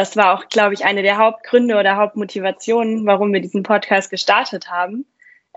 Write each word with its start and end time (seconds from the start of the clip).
Das 0.00 0.16
war 0.16 0.32
auch, 0.32 0.48
glaube 0.48 0.72
ich, 0.72 0.86
eine 0.86 1.02
der 1.02 1.18
Hauptgründe 1.18 1.76
oder 1.76 1.96
Hauptmotivationen, 1.96 3.04
warum 3.06 3.34
wir 3.34 3.40
diesen 3.40 3.64
Podcast 3.64 4.08
gestartet 4.08 4.70
haben, 4.70 5.04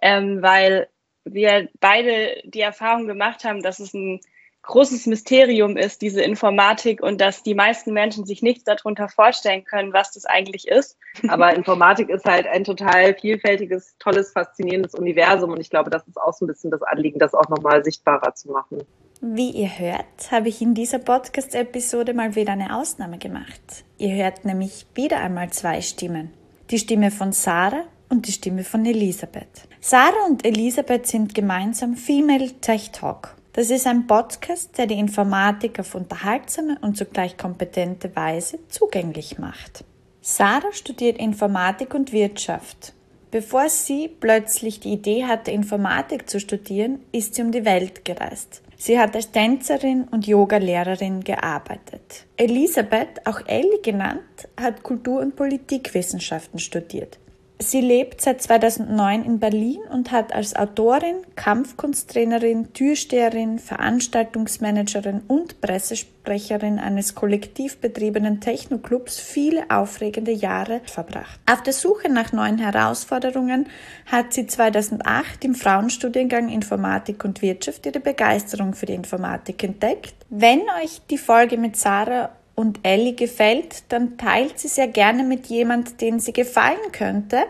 ähm, 0.02 0.42
weil 0.42 0.90
wir 1.24 1.70
beide 1.80 2.42
die 2.44 2.60
Erfahrung 2.60 3.08
gemacht 3.08 3.46
haben, 3.46 3.62
dass 3.62 3.80
es 3.80 3.94
ein 3.94 4.20
großes 4.64 5.06
Mysterium 5.08 5.78
ist, 5.78 6.02
diese 6.02 6.22
Informatik, 6.22 7.02
und 7.04 7.22
dass 7.22 7.44
die 7.44 7.54
meisten 7.54 7.94
Menschen 7.94 8.26
sich 8.26 8.42
nichts 8.42 8.64
darunter 8.64 9.08
vorstellen 9.10 9.64
können, 9.64 9.94
was 9.94 10.12
das 10.12 10.26
eigentlich 10.26 10.68
ist. 10.68 10.98
Aber 11.28 11.54
Informatik 11.54 12.10
ist 12.10 12.26
halt 12.26 12.48
ein 12.48 12.64
total 12.64 13.14
vielfältiges, 13.14 13.96
tolles, 14.00 14.32
faszinierendes 14.32 14.96
Universum. 14.96 15.52
Und 15.52 15.60
ich 15.60 15.70
glaube, 15.70 15.90
das 15.90 16.08
ist 16.08 16.18
auch 16.18 16.34
so 16.34 16.46
ein 16.46 16.48
bisschen 16.48 16.72
das 16.72 16.82
Anliegen, 16.82 17.20
das 17.20 17.34
auch 17.34 17.48
nochmal 17.50 17.84
sichtbarer 17.84 18.34
zu 18.34 18.52
machen. 18.52 18.84
Wie 19.22 19.52
ihr 19.52 19.80
hört, 19.80 20.32
habe 20.32 20.50
ich 20.50 20.62
in 20.62 20.74
dieser 20.74 21.00
Podcast-Episode 21.00 22.14
mal 22.14 22.36
wieder 22.36 22.54
eine 22.54 22.76
Ausnahme 22.76 23.18
gemacht. 23.20 23.86
Ihr 23.98 24.14
hört 24.16 24.44
nämlich 24.44 24.86
wieder 24.96 25.20
einmal 25.20 25.50
zwei 25.52 25.82
Stimmen. 25.82 26.34
Die 26.72 26.80
Stimme 26.80 27.12
von 27.12 27.32
Sarah 27.32 27.84
und 28.10 28.28
die 28.28 28.32
Stimme 28.32 28.64
von 28.64 28.86
Elisabeth. 28.86 29.68
Sarah 29.80 30.26
und 30.28 30.46
Elisabeth 30.46 31.08
sind 31.08 31.36
gemeinsam 31.36 31.96
Female 31.96 32.52
Tech 32.62 32.92
Talk. 32.92 33.36
Das 33.56 33.70
ist 33.70 33.86
ein 33.86 34.08
Podcast, 34.08 34.80
der 34.80 34.88
die 34.88 34.98
Informatik 34.98 35.80
auf 35.80 35.94
unterhaltsame 35.94 36.80
und 36.82 36.98
zugleich 36.98 37.38
kompetente 37.38 38.16
Weise 38.16 38.58
zugänglich 38.68 39.38
macht. 39.38 39.84
Sarah 40.22 40.72
studiert 40.72 41.20
Informatik 41.20 41.94
und 41.94 42.12
Wirtschaft. 42.12 42.94
Bevor 43.30 43.70
sie 43.70 44.08
plötzlich 44.08 44.80
die 44.80 44.94
Idee 44.94 45.26
hatte, 45.26 45.52
Informatik 45.52 46.28
zu 46.28 46.40
studieren, 46.40 47.02
ist 47.12 47.36
sie 47.36 47.44
um 47.44 47.52
die 47.52 47.64
Welt 47.64 48.04
gereist. 48.06 48.64
Sie 48.76 48.98
hat 48.98 49.16
als 49.16 49.30
Tänzerin 49.30 50.06
und 50.10 50.26
Yogalehrerin 50.26 51.24
gearbeitet. 51.24 52.26
Elisabeth, 52.38 53.26
auch 53.26 53.42
Ellie 53.46 53.82
genannt, 53.84 54.48
hat 54.60 54.82
Kultur- 54.82 55.22
und 55.22 55.36
Politikwissenschaften 55.36 56.58
studiert. 56.58 57.20
Sie 57.64 57.80
lebt 57.80 58.20
seit 58.20 58.42
2009 58.42 59.24
in 59.24 59.40
Berlin 59.40 59.80
und 59.90 60.12
hat 60.12 60.36
als 60.36 60.54
Autorin, 60.54 61.16
Kampfkunsttrainerin, 61.36 62.74
Türsteherin, 62.74 63.58
Veranstaltungsmanagerin 63.58 65.22
und 65.28 65.62
Pressesprecherin 65.62 66.78
eines 66.78 67.16
kollektiv 67.16 67.78
betriebenen 67.78 68.42
Technoclubs 68.42 69.18
viele 69.18 69.70
aufregende 69.70 70.32
Jahre 70.32 70.82
verbracht. 70.84 71.40
Auf 71.50 71.64
der 71.64 71.72
Suche 71.72 72.10
nach 72.10 72.34
neuen 72.34 72.58
Herausforderungen 72.58 73.68
hat 74.08 74.34
sie 74.34 74.46
2008 74.46 75.46
im 75.46 75.56
Frauenstudiengang 75.56 76.50
Informatik 76.50 77.24
und 77.24 77.42
Wirtschaft 77.42 77.86
ihre 77.86 78.02
Begeisterung 78.02 78.74
für 78.74 78.88
die 78.88 78.94
Informatik 78.94 79.64
entdeckt. 79.64 80.16
Wenn 80.30 80.60
euch 80.82 81.02
die 81.10 81.18
Folge 81.18 81.58
mit 81.58 81.78
Sarah 81.78 82.30
und 82.56 82.80
Ellie 82.84 83.16
gefällt, 83.16 83.92
dann 83.92 84.18
teilt 84.18 84.60
sie 84.60 84.68
sehr 84.68 84.88
gerne 84.88 85.24
mit 85.24 85.48
jemand, 85.48 86.02
den 86.02 86.20
sie 86.20 86.34
gefallen 86.34 86.92
könnte. 86.92 87.44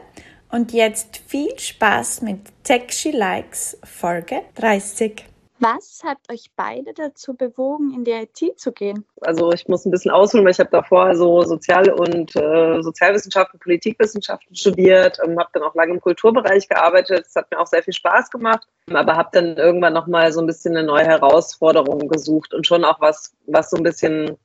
Und 0.50 0.72
jetzt 0.72 1.18
viel 1.18 1.58
Spaß 1.58 2.22
mit 2.22 2.40
Tech 2.64 2.92
She 2.92 3.12
Likes 3.12 3.78
Folge 3.84 4.42
30. 4.56 5.26
Was 5.64 6.02
hat 6.04 6.18
euch 6.30 6.48
beide 6.58 6.94
dazu 6.94 7.36
bewogen, 7.36 7.94
in 7.96 8.04
die 8.04 8.12
IT 8.12 8.60
zu 8.60 8.74
gehen? 8.74 9.06
Also 9.22 9.54
ich 9.54 9.66
muss 9.70 9.86
ein 9.86 9.92
bisschen 9.92 10.12
ausholen, 10.12 10.44
weil 10.44 10.52
ich 10.52 10.60
habe 10.60 10.70
davor 10.70 11.16
so 11.16 11.42
Sozial- 11.44 11.94
und 11.94 12.36
äh, 12.36 12.82
Sozialwissenschaften, 12.82 13.62
Politikwissenschaften 13.62 14.56
studiert, 14.58 15.20
ähm, 15.24 15.40
habe 15.40 15.50
dann 15.54 15.64
auch 15.64 15.74
lange 15.74 15.94
im 15.94 16.02
Kulturbereich 16.02 16.68
gearbeitet. 16.68 17.26
Es 17.28 17.36
hat 17.36 17.50
mir 17.50 17.60
auch 17.60 17.68
sehr 17.68 17.82
viel 17.82 17.94
Spaß 17.94 18.30
gemacht, 18.30 18.68
aber 18.92 19.16
habe 19.16 19.30
dann 19.32 19.56
irgendwann 19.56 19.94
nochmal 19.94 20.34
so 20.34 20.42
ein 20.42 20.48
bisschen 20.48 20.76
eine 20.76 20.86
neue 20.86 21.06
Herausforderung 21.06 22.10
gesucht 22.10 22.54
und 22.54 22.68
schon 22.68 22.84
auch 22.84 23.00
was, 23.00 23.34
was 23.48 23.70
so 23.70 23.78
ein 23.78 23.84
bisschen 23.84 24.38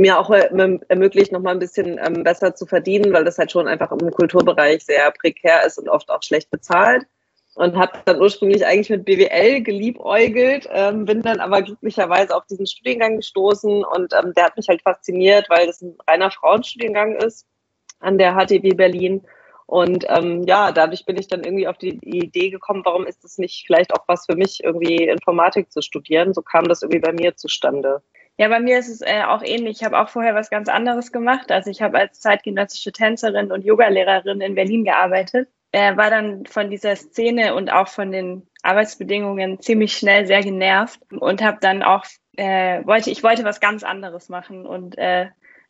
mir 0.00 0.18
auch 0.18 0.30
ermöglicht, 0.30 1.30
noch 1.30 1.40
mal 1.40 1.50
ein 1.52 1.58
bisschen 1.58 2.00
ähm, 2.04 2.24
besser 2.24 2.54
zu 2.54 2.64
verdienen, 2.64 3.12
weil 3.12 3.24
das 3.24 3.38
halt 3.38 3.52
schon 3.52 3.68
einfach 3.68 3.92
im 3.92 4.10
Kulturbereich 4.10 4.84
sehr 4.84 5.10
prekär 5.10 5.66
ist 5.66 5.78
und 5.78 5.88
oft 5.88 6.10
auch 6.10 6.22
schlecht 6.22 6.50
bezahlt. 6.50 7.06
Und 7.54 7.76
habe 7.76 7.98
dann 8.04 8.20
ursprünglich 8.20 8.64
eigentlich 8.64 8.90
mit 8.90 9.04
BWL 9.04 9.60
geliebäugelt, 9.62 10.68
ähm, 10.72 11.04
bin 11.04 11.20
dann 11.20 11.40
aber 11.40 11.62
glücklicherweise 11.62 12.34
auf 12.34 12.46
diesen 12.46 12.66
Studiengang 12.66 13.16
gestoßen 13.16 13.84
und 13.84 14.14
ähm, 14.14 14.32
der 14.34 14.44
hat 14.44 14.56
mich 14.56 14.68
halt 14.68 14.82
fasziniert, 14.82 15.50
weil 15.50 15.66
das 15.66 15.82
ein 15.82 15.96
reiner 16.08 16.30
Frauenstudiengang 16.30 17.16
ist 17.16 17.46
an 17.98 18.16
der 18.18 18.34
HTW 18.34 18.72
Berlin. 18.74 19.22
Und 19.66 20.06
ähm, 20.08 20.44
ja, 20.46 20.72
dadurch 20.72 21.04
bin 21.04 21.18
ich 21.18 21.28
dann 21.28 21.44
irgendwie 21.44 21.68
auf 21.68 21.76
die 21.76 21.98
Idee 22.02 22.50
gekommen, 22.50 22.82
warum 22.84 23.06
ist 23.06 23.24
es 23.24 23.36
nicht 23.36 23.64
vielleicht 23.66 23.92
auch 23.92 24.04
was 24.06 24.26
für 24.26 24.36
mich, 24.36 24.64
irgendwie 24.64 25.04
Informatik 25.04 25.70
zu 25.70 25.82
studieren. 25.82 26.32
So 26.32 26.42
kam 26.42 26.66
das 26.68 26.82
irgendwie 26.82 27.00
bei 27.00 27.12
mir 27.12 27.36
zustande. 27.36 28.00
Ja, 28.36 28.48
bei 28.48 28.60
mir 28.60 28.78
ist 28.78 28.88
es 28.88 29.02
äh, 29.02 29.22
auch 29.26 29.42
ähnlich. 29.42 29.78
Ich 29.78 29.84
habe 29.84 29.98
auch 29.98 30.08
vorher 30.08 30.34
was 30.34 30.48
ganz 30.50 30.68
anderes 30.68 31.12
gemacht. 31.12 31.52
Also 31.52 31.70
ich 31.70 31.82
habe 31.82 31.98
als 31.98 32.20
zeitgenössische 32.20 32.92
Tänzerin 32.92 33.52
und 33.52 33.64
Yogalehrerin 33.64 34.40
in 34.40 34.54
Berlin 34.54 34.84
gearbeitet. 34.84 35.48
Äh, 35.72 35.96
war 35.96 36.10
dann 36.10 36.46
von 36.46 36.70
dieser 36.70 36.96
Szene 36.96 37.54
und 37.54 37.70
auch 37.70 37.86
von 37.86 38.10
den 38.10 38.48
Arbeitsbedingungen 38.62 39.60
ziemlich 39.60 39.96
schnell 39.96 40.26
sehr 40.26 40.42
genervt 40.42 41.00
und 41.12 41.42
habe 41.42 41.58
dann 41.60 41.82
auch 41.82 42.04
äh, 42.36 42.84
wollte 42.86 43.10
ich 43.10 43.22
wollte 43.22 43.44
was 43.44 43.60
ganz 43.60 43.84
anderes 43.84 44.28
machen 44.28 44.66
und 44.66 44.98
äh, 44.98 45.28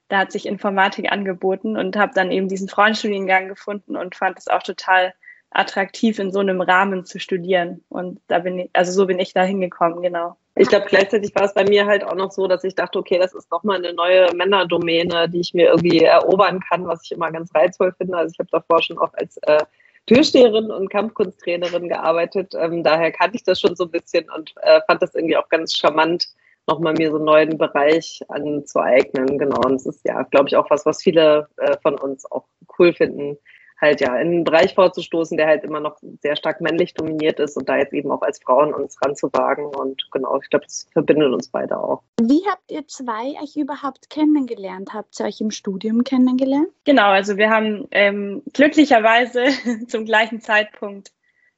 da 0.09 0.19
hat 0.19 0.32
sich 0.32 0.47
Informatik 0.47 1.12
angeboten 1.12 1.77
und 1.77 1.97
habe 1.97 2.12
dann 2.15 2.31
eben 2.31 2.48
diesen 2.48 2.69
Frauenstudiengang 2.69 3.48
gefunden 3.48 3.97
und 3.97 4.16
fand 4.16 4.38
es 4.38 4.48
auch 4.48 4.62
total 4.62 5.15
attraktiv 5.50 6.19
in 6.19 6.32
so 6.32 6.41
einem 6.41 6.60
Rahmen 6.60 7.04
zu 7.04 7.21
studieren 7.21 7.84
und 7.88 8.21
da 8.27 8.41
bin 8.41 8.59
ich 8.59 8.71
also 8.72 8.92
so 8.92 9.06
bin 9.06 9.19
ich 9.19 9.34
da 9.34 9.42
hingekommen 9.42 10.03
genau 10.03 10.37
ich 10.60 10.69
glaube, 10.69 10.84
gleichzeitig 10.87 11.34
war 11.34 11.44
es 11.44 11.54
bei 11.54 11.65
mir 11.65 11.87
halt 11.87 12.04
auch 12.04 12.15
noch 12.15 12.31
so, 12.31 12.47
dass 12.47 12.65
ich 12.65 12.75
dachte, 12.75 12.98
okay, 12.98 13.19
das 13.19 13.32
ist 13.32 13.50
nochmal 13.50 13.78
eine 13.78 13.94
neue 13.94 14.31
Männerdomäne, 14.34 15.26
die 15.31 15.41
ich 15.41 15.54
mir 15.54 15.69
irgendwie 15.69 16.00
erobern 16.00 16.60
kann, 16.60 16.87
was 16.87 17.03
ich 17.03 17.12
immer 17.12 17.32
ganz 17.32 17.54
reizvoll 17.54 17.94
finde. 17.97 18.19
Also 18.19 18.32
ich 18.34 18.38
habe 18.38 18.50
davor 18.53 18.82
schon 18.82 18.98
auch 18.98 19.12
als 19.15 19.38
äh, 19.38 19.65
Türsteherin 20.06 20.71
und 20.71 20.91
Kampfkunsttrainerin 20.91 21.88
gearbeitet. 21.88 22.54
Ähm, 22.54 22.84
daher 22.84 23.10
kannte 23.10 23.37
ich 23.37 23.44
das 23.44 23.59
schon 23.59 23.75
so 23.75 23.84
ein 23.84 23.91
bisschen 23.91 24.28
und 24.37 24.53
äh, 24.60 24.82
fand 24.87 25.00
das 25.00 25.15
irgendwie 25.15 25.38
auch 25.38 25.48
ganz 25.48 25.75
charmant, 25.75 26.26
nochmal 26.66 26.92
mir 26.92 27.10
so 27.10 27.16
einen 27.16 27.25
neuen 27.25 27.56
Bereich 27.56 28.21
anzueignen. 28.28 29.38
Genau. 29.38 29.62
Und 29.65 29.77
es 29.77 29.87
ist 29.87 30.04
ja, 30.04 30.25
glaube 30.25 30.48
ich, 30.48 30.56
auch 30.56 30.69
was, 30.69 30.84
was 30.84 31.03
viele 31.03 31.48
äh, 31.56 31.78
von 31.82 31.98
uns 31.98 32.31
auch 32.31 32.44
cool 32.78 32.92
finden, 32.92 33.38
halt 33.81 34.01
ja 34.01 34.15
in 34.17 34.29
einen 34.29 34.45
Bereich 34.45 34.75
vorzustoßen, 34.75 35.37
der 35.37 35.47
halt 35.47 35.65
immer 35.65 35.81
noch 35.81 35.97
sehr 36.21 36.37
stark 36.37 36.61
männlich 36.61 36.95
dominiert 36.95 37.41
ist 37.41 37.57
und 37.57 37.69
da 37.69 37.77
jetzt 37.77 37.93
eben 37.93 38.11
auch 38.11 38.23
als 38.23 38.41
Frauen 38.43 38.75
uns 38.75 39.01
ranzuwagen. 39.03 39.67
Und 39.67 40.09
genau, 40.11 40.39
ich 40.43 40.51
glaube, 40.51 40.67
das 40.67 40.87
verbindet 40.93 41.33
uns 41.33 41.49
beide 41.49 41.79
auch. 41.79 42.03
Wie 42.21 42.43
habt 42.49 42.71
ihr 42.71 42.87
zwei 42.87 43.35
euch 43.43 43.57
überhaupt 43.57 44.11
kennengelernt? 44.11 44.93
Habt 44.93 45.19
ihr 45.21 45.27
euch 45.27 45.41
im 45.41 45.51
Studium 45.51 46.05
kennengelernt? 46.05 46.69
Genau, 46.85 47.09
also 47.09 47.37
wir 47.37 47.51
haben 47.51 47.87
ähm, 47.91 48.43
glücklicherweise 48.53 49.45
zum 49.89 50.05
gleichen 50.05 50.41
Zeitpunkt 50.41 51.13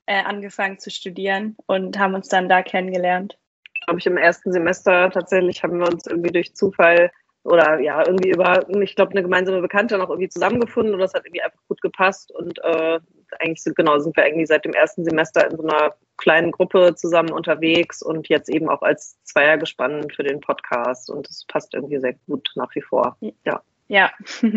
äh, 0.07 0.23
angefangen 0.23 0.79
zu 0.79 0.91
studieren 0.91 1.57
und 1.67 1.99
haben 1.99 2.15
uns 2.15 2.29
dann 2.29 2.49
da 2.49 2.63
kennengelernt. 2.63 3.39
Glaube 3.85 3.99
ich, 3.99 4.07
im 4.07 4.17
ersten 4.17 4.53
Semester 4.53 5.11
tatsächlich 5.11 5.63
haben 5.63 5.79
wir 5.79 5.89
uns 5.89 6.07
irgendwie 6.07 6.31
durch 6.31 6.55
Zufall 6.55 7.11
oder 7.45 7.81
ja, 7.81 8.07
irgendwie 8.07 8.31
über, 8.31 8.69
ich 8.81 8.95
glaube, 8.95 9.13
eine 9.13 9.23
gemeinsame 9.23 9.61
Bekannte 9.61 9.99
noch 9.99 10.11
irgendwie 10.11 10.29
zusammengefunden 10.29 10.95
und 10.95 11.01
das 11.01 11.15
hat 11.15 11.25
irgendwie 11.25 11.43
einfach 11.43 11.61
gut 11.69 11.81
gepasst 11.83 12.33
und 12.33 12.59
äh, 12.63 13.01
eigentlich 13.41 13.63
sind, 13.63 13.77
genau, 13.77 13.99
sind 13.99 14.17
wir 14.17 14.25
eigentlich 14.25 14.49
seit 14.49 14.65
dem 14.65 14.75
ersten 14.75 15.05
Semester 15.05 15.51
in 15.51 15.57
so 15.57 15.63
einer 15.63 15.95
kleinen 16.19 16.53
Gruppe 16.53 16.95
zusammen 16.95 17.33
unterwegs 17.33 18.03
und 18.03 18.29
jetzt 18.29 18.49
eben 18.49 18.69
auch 18.69 18.83
als 18.83 19.17
Zweier 19.25 19.59
gespannt 19.59 20.15
für 20.15 20.23
den 20.23 20.41
Podcast 20.41 21.11
und 21.11 21.29
das 21.29 21.45
passt 21.49 21.75
irgendwie 21.75 21.99
sehr 21.99 22.15
gut 22.27 22.51
nach 22.55 22.73
wie 22.75 22.83
vor. 22.83 23.17
Ja. 23.45 23.63
Ja. 23.89 24.11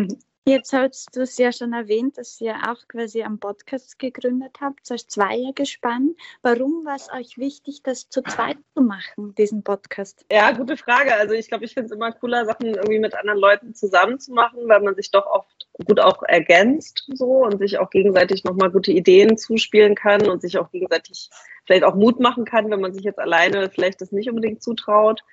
Jetzt 0.48 0.72
hast 0.72 1.16
du 1.16 1.22
es 1.22 1.36
ja 1.38 1.50
schon 1.50 1.72
erwähnt, 1.72 2.18
dass 2.18 2.40
ihr 2.40 2.54
auch 2.68 2.86
quasi 2.86 3.24
am 3.24 3.40
Podcast 3.40 3.98
gegründet 3.98 4.58
habt, 4.60 4.88
als 4.92 5.08
Zweiergespann. 5.08 6.14
Warum 6.40 6.84
war 6.84 6.94
es 6.94 7.10
euch 7.12 7.36
wichtig, 7.36 7.82
das 7.82 8.08
zu 8.08 8.22
zweit 8.22 8.56
zu 8.72 8.80
machen, 8.80 9.34
diesen 9.34 9.64
Podcast? 9.64 10.24
Ja, 10.30 10.52
gute 10.52 10.76
Frage. 10.76 11.12
Also 11.16 11.34
ich 11.34 11.48
glaube, 11.48 11.64
ich 11.64 11.74
finde 11.74 11.86
es 11.86 11.92
immer 11.92 12.12
cooler, 12.12 12.44
Sachen 12.46 12.66
irgendwie 12.66 13.00
mit 13.00 13.16
anderen 13.16 13.40
Leuten 13.40 13.74
zusammen 13.74 14.20
zu 14.20 14.34
machen, 14.34 14.60
weil 14.68 14.80
man 14.82 14.94
sich 14.94 15.10
doch 15.10 15.26
oft 15.26 15.66
gut 15.84 15.98
auch 15.98 16.22
ergänzt 16.22 17.10
so 17.12 17.44
und 17.44 17.58
sich 17.58 17.78
auch 17.80 17.90
gegenseitig 17.90 18.44
nochmal 18.44 18.70
gute 18.70 18.92
Ideen 18.92 19.36
zuspielen 19.36 19.96
kann 19.96 20.28
und 20.28 20.42
sich 20.42 20.58
auch 20.58 20.70
gegenseitig 20.70 21.28
vielleicht 21.64 21.82
auch 21.82 21.96
Mut 21.96 22.20
machen 22.20 22.44
kann, 22.44 22.70
wenn 22.70 22.80
man 22.80 22.94
sich 22.94 23.02
jetzt 23.02 23.18
alleine 23.18 23.68
vielleicht 23.68 24.00
das 24.00 24.12
nicht 24.12 24.30
unbedingt 24.30 24.62
zutraut. 24.62 25.24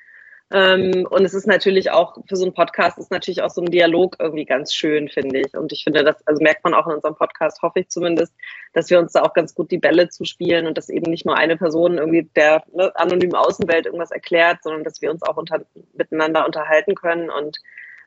Ähm, 0.51 1.07
und 1.09 1.25
es 1.25 1.33
ist 1.33 1.47
natürlich 1.47 1.91
auch, 1.91 2.17
für 2.27 2.35
so 2.35 2.43
einen 2.43 2.53
Podcast 2.53 2.97
ist 2.97 3.11
natürlich 3.11 3.41
auch 3.41 3.49
so 3.49 3.61
ein 3.61 3.71
Dialog 3.71 4.17
irgendwie 4.19 4.45
ganz 4.45 4.73
schön, 4.73 5.09
finde 5.09 5.41
ich. 5.41 5.55
Und 5.55 5.71
ich 5.71 5.83
finde, 5.83 6.03
das 6.03 6.25
also 6.27 6.43
merkt 6.43 6.63
man 6.63 6.73
auch 6.73 6.85
in 6.87 6.93
unserem 6.93 7.15
Podcast, 7.15 7.61
hoffe 7.61 7.79
ich 7.79 7.89
zumindest, 7.89 8.33
dass 8.73 8.89
wir 8.89 8.99
uns 8.99 9.13
da 9.13 9.23
auch 9.23 9.33
ganz 9.33 9.55
gut 9.55 9.71
die 9.71 9.79
Bälle 9.79 10.09
zuspielen 10.09 10.67
und 10.67 10.77
dass 10.77 10.89
eben 10.89 11.09
nicht 11.09 11.25
nur 11.25 11.37
eine 11.37 11.57
Person 11.57 11.97
irgendwie 11.97 12.29
der 12.35 12.63
ne, 12.73 12.91
anonymen 12.95 13.35
Außenwelt 13.35 13.85
irgendwas 13.85 14.11
erklärt, 14.11 14.59
sondern 14.61 14.83
dass 14.83 15.01
wir 15.01 15.11
uns 15.11 15.23
auch 15.23 15.37
unter, 15.37 15.65
miteinander 15.93 16.45
unterhalten 16.45 16.93
können 16.93 17.29
und 17.29 17.57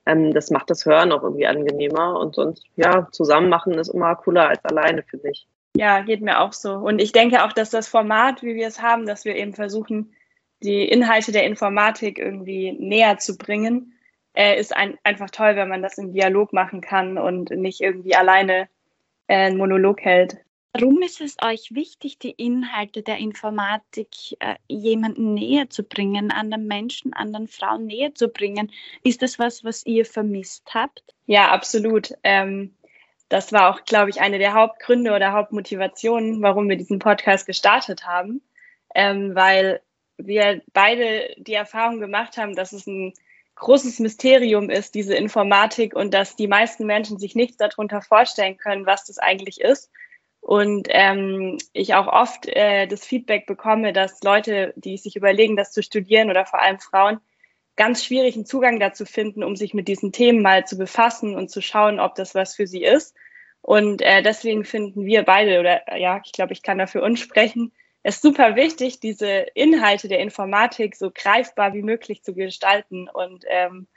ähm, 0.07 0.33
das 0.33 0.51
macht 0.51 0.71
das 0.71 0.87
Hören 0.87 1.13
auch 1.13 1.23
irgendwie 1.23 1.47
angenehmer. 1.47 2.19
Und 2.19 2.37
sonst, 2.37 2.65
ja, 2.77 3.09
zusammen 3.11 3.49
machen 3.49 3.75
ist 3.75 3.89
immer 3.89 4.15
cooler 4.15 4.49
als 4.49 4.65
alleine, 4.65 5.03
finde 5.03 5.31
ich. 5.31 5.49
Ja, 5.77 6.01
geht 6.01 6.23
mir 6.23 6.41
auch 6.41 6.53
so. 6.53 6.73
Und 6.75 7.01
ich 7.01 7.13
denke 7.13 7.45
auch, 7.45 7.53
dass 7.53 7.71
das 7.71 7.89
Format, 7.89 8.43
wie 8.43 8.55
wir 8.55 8.69
es 8.69 8.81
haben, 8.81 9.05
dass 9.05 9.25
wir 9.25 9.37
eben 9.37 9.53
versuchen, 9.53 10.15
die 10.63 10.85
Inhalte 10.85 11.33
der 11.33 11.45
Informatik 11.45 12.19
irgendwie 12.19 12.73
näher 12.73 13.19
zu 13.19 13.37
bringen, 13.37 13.95
äh, 14.35 14.59
ist 14.59 14.77
ein, 14.77 14.99
einfach 15.03 15.31
toll, 15.31 15.57
wenn 15.57 15.69
man 15.69 15.83
das 15.83 15.99
im 15.99 16.13
Dialog 16.13 16.53
machen 16.53 16.81
kann 16.81 17.19
und 17.19 17.51
nicht 17.51 17.81
irgendwie 17.81 18.15
alleine 18.15 18.69
äh, 19.29 19.37
einen 19.37 19.59
Monolog 19.59 20.01
hält. 20.03 20.39
Warum 20.79 21.01
ist 21.01 21.23
es 21.23 21.37
euch 21.43 21.75
wichtig, 21.75 22.19
die 22.19 22.33
Inhalte 22.33 23.03
der 23.03 23.17
Informatik 23.17 24.37
äh, 24.41 24.57
jemandem 24.69 25.33
näher 25.33 25.71
zu 25.71 25.83
bringen, 25.83 26.31
anderen 26.31 26.67
Menschen, 26.67 27.15
anderen 27.15 27.49
Frauen 27.49 27.87
näher 27.87 28.15
zu 28.15 28.29
bringen? 28.29 28.71
Ist 29.03 29.23
das 29.23 29.39
was, 29.39 29.65
was 29.65 29.87
ihr 29.87 30.05
vermisst 30.05 30.75
habt? 30.75 31.03
Ja, 31.25 31.51
absolut. 31.51 32.13
Ähm, 32.25 32.75
das 33.31 33.53
war 33.53 33.71
auch, 33.71 33.85
glaube 33.87 34.11
ich, 34.11 34.21
eine 34.21 34.39
der 34.39 34.53
Hauptgründe 34.53 35.15
oder 35.15 35.33
Hauptmotivationen, 35.33 36.43
warum 36.43 36.69
wir 36.69 36.77
diesen 36.77 36.99
Podcast 36.99 37.47
gestartet 37.47 38.07
haben, 38.07 38.43
ähm, 38.95 39.35
weil 39.35 39.81
wir 40.19 40.63
beide 40.73 41.35
die 41.37 41.55
Erfahrung 41.55 42.01
gemacht 42.01 42.37
haben, 42.37 42.55
dass 42.55 42.73
es 42.73 42.87
ein 42.87 43.13
großes 43.57 44.01
Mysterium 44.01 44.71
ist, 44.71 44.95
diese 44.95 45.15
Informatik, 45.15 45.95
und 45.95 46.13
dass 46.13 46.37
die 46.37 46.47
meisten 46.47 46.87
Menschen 46.87 47.19
sich 47.19 47.35
nichts 47.35 47.57
darunter 47.57 48.03
vorstellen 48.03 48.57
können, 48.59 48.87
was 48.87 49.05
das 49.05 49.19
eigentlich 49.19 49.61
ist. 49.61 49.91
Und 50.41 50.89
ähm, 50.91 51.59
ich 51.73 51.95
auch 51.95 52.07
oft 52.07 52.47
äh, 52.47 52.87
das 52.87 53.05
Feedback 53.05 53.47
bekomme, 53.47 53.93
dass 53.93 54.23
Leute, 54.23 54.73
die 54.77 54.97
sich 54.97 55.17
überlegen, 55.17 55.57
das 55.57 55.73
zu 55.73 55.83
studieren 55.83 56.31
oder 56.31 56.47
vor 56.47 56.63
allem 56.63 56.79
Frauen, 56.79 57.19
ganz 57.77 58.05
schwierigen 58.05 58.47
Zugang 58.47 58.79
dazu 58.79 59.05
finden, 59.05 59.43
um 59.43 59.57
sich 59.57 59.75
mit 59.75 59.89
diesen 59.89 60.13
Themen 60.13 60.43
mal 60.43 60.67
zu 60.67 60.79
befassen 60.79 61.35
und 61.35 61.51
zu 61.51 61.61
schauen, 61.61 61.99
ob 62.01 62.15
das 62.15 62.35
was 62.35 62.55
für 62.55 62.67
sie 62.67 62.85
ist. 62.85 63.15
Und 63.61 64.03
äh, 64.03 64.23
deswegen 64.23 64.65
finden 64.65 65.05
wir 65.05 65.25
beide, 65.25 65.59
oder 65.59 65.99
ja, 65.99 66.21
ich 66.25 66.33
glaube, 66.33 66.53
ich 66.53 66.63
kann 66.63 66.79
dafür 66.79 67.03
uns 67.03 67.19
sprechen, 67.21 67.73
es 68.07 68.21
super 68.21 68.55
wichtig, 68.55 69.01
diese 69.01 69.47
Inhalte 69.55 70.07
der 70.07 70.21
Informatik 70.21 70.95
so 70.95 71.11
greifbar 71.13 71.75
wie 71.75 71.83
möglich 71.83 72.23
zu 72.23 72.35
gestalten 72.35 73.09
und 73.09 73.45
ähm, 73.49 73.89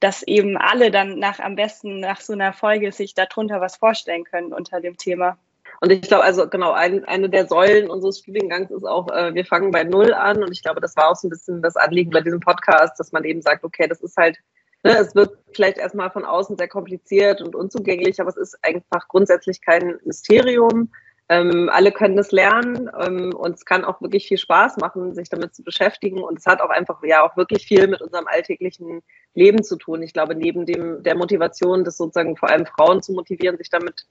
dass 0.00 0.24
eben 0.24 0.56
alle 0.56 0.90
dann 0.90 1.20
nach 1.20 1.38
am 1.38 1.54
besten 1.54 2.00
nach 2.00 2.20
so 2.20 2.32
einer 2.32 2.52
Folge 2.52 2.90
sich 2.90 3.14
darunter 3.14 3.60
was 3.60 3.76
vorstellen 3.76 4.24
können 4.24 4.52
unter 4.52 4.80
dem 4.80 4.96
Thema. 4.96 5.38
Und 5.80 5.92
ich 5.92 6.02
glaube, 6.02 6.24
also 6.24 6.48
genau, 6.48 6.72
ein, 6.72 7.04
eine 7.04 7.30
der 7.30 7.46
Säulen 7.46 7.88
unseres 7.88 8.18
Studiengangs 8.18 8.72
ist 8.72 8.84
auch, 8.84 9.08
äh, 9.12 9.32
wir 9.34 9.44
fangen 9.44 9.70
bei 9.70 9.84
Null 9.84 10.12
an. 10.12 10.42
Und 10.42 10.50
ich 10.50 10.62
glaube, 10.62 10.80
das 10.80 10.96
war 10.96 11.10
auch 11.10 11.16
so 11.16 11.28
ein 11.28 11.30
bisschen 11.30 11.62
das 11.62 11.76
Anliegen 11.76 12.10
bei 12.10 12.22
diesem 12.22 12.40
Podcast, 12.40 12.98
dass 12.98 13.12
man 13.12 13.22
eben 13.22 13.40
sagt, 13.40 13.62
okay, 13.62 13.86
das 13.86 14.00
ist 14.00 14.16
halt, 14.16 14.36
ne, 14.82 14.98
es 14.98 15.14
wird 15.14 15.38
vielleicht 15.52 15.78
erstmal 15.78 16.10
von 16.10 16.24
außen 16.24 16.56
sehr 16.56 16.68
kompliziert 16.68 17.40
und 17.40 17.54
unzugänglich, 17.54 18.20
aber 18.20 18.30
es 18.30 18.36
ist 18.36 18.58
einfach 18.62 19.06
grundsätzlich 19.06 19.60
kein 19.60 20.00
Mysterium. 20.04 20.90
Ähm, 21.30 21.70
alle 21.72 21.90
können 21.90 22.18
es 22.18 22.32
lernen 22.32 22.90
ähm, 23.00 23.34
und 23.34 23.54
es 23.54 23.64
kann 23.64 23.84
auch 23.84 24.00
wirklich 24.02 24.28
viel 24.28 24.36
Spaß 24.36 24.76
machen, 24.76 25.14
sich 25.14 25.30
damit 25.30 25.54
zu 25.54 25.62
beschäftigen. 25.62 26.22
Und 26.22 26.38
es 26.38 26.46
hat 26.46 26.60
auch 26.60 26.68
einfach 26.68 27.02
ja 27.02 27.22
auch 27.22 27.36
wirklich 27.36 27.66
viel 27.66 27.86
mit 27.86 28.02
unserem 28.02 28.26
alltäglichen 28.26 29.02
Leben 29.34 29.62
zu 29.62 29.76
tun. 29.76 30.02
Ich 30.02 30.12
glaube, 30.12 30.34
neben 30.34 30.66
dem 30.66 31.02
der 31.02 31.16
Motivation, 31.16 31.84
das 31.84 31.96
sozusagen 31.96 32.36
vor 32.36 32.50
allem 32.50 32.66
Frauen 32.66 33.02
zu 33.02 33.12
motivieren, 33.12 33.56
sich 33.56 33.70
damit 33.70 34.06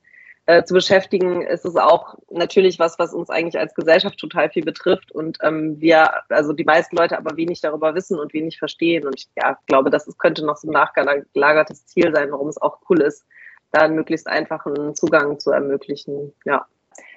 äh, 0.45 0.63
zu 0.63 0.73
beschäftigen, 0.73 1.41
ist 1.43 1.65
es 1.65 1.75
auch 1.75 2.15
natürlich 2.31 2.79
was, 2.79 2.97
was 2.99 3.13
uns 3.13 3.29
eigentlich 3.29 3.59
als 3.59 3.75
Gesellschaft 3.75 4.17
total 4.17 4.49
viel 4.49 4.63
betrifft 4.63 5.11
und 5.11 5.37
ähm, 5.41 5.79
wir, 5.79 6.09
also 6.29 6.51
die 6.51 6.65
meisten 6.65 6.97
Leute 6.97 7.17
aber 7.17 7.37
wenig 7.37 7.61
darüber 7.61 7.95
wissen 7.95 8.19
und 8.19 8.33
wenig 8.33 8.59
verstehen. 8.59 9.05
Und 9.05 9.15
ich 9.17 9.29
ja, 9.37 9.57
glaube, 9.67 9.89
das 9.89 10.07
ist, 10.07 10.17
könnte 10.17 10.45
noch 10.45 10.57
so 10.57 10.67
ein 10.67 10.73
nachgelagertes 10.73 11.85
Ziel 11.85 12.13
sein, 12.13 12.31
warum 12.31 12.49
es 12.49 12.61
auch 12.61 12.79
cool 12.89 13.01
ist, 13.01 13.25
da 13.71 13.81
einen 13.81 13.95
möglichst 13.95 14.27
einfachen 14.27 14.95
Zugang 14.95 15.39
zu 15.39 15.51
ermöglichen. 15.51 16.33
Ja. 16.43 16.65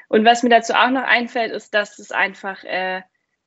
Und 0.09 0.25
was 0.25 0.43
mir 0.43 0.51
dazu 0.51 0.75
auch 0.75 0.91
noch 0.91 1.03
einfällt, 1.03 1.53
ist, 1.53 1.75
dass 1.75 1.99
es 1.99 2.13
einfach 2.13 2.63
äh, 2.65 3.03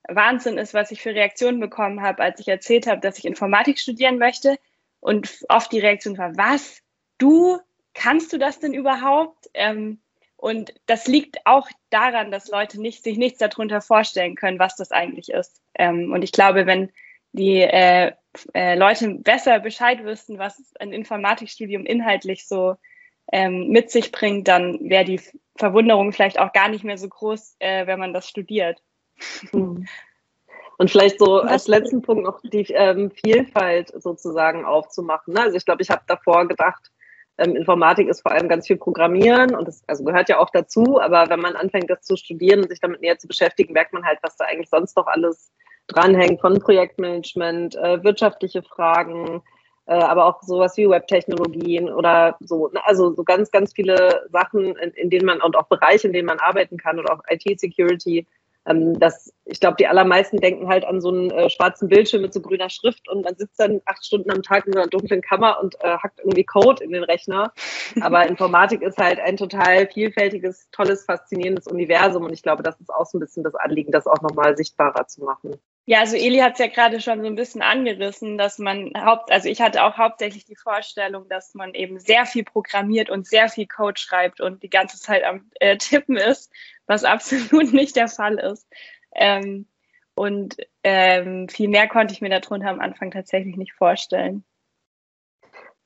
Wahnsinn 0.08 0.58
ist, 0.58 0.74
was 0.74 0.92
ich 0.92 1.02
für 1.02 1.14
Reaktionen 1.14 1.60
bekommen 1.60 2.02
habe, 2.02 2.24
als 2.24 2.40
ich 2.40 2.48
erzählt 2.48 2.88
habe, 2.88 3.02
dass 3.02 3.18
ich 3.18 3.26
Informatik 3.26 3.80
studieren 3.80 4.18
möchte. 4.18 4.58
Und 5.00 5.46
oft 5.48 5.72
die 5.72 5.80
Reaktion 5.80 6.18
war, 6.18 6.36
was? 6.36 6.82
Du 7.18 7.60
kannst 7.94 8.34
du 8.34 8.38
das 8.38 8.60
denn 8.60 8.74
überhaupt? 8.74 9.50
Ähm, 9.54 10.00
und 10.36 10.74
das 10.86 11.08
liegt 11.08 11.46
auch 11.46 11.68
daran, 11.90 12.32
dass 12.32 12.50
Leute 12.50 12.82
nicht, 12.82 13.04
sich 13.04 13.18
nichts 13.18 13.40
darunter 13.40 13.82
vorstellen 13.82 14.36
können, 14.36 14.60
was 14.60 14.76
das 14.76 14.92
eigentlich 14.92 15.30
ist. 15.30 15.62
Ähm, 15.76 16.12
und 16.12 16.22
ich 16.22 16.32
glaube, 16.32 16.66
wenn 16.66 16.92
die 17.34 17.62
äh, 17.62 18.14
äh, 18.54 18.76
Leute 18.76 19.16
besser 19.16 19.60
Bescheid 19.60 20.04
wüssten, 20.04 20.40
was 20.40 20.74
ein 20.80 20.94
Informatikstudium 20.94 21.86
inhaltlich 21.86 22.48
so 22.48 22.76
ähm, 23.32 23.70
mit 23.70 23.92
sich 23.92 24.12
bringt, 24.12 24.48
dann 24.48 24.80
wäre 24.90 25.06
die 25.06 25.22
Verwunderung 25.56 26.12
vielleicht 26.14 26.40
auch 26.40 26.54
gar 26.54 26.70
nicht 26.70 26.84
mehr 26.84 26.98
so 26.98 27.08
groß, 27.08 27.58
äh, 27.60 27.86
wenn 27.88 28.00
man 28.00 28.14
das 28.14 28.28
studiert. 28.28 28.82
Und 29.52 30.90
vielleicht 30.90 31.20
so 31.20 31.42
als 31.42 31.68
letzten 31.68 32.02
Punkt 32.02 32.24
noch 32.24 32.40
die 32.42 32.66
ähm, 32.72 33.12
Vielfalt 33.12 33.92
sozusagen 34.02 34.64
aufzumachen. 34.64 35.34
Ne? 35.34 35.42
Also 35.42 35.58
ich 35.58 35.66
glaube, 35.66 35.82
ich 35.82 35.90
habe 35.90 36.04
davor 36.08 36.48
gedacht, 36.48 36.90
ähm, 37.38 37.58
Informatik 37.58 38.08
ist 38.08 38.22
vor 38.22 38.32
allem 38.32 38.48
ganz 38.48 38.68
viel 38.68 38.78
Programmieren 38.78 39.56
und 39.56 39.68
das 39.68 39.84
also 39.88 40.06
gehört 40.06 40.30
ja 40.30 40.40
auch 40.40 40.50
dazu, 40.50 41.00
aber 41.02 41.30
wenn 41.30 41.42
man 41.42 41.58
anfängt, 41.58 41.90
das 41.90 42.04
zu 42.04 42.16
studieren 42.16 42.62
und 42.62 42.70
sich 42.70 42.80
damit 42.80 43.02
näher 43.02 43.20
zu 43.20 43.28
beschäftigen, 43.28 43.74
merkt 43.74 43.92
man 43.92 44.06
halt, 44.06 44.20
was 44.22 44.38
da 44.38 44.46
eigentlich 44.46 44.70
sonst 44.70 44.96
noch 44.96 45.08
alles 45.08 45.52
dranhängt, 45.88 46.40
von 46.40 46.60
Projektmanagement, 46.60 47.76
äh, 47.76 48.04
wirtschaftliche 48.04 48.64
Fragen, 48.64 49.42
aber 49.94 50.26
auch 50.26 50.42
sowas 50.44 50.78
wie 50.78 50.90
Webtechnologien 50.90 51.90
oder 51.90 52.38
so. 52.40 52.68
Ne? 52.68 52.80
Also 52.86 53.14
so 53.16 53.24
ganz, 53.24 53.52
ganz 53.52 53.74
viele 53.74 54.28
Sachen, 54.32 54.76
in, 54.78 54.92
in 54.92 55.10
denen 55.10 55.26
man 55.26 55.42
und 55.42 55.56
auch 55.56 55.68
Bereiche, 55.68 56.08
in 56.08 56.14
denen 56.14 56.28
man 56.28 56.40
arbeiten 56.40 56.78
kann 56.78 57.00
oder 57.00 57.14
auch 57.14 57.22
IT-Security 57.30 58.26
ähm, 58.70 59.00
das, 59.00 59.34
ich 59.46 59.60
glaube, 59.60 59.78
die 59.80 59.88
allermeisten 59.88 60.38
denken 60.38 60.68
halt 60.68 60.86
an 60.86 61.02
so 61.02 61.10
einen 61.10 61.32
äh, 61.32 61.50
schwarzen 61.50 61.88
Bildschirm 61.88 62.22
mit 62.22 62.34
so 62.34 62.42
grüner 62.42 62.70
Schrift 62.70 63.10
und 63.10 63.24
man 63.24 63.36
sitzt 63.36 63.60
dann 63.60 63.82
acht 63.86 64.06
Stunden 64.06 64.32
am 64.32 64.44
Tag 64.44 64.68
in 64.68 64.74
so 64.74 64.80
einer 64.80 64.88
dunklen 64.90 65.22
Kammer 65.22 65.60
und 65.62 65.76
äh, 65.82 65.98
hackt 65.98 66.20
irgendwie 66.20 66.44
Code 66.44 66.84
in 66.84 66.92
den 66.92 67.04
Rechner. 67.04 67.54
Aber 68.02 68.28
Informatik 68.28 68.82
ist 68.82 68.98
halt 68.98 69.20
ein 69.20 69.38
total 69.38 69.88
vielfältiges, 69.88 70.68
tolles, 70.72 71.06
faszinierendes 71.06 71.68
Universum 71.68 72.24
und 72.26 72.34
ich 72.34 72.44
glaube, 72.44 72.64
das 72.64 72.80
ist 72.80 72.94
auch 72.94 73.06
so 73.06 73.18
ein 73.18 73.22
bisschen 73.22 73.44
das 73.44 73.56
Anliegen, 73.56 73.92
das 73.92 74.08
auch 74.08 74.22
nochmal 74.22 74.56
sichtbarer 74.58 75.08
zu 75.08 75.24
machen. 75.24 75.60
Ja, 75.90 76.02
also 76.02 76.16
Eli 76.16 76.38
hat 76.38 76.54
es 76.54 76.60
ja 76.60 76.68
gerade 76.68 77.02
schon 77.02 77.22
so 77.22 77.26
ein 77.26 77.34
bisschen 77.34 77.64
angerissen, 77.64 78.38
dass 78.38 78.60
man 78.60 78.92
haupt, 78.96 79.32
also 79.32 79.50
ich 79.50 79.60
hatte 79.60 79.84
auch 79.84 79.98
hauptsächlich 79.98 80.46
die 80.46 80.56
Vorstellung, 80.56 81.28
dass 81.30 81.56
man 81.56 81.74
eben 81.74 81.98
sehr 81.98 82.28
viel 82.28 82.44
programmiert 82.44 83.10
und 83.10 83.26
sehr 83.26 83.50
viel 83.50 83.66
Code 83.66 84.00
schreibt 84.00 84.40
und 84.40 84.62
die 84.62 84.70
ganze 84.70 85.00
Zeit 85.00 85.24
am 85.24 85.50
äh, 85.60 85.78
Tippen 85.78 86.16
ist, 86.16 86.52
was 86.86 87.04
absolut 87.06 87.74
nicht 87.74 87.96
der 87.96 88.08
Fall 88.08 88.38
ist. 88.38 88.68
Ähm, 89.16 89.68
und 90.14 90.58
ähm, 90.84 91.50
viel 91.50 91.70
mehr 91.70 91.88
konnte 91.88 92.14
ich 92.14 92.22
mir 92.22 92.30
darunter 92.30 92.70
am 92.70 92.82
Anfang 92.82 93.10
tatsächlich 93.10 93.58
nicht 93.58 93.74
vorstellen. 93.74 94.44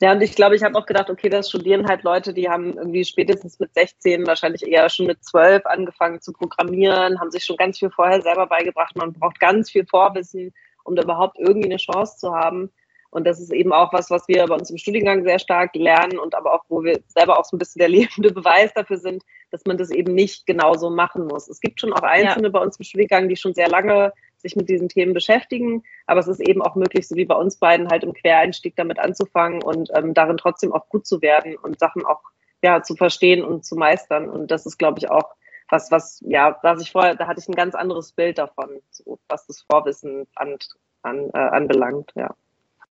Ja, 0.03 0.11
und 0.11 0.21
ich 0.21 0.35
glaube, 0.35 0.53
ich 0.53 0.63
habe 0.63 0.77
auch 0.77 0.85
gedacht, 0.85 1.09
okay, 1.09 1.29
das 1.29 1.47
studieren 1.47 1.87
halt 1.87 2.03
Leute, 2.03 2.33
die 2.33 2.49
haben 2.49 2.75
irgendwie 2.77 3.05
spätestens 3.05 3.57
mit 3.61 3.73
16, 3.73 4.27
wahrscheinlich 4.27 4.67
eher 4.67 4.89
schon 4.89 5.05
mit 5.05 5.23
12 5.23 5.65
angefangen 5.65 6.19
zu 6.19 6.33
programmieren, 6.33 7.21
haben 7.21 7.31
sich 7.31 7.45
schon 7.45 7.55
ganz 7.55 7.79
viel 7.79 7.89
vorher 7.89 8.21
selber 8.21 8.45
beigebracht. 8.47 8.97
Man 8.97 9.13
braucht 9.13 9.39
ganz 9.39 9.71
viel 9.71 9.85
Vorwissen, 9.85 10.53
um 10.83 10.97
da 10.97 11.03
überhaupt 11.03 11.39
irgendwie 11.39 11.69
eine 11.69 11.77
Chance 11.77 12.17
zu 12.17 12.35
haben. 12.35 12.69
Und 13.11 13.25
das 13.25 13.39
ist 13.39 13.53
eben 13.53 13.71
auch 13.71 13.93
was, 13.93 14.11
was 14.11 14.27
wir 14.27 14.45
bei 14.45 14.55
uns 14.55 14.69
im 14.69 14.77
Studiengang 14.77 15.23
sehr 15.23 15.39
stark 15.39 15.73
lernen 15.73 16.19
und 16.19 16.35
aber 16.35 16.53
auch, 16.53 16.65
wo 16.67 16.83
wir 16.83 16.99
selber 17.07 17.39
auch 17.39 17.45
so 17.45 17.55
ein 17.55 17.59
bisschen 17.59 17.79
der 17.79 17.87
lebende 17.97 18.33
Beweis 18.33 18.73
dafür 18.73 18.97
sind, 18.97 19.23
dass 19.51 19.63
man 19.63 19.77
das 19.77 19.89
eben 19.89 20.13
nicht 20.13 20.45
genauso 20.45 20.89
machen 20.89 21.27
muss. 21.27 21.47
Es 21.47 21.61
gibt 21.61 21.79
schon 21.79 21.93
auch 21.93 22.03
Einzelne 22.03 22.47
ja. 22.47 22.51
bei 22.51 22.59
uns 22.59 22.77
im 22.77 22.83
Studiengang, 22.83 23.29
die 23.29 23.37
schon 23.37 23.53
sehr 23.53 23.69
lange 23.69 24.11
sich 24.43 24.55
mit 24.55 24.69
diesen 24.69 24.89
Themen 24.89 25.13
beschäftigen. 25.13 25.83
Aber 26.05 26.19
es 26.19 26.27
ist 26.27 26.39
eben 26.39 26.61
auch 26.61 26.75
möglich, 26.75 27.07
so 27.07 27.15
wie 27.15 27.25
bei 27.25 27.35
uns 27.35 27.57
beiden, 27.57 27.89
halt 27.89 28.03
im 28.03 28.13
Quereinstieg 28.13 28.75
damit 28.75 28.99
anzufangen 28.99 29.63
und 29.63 29.89
ähm, 29.95 30.13
darin 30.13 30.37
trotzdem 30.37 30.71
auch 30.71 30.87
gut 30.89 31.07
zu 31.07 31.21
werden 31.21 31.55
und 31.57 31.79
Sachen 31.79 32.05
auch 32.05 32.21
ja, 32.61 32.81
zu 32.81 32.95
verstehen 32.95 33.43
und 33.43 33.65
zu 33.65 33.75
meistern. 33.75 34.29
Und 34.29 34.51
das 34.51 34.65
ist, 34.65 34.77
glaube 34.77 34.99
ich, 34.99 35.09
auch 35.09 35.33
was, 35.69 35.91
was, 35.91 36.21
ja, 36.25 36.57
was 36.61 36.81
ich 36.81 36.91
vorher, 36.91 37.15
da 37.15 37.27
hatte 37.27 37.39
ich 37.39 37.47
ein 37.47 37.55
ganz 37.55 37.73
anderes 37.73 38.11
Bild 38.11 38.37
davon, 38.37 38.81
so, 38.91 39.19
was 39.27 39.47
das 39.47 39.61
Vorwissen 39.61 40.27
an, 40.35 40.57
an, 41.01 41.29
äh, 41.33 41.37
anbelangt, 41.37 42.11
ja. 42.15 42.35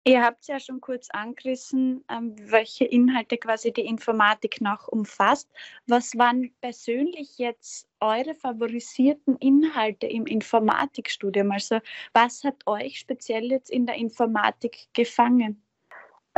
Ihr 0.05 0.23
habt 0.23 0.41
es 0.41 0.47
ja 0.47 0.59
schon 0.59 0.81
kurz 0.81 1.11
angerissen, 1.11 2.05
ähm, 2.09 2.35
welche 2.51 2.87
Inhalte 2.87 3.37
quasi 3.37 3.71
die 3.71 3.85
Informatik 3.85 4.63
noch 4.63 4.89
umfasst. 4.89 5.51
Was 5.87 6.17
waren 6.17 6.55
persönlich 6.63 7.37
jetzt 7.37 7.87
eure 8.01 8.35
favorisierten 8.35 9.37
Inhalte 9.37 10.07
im 10.07 10.27
Informatikstudium? 10.27 11.51
Also 11.51 11.81
was 12.15 12.45
hat 12.45 12.67
euch 12.67 12.99
speziell 12.99 13.51
jetzt 13.51 13.71
in 13.71 13.85
der 13.85 13.97
Informatik 13.97 14.89
gefangen? 14.95 15.63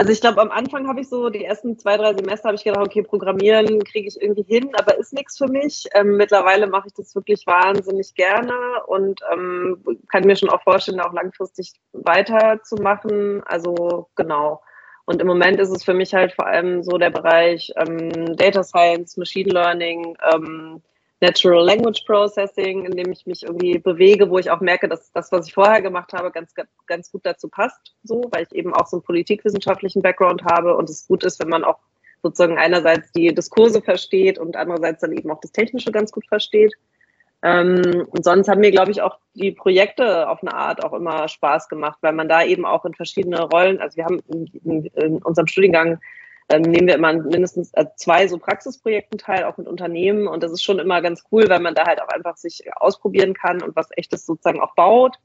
Also 0.03 0.15
ich 0.15 0.21
glaube, 0.21 0.41
am 0.41 0.51
Anfang 0.51 0.89
habe 0.89 1.01
ich 1.01 1.09
so 1.09 1.31
die 1.31 1.45
ersten 1.45 1.79
zwei, 1.79 1.97
drei 1.97 2.13
Semester 2.13 2.49
habe 2.49 2.57
ich 2.57 2.65
gedacht, 2.65 2.85
okay, 2.85 3.05
Programmieren 3.05 3.85
kriege 3.85 4.09
ich 4.09 4.21
irgendwie 4.21 4.43
hin, 4.43 4.73
aber 4.77 4.99
ist 4.99 5.13
nichts 5.13 5.39
für 5.39 5.47
mich. 5.47 5.89
Ähm, 5.95 6.17
mittlerweile 6.17 6.67
mache 6.67 6.89
ich 6.89 6.95
das 6.95 7.15
wirklich 7.15 7.47
wahnsinnig 7.47 8.13
gerne 8.17 8.53
und 8.89 9.21
ähm, 9.33 9.81
kann 10.11 10.25
mir 10.25 10.35
schon 10.35 10.51
auch 10.51 10.61
vorstellen, 10.65 10.99
auch 10.99 11.13
langfristig 11.13 11.75
weiterzumachen. 11.93 13.45
Also 13.45 14.09
genau. 14.17 14.61
Und 15.05 15.21
im 15.21 15.29
Moment 15.29 15.61
ist 15.61 15.71
es 15.71 15.85
für 15.85 15.95
mich 15.95 16.13
halt 16.13 16.33
vor 16.33 16.49
allem 16.49 16.83
so 16.83 16.99
der 16.99 17.11
Bereich 17.11 17.73
ähm, 17.77 18.35
Data 18.35 18.65
Science, 18.65 19.17
Machine 19.17 19.53
Learning, 19.53 20.17
ähm, 20.35 20.83
Natural 21.23 21.65
Language 21.65 22.03
Processing, 22.05 22.85
in 22.85 22.97
dem 22.97 23.13
ich 23.13 23.25
mich 23.27 23.45
irgendwie 23.45 23.79
bewege, 23.79 24.29
wo 24.29 24.39
ich 24.39 24.51
auch 24.51 24.61
merke, 24.61 24.89
dass 24.89 25.13
das, 25.13 25.31
was 25.31 25.47
ich 25.47 25.55
vorher 25.55 25.81
gemacht 25.81 26.13
habe, 26.13 26.33
ganz, 26.33 26.53
ganz 26.87 27.13
gut 27.13 27.25
dazu 27.25 27.49
passt, 27.49 27.95
so, 28.03 28.25
weil 28.33 28.43
ich 28.43 28.53
eben 28.53 28.75
auch 28.75 28.89
so 28.89 28.97
einen 28.97 29.05
politikwissenschaftlichen 29.05 30.03
Background 30.03 30.43
habe 30.45 30.77
und 30.77 30.91
es 30.91 31.07
gut 31.07 31.23
ist, 31.23 31.41
wenn 31.41 31.49
man 31.49 31.63
auch 31.63 31.79
sozusagen 32.25 32.59
einerseits 32.59 33.13
die 33.13 33.33
Diskurse 33.33 33.81
versteht 33.81 34.37
und 34.37 34.57
andererseits 34.57 35.01
dann 35.01 35.13
eben 35.13 35.31
auch 35.31 35.41
das 35.41 35.53
Technische 35.53 35.93
ganz 35.93 36.11
gut 36.11 36.27
versteht. 36.27 36.73
Ähm, 37.45 38.07
und 38.11 38.25
sonst 38.25 38.49
haben 38.49 38.61
mir, 38.61 38.73
glaube 38.73 38.91
ich, 38.91 39.01
auch 39.01 39.19
die 39.35 39.53
Projekte 39.53 40.29
auf 40.29 40.43
eine 40.43 40.55
Art 40.55 40.85
auch 40.85 40.93
immer 40.93 41.29
Spaß 41.29 41.69
gemacht, 41.69 41.99
weil 42.01 42.15
man 42.15 42.29
da 42.29 42.43
eben 42.43 42.65
auch 42.65 42.85
in 42.85 42.95
verschiedene 42.95 43.43
Rollen, 43.43 43.81
also 43.81 43.97
wir 43.97 44.05
haben 44.05 44.21
in, 44.27 44.47
in, 44.65 44.87
in 44.87 45.23
unserem 45.23 45.47
Studiengang 45.47 46.01
ähm, 46.53 46.63
nehmen 46.63 46.87
wir 46.87 46.95
immer 46.95 47.13
mindestens 47.15 47.73
äh, 47.75 47.87
zwei 47.97 48.29
so 48.29 48.39
Praxisprojekten 48.39 49.19
teil, 49.19 49.45
auch 49.45 49.57
mit 49.57 49.69
Unternehmen. 49.69 50.27
Und 50.29 50.43
das 50.43 50.53
ist 50.53 50.63
schon 50.63 50.79
immer 50.79 51.01
ganz 51.01 51.25
cool, 51.33 51.49
weil 51.49 51.61
man 51.61 51.75
da 51.75 51.87
halt 51.87 52.01
auch 52.01 52.09
einfach 52.09 52.37
sich 52.37 52.63
ausprobieren 52.77 53.35
kann 53.35 53.63
und 53.63 53.75
was 53.75 53.89
echtes 53.97 54.27
sozusagen 54.27 54.61
auch 54.61 54.75
baut 54.75 55.17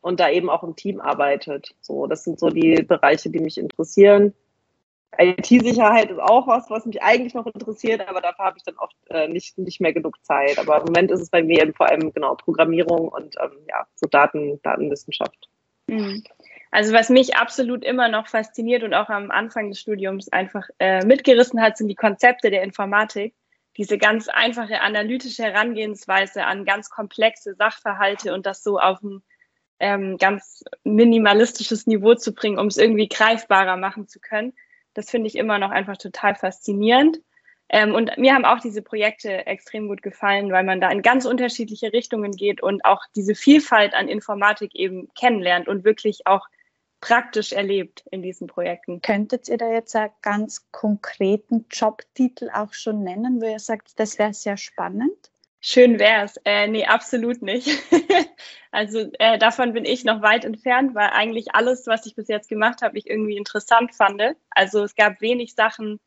und 0.00 0.20
da 0.20 0.30
eben 0.30 0.50
auch 0.50 0.62
im 0.62 0.76
Team 0.76 1.00
arbeitet. 1.00 1.74
So, 1.80 2.06
das 2.06 2.24
sind 2.24 2.38
so 2.38 2.50
die 2.50 2.82
Bereiche, 2.82 3.30
die 3.30 3.40
mich 3.40 3.58
interessieren. 3.58 4.34
IT-Sicherheit 5.18 6.10
ist 6.10 6.20
auch 6.20 6.46
was, 6.46 6.68
was 6.68 6.84
mich 6.84 7.02
eigentlich 7.02 7.32
noch 7.32 7.46
interessiert, 7.46 8.06
aber 8.06 8.20
dafür 8.20 8.44
habe 8.44 8.58
ich 8.58 8.64
dann 8.64 8.76
oft 8.76 8.96
äh, 9.08 9.28
nicht, 9.28 9.56
nicht 9.56 9.80
mehr 9.80 9.92
genug 9.92 10.22
Zeit. 10.24 10.58
Aber 10.58 10.78
im 10.78 10.84
Moment 10.84 11.10
ist 11.10 11.20
es 11.20 11.30
bei 11.30 11.42
mir 11.42 11.62
eben 11.62 11.72
vor 11.74 11.88
allem 11.88 12.12
genau 12.12 12.34
Programmierung 12.34 13.08
und 13.08 13.34
ähm, 13.42 13.52
ja, 13.68 13.86
so 13.94 14.06
Daten, 14.10 14.60
Datenwissenschaft. 14.62 15.48
Mhm. 15.86 16.22
Also 16.70 16.92
was 16.92 17.08
mich 17.08 17.36
absolut 17.36 17.84
immer 17.84 18.08
noch 18.08 18.26
fasziniert 18.26 18.82
und 18.82 18.94
auch 18.94 19.08
am 19.08 19.30
Anfang 19.30 19.70
des 19.70 19.80
Studiums 19.80 20.28
einfach 20.32 20.68
äh, 20.78 21.04
mitgerissen 21.04 21.60
hat, 21.60 21.76
sind 21.76 21.88
die 21.88 21.94
Konzepte 21.94 22.50
der 22.50 22.62
Informatik. 22.62 23.34
Diese 23.76 23.98
ganz 23.98 24.28
einfache 24.28 24.80
analytische 24.80 25.44
Herangehensweise 25.44 26.44
an 26.44 26.64
ganz 26.64 26.90
komplexe 26.90 27.54
Sachverhalte 27.54 28.32
und 28.32 28.46
das 28.46 28.62
so 28.62 28.78
auf 28.78 29.02
ein 29.02 29.22
ähm, 29.78 30.16
ganz 30.16 30.64
minimalistisches 30.84 31.86
Niveau 31.86 32.14
zu 32.14 32.32
bringen, 32.32 32.58
um 32.58 32.68
es 32.68 32.78
irgendwie 32.78 33.08
greifbarer 33.08 33.76
machen 33.76 34.08
zu 34.08 34.20
können. 34.20 34.54
Das 34.94 35.10
finde 35.10 35.28
ich 35.28 35.36
immer 35.36 35.58
noch 35.58 35.70
einfach 35.70 35.98
total 35.98 36.34
faszinierend. 36.34 37.18
Ähm, 37.68 37.94
und 37.94 38.16
mir 38.16 38.34
haben 38.34 38.44
auch 38.44 38.60
diese 38.60 38.80
Projekte 38.80 39.46
extrem 39.46 39.88
gut 39.88 40.00
gefallen, 40.00 40.52
weil 40.52 40.64
man 40.64 40.80
da 40.80 40.90
in 40.90 41.02
ganz 41.02 41.26
unterschiedliche 41.26 41.92
Richtungen 41.92 42.32
geht 42.32 42.62
und 42.62 42.84
auch 42.84 43.02
diese 43.14 43.34
Vielfalt 43.34 43.94
an 43.94 44.08
Informatik 44.08 44.74
eben 44.74 45.08
kennenlernt 45.14 45.68
und 45.68 45.84
wirklich 45.84 46.26
auch 46.26 46.46
praktisch 47.00 47.52
erlebt 47.52 48.04
in 48.10 48.22
diesen 48.22 48.46
Projekten. 48.46 49.00
Könntet 49.00 49.48
ihr 49.48 49.58
da 49.58 49.70
jetzt 49.70 49.94
einen 49.94 50.10
ganz 50.22 50.70
konkreten 50.70 51.66
Jobtitel 51.70 52.50
auch 52.52 52.72
schon 52.72 53.02
nennen, 53.02 53.40
wo 53.40 53.46
ihr 53.46 53.58
sagt, 53.58 53.98
das 54.00 54.18
wäre 54.18 54.32
sehr 54.32 54.56
spannend? 54.56 55.30
Schön 55.60 55.98
wär's. 55.98 56.36
Äh, 56.44 56.68
nee, 56.68 56.86
absolut 56.86 57.42
nicht. 57.42 57.68
also 58.70 59.10
äh, 59.18 59.36
davon 59.38 59.72
bin 59.72 59.84
ich 59.84 60.04
noch 60.04 60.22
weit 60.22 60.44
entfernt, 60.44 60.94
weil 60.94 61.10
eigentlich 61.10 61.54
alles, 61.54 61.86
was 61.86 62.06
ich 62.06 62.14
bis 62.14 62.28
jetzt 62.28 62.48
gemacht 62.48 62.82
habe, 62.82 62.96
ich 62.96 63.10
irgendwie 63.10 63.36
interessant 63.36 63.94
fand. 63.94 64.22
Also 64.50 64.84
es 64.84 64.94
gab 64.94 65.20
wenig 65.20 65.54
Sachen, 65.54 65.98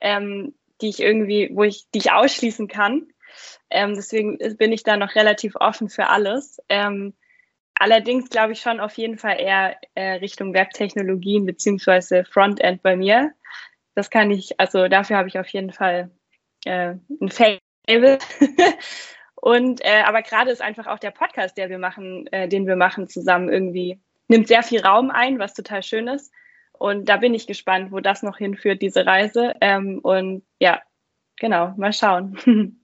ähm, 0.00 0.54
die 0.80 0.88
ich 0.90 1.00
irgendwie, 1.00 1.50
wo 1.52 1.62
ich, 1.64 1.86
die 1.94 1.98
ich 1.98 2.12
ausschließen 2.12 2.68
kann. 2.68 3.08
Ähm, 3.70 3.94
deswegen 3.94 4.38
bin 4.56 4.72
ich 4.72 4.82
da 4.82 4.96
noch 4.96 5.14
relativ 5.14 5.56
offen 5.56 5.88
für 5.88 6.08
alles. 6.08 6.58
Ähm, 6.68 7.14
Allerdings 7.80 8.28
glaube 8.28 8.52
ich 8.52 8.60
schon 8.60 8.78
auf 8.78 8.98
jeden 8.98 9.16
Fall 9.16 9.40
eher 9.40 9.74
äh, 9.94 10.12
Richtung 10.16 10.52
Webtechnologien 10.52 11.46
beziehungsweise 11.46 12.26
Frontend 12.26 12.82
bei 12.82 12.94
mir. 12.94 13.32
Das 13.94 14.10
kann 14.10 14.30
ich, 14.30 14.60
also 14.60 14.86
dafür 14.86 15.16
habe 15.16 15.28
ich 15.28 15.38
auf 15.38 15.48
jeden 15.48 15.72
Fall 15.72 16.10
äh, 16.66 16.96
ein 17.22 17.30
Fable. 17.30 18.18
Und 19.34 19.82
äh, 19.82 20.02
aber 20.04 20.20
gerade 20.20 20.50
ist 20.50 20.60
einfach 20.60 20.88
auch 20.88 20.98
der 20.98 21.10
Podcast, 21.10 21.56
der 21.56 21.70
wir 21.70 21.78
machen, 21.78 22.26
äh, 22.26 22.48
den 22.48 22.66
wir 22.66 22.76
machen 22.76 23.08
zusammen 23.08 23.48
irgendwie 23.48 23.98
nimmt 24.28 24.46
sehr 24.46 24.62
viel 24.62 24.82
Raum 24.82 25.10
ein, 25.10 25.38
was 25.38 25.54
total 25.54 25.82
schön 25.82 26.06
ist. 26.06 26.30
Und 26.72 27.08
da 27.08 27.16
bin 27.16 27.32
ich 27.32 27.46
gespannt, 27.46 27.92
wo 27.92 28.00
das 28.00 28.22
noch 28.22 28.36
hinführt, 28.36 28.82
diese 28.82 29.06
Reise. 29.06 29.54
Ähm, 29.62 30.00
und 30.00 30.44
ja, 30.60 30.82
genau, 31.38 31.72
mal 31.78 31.94
schauen. 31.94 32.36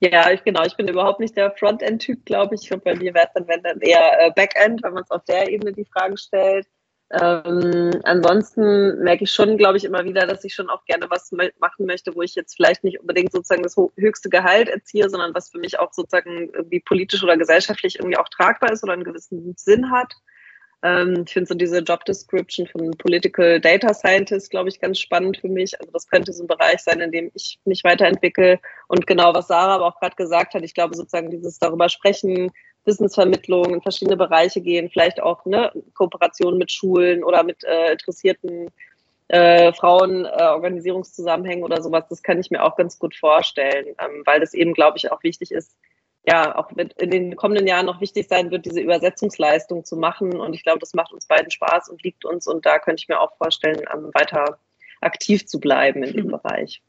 Ja, 0.00 0.30
ich, 0.30 0.44
genau. 0.44 0.64
Ich 0.64 0.76
bin 0.76 0.88
überhaupt 0.88 1.20
nicht 1.20 1.36
der 1.36 1.52
Frontend-Typ, 1.52 2.24
glaube 2.24 2.54
ich. 2.54 2.72
Und 2.72 2.84
bei 2.84 2.94
mir 2.94 3.14
wäre 3.14 3.26
es 3.26 3.32
dann, 3.34 3.48
wenn 3.48 3.62
dann 3.62 3.80
eher 3.80 4.26
äh, 4.26 4.30
Backend, 4.34 4.82
wenn 4.82 4.92
man 4.92 5.02
es 5.02 5.10
auf 5.10 5.24
der 5.24 5.50
Ebene 5.50 5.72
die 5.72 5.86
Fragen 5.86 6.16
stellt. 6.16 6.66
Ähm, 7.10 7.92
ansonsten 8.02 8.98
merke 9.04 9.24
ich 9.24 9.30
schon, 9.30 9.56
glaube 9.56 9.76
ich, 9.76 9.84
immer 9.84 10.04
wieder, 10.04 10.26
dass 10.26 10.42
ich 10.42 10.54
schon 10.54 10.68
auch 10.68 10.84
gerne 10.86 11.08
was 11.08 11.30
machen 11.30 11.86
möchte, 11.86 12.14
wo 12.16 12.22
ich 12.22 12.34
jetzt 12.34 12.56
vielleicht 12.56 12.82
nicht 12.82 12.98
unbedingt 13.00 13.30
sozusagen 13.30 13.62
das 13.62 13.76
höchste 13.96 14.28
Gehalt 14.28 14.68
erziehe, 14.68 15.08
sondern 15.08 15.32
was 15.32 15.50
für 15.50 15.58
mich 15.58 15.78
auch 15.78 15.92
sozusagen 15.92 16.50
irgendwie 16.52 16.80
politisch 16.80 17.22
oder 17.22 17.36
gesellschaftlich 17.36 18.00
irgendwie 18.00 18.18
auch 18.18 18.28
tragbar 18.28 18.72
ist 18.72 18.82
oder 18.82 18.94
einen 18.94 19.04
gewissen 19.04 19.54
Sinn 19.56 19.92
hat. 19.92 20.14
Ähm, 20.82 21.24
ich 21.26 21.32
finde 21.32 21.48
so 21.48 21.54
diese 21.54 21.78
Job 21.78 22.04
Description 22.04 22.66
von 22.66 22.90
Political 22.92 23.60
Data 23.60 23.94
Scientist, 23.94 24.50
glaube 24.50 24.68
ich, 24.68 24.80
ganz 24.80 24.98
spannend 24.98 25.38
für 25.38 25.48
mich. 25.48 25.78
Also 25.80 25.90
das 25.92 26.08
könnte 26.08 26.32
so 26.32 26.44
ein 26.44 26.48
Bereich 26.48 26.80
sein, 26.80 27.00
in 27.00 27.12
dem 27.12 27.30
ich 27.34 27.58
mich 27.64 27.82
weiterentwickle. 27.84 28.60
Und 28.88 29.06
genau, 29.06 29.34
was 29.34 29.48
Sarah 29.48 29.76
aber 29.76 29.86
auch 29.86 30.00
gerade 30.00 30.16
gesagt 30.16 30.54
hat, 30.54 30.62
ich 30.62 30.74
glaube 30.74 30.96
sozusagen 30.96 31.30
dieses 31.30 31.58
darüber 31.58 31.88
sprechen, 31.88 32.50
Wissensvermittlung 32.84 33.74
in 33.74 33.82
verschiedene 33.82 34.16
Bereiche 34.16 34.60
gehen, 34.60 34.90
vielleicht 34.90 35.20
auch 35.20 35.44
ne, 35.44 35.72
Kooperation 35.94 36.56
mit 36.56 36.70
Schulen 36.70 37.24
oder 37.24 37.42
mit 37.42 37.64
äh, 37.64 37.92
interessierten 37.92 38.70
äh, 39.28 39.72
Frauen, 39.72 40.24
äh, 40.24 40.28
Organisierungszusammenhängen 40.28 41.64
oder 41.64 41.82
sowas, 41.82 42.04
das 42.08 42.22
kann 42.22 42.38
ich 42.38 42.50
mir 42.50 42.62
auch 42.62 42.76
ganz 42.76 42.98
gut 42.98 43.16
vorstellen, 43.16 43.86
ähm, 43.98 44.22
weil 44.24 44.38
das 44.38 44.54
eben, 44.54 44.72
glaube 44.72 44.98
ich, 44.98 45.10
auch 45.10 45.22
wichtig 45.24 45.50
ist, 45.50 45.76
ja 46.26 46.56
auch 46.56 46.70
in 46.72 47.10
den 47.10 47.36
kommenden 47.36 47.66
Jahren 47.66 47.86
noch 47.86 48.00
wichtig 48.00 48.26
sein 48.28 48.50
wird, 48.50 48.66
diese 48.66 48.80
Übersetzungsleistung 48.80 49.84
zu 49.84 49.96
machen. 49.96 50.40
Und 50.40 50.54
ich 50.54 50.64
glaube, 50.64 50.80
das 50.80 50.92
macht 50.92 51.12
uns 51.12 51.26
beiden 51.26 51.50
Spaß 51.50 51.88
und 51.88 52.02
liegt 52.02 52.24
uns. 52.24 52.46
Und 52.46 52.66
da 52.66 52.78
könnte 52.78 53.02
ich 53.02 53.08
mir 53.08 53.20
auch 53.20 53.36
vorstellen, 53.36 53.80
ähm, 53.94 54.10
weiter 54.12 54.58
aktiv 55.00 55.46
zu 55.46 55.60
bleiben 55.60 56.02
in 56.02 56.16
dem 56.16 56.26
mhm. 56.26 56.32
Bereich. 56.32 56.82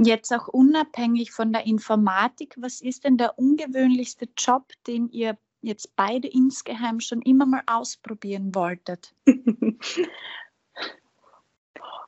Jetzt 0.00 0.32
auch 0.32 0.48
unabhängig 0.48 1.32
von 1.32 1.52
der 1.52 1.66
Informatik, 1.66 2.54
was 2.58 2.80
ist 2.80 3.04
denn 3.04 3.16
der 3.16 3.38
ungewöhnlichste 3.38 4.28
Job, 4.36 4.72
den 4.86 5.08
ihr 5.08 5.36
jetzt 5.60 5.94
beide 5.96 6.28
insgeheim 6.28 7.00
schon 7.00 7.22
immer 7.22 7.46
mal 7.46 7.62
ausprobieren 7.66 8.54
wolltet? 8.54 9.14
oh 9.26 9.32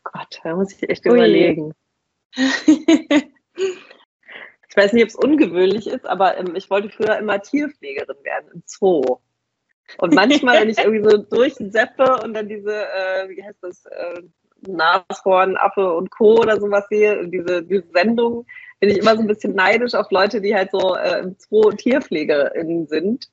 Gott, 0.04 0.40
da 0.42 0.56
muss 0.56 0.72
ich 0.72 0.88
echt 0.88 1.06
Ui. 1.06 1.12
überlegen. 1.14 1.72
ich 4.76 4.82
weiß 4.82 4.92
nicht, 4.92 5.04
ob 5.04 5.08
es 5.08 5.16
ungewöhnlich 5.16 5.86
ist, 5.86 6.06
aber 6.06 6.36
ähm, 6.36 6.54
ich 6.54 6.68
wollte 6.68 6.90
früher 6.90 7.16
immer 7.16 7.40
Tierpflegerin 7.40 8.16
werden 8.22 8.50
im 8.52 8.62
Zoo. 8.66 9.18
Und 9.98 10.14
manchmal, 10.14 10.60
wenn 10.60 10.68
ich 10.68 10.78
irgendwie 10.78 11.08
so 11.08 11.16
durchseppe 11.16 12.20
und 12.22 12.34
dann 12.34 12.48
diese, 12.48 12.74
äh, 12.74 13.28
wie 13.28 13.42
heißt 13.42 13.62
das, 13.62 13.86
äh, 13.86 14.22
Nashorn, 14.66 15.56
Affe 15.56 15.94
und 15.94 16.10
Co. 16.10 16.40
oder 16.40 16.60
sowas 16.60 16.84
sehe, 16.90 17.26
diese, 17.28 17.62
diese 17.62 17.86
Sendung, 17.94 18.46
bin 18.80 18.90
ich 18.90 18.98
immer 18.98 19.14
so 19.14 19.22
ein 19.22 19.26
bisschen 19.26 19.54
neidisch 19.54 19.94
auf 19.94 20.10
Leute, 20.10 20.42
die 20.42 20.54
halt 20.54 20.70
so 20.72 20.96
äh, 20.96 21.20
im 21.20 21.36
Zoo 21.38 21.70
TierpflegerInnen 21.70 22.86
sind. 22.86 23.30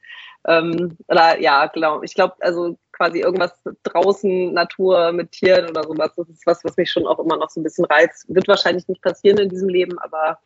Ähm, 0.47 0.97
oder 1.07 1.39
ja, 1.41 1.65
genau. 1.67 2.03
Ich 2.03 2.13
glaube, 2.13 2.35
also 2.39 2.77
quasi 2.93 3.19
irgendwas 3.19 3.53
draußen, 3.83 4.53
Natur 4.53 5.11
mit 5.11 5.31
Tieren 5.31 5.69
oder 5.69 5.83
sowas, 5.83 6.11
das 6.15 6.29
ist 6.29 6.45
was, 6.45 6.63
was 6.63 6.77
mich 6.77 6.91
schon 6.91 7.07
auch 7.07 7.19
immer 7.19 7.37
noch 7.37 7.49
so 7.49 7.59
ein 7.59 7.63
bisschen 7.63 7.85
reizt. 7.85 8.33
Wird 8.33 8.47
wahrscheinlich 8.47 8.87
nicht 8.87 9.01
passieren 9.01 9.39
in 9.39 9.49
diesem 9.49 9.67
Leben, 9.67 9.97
aber 9.99 10.39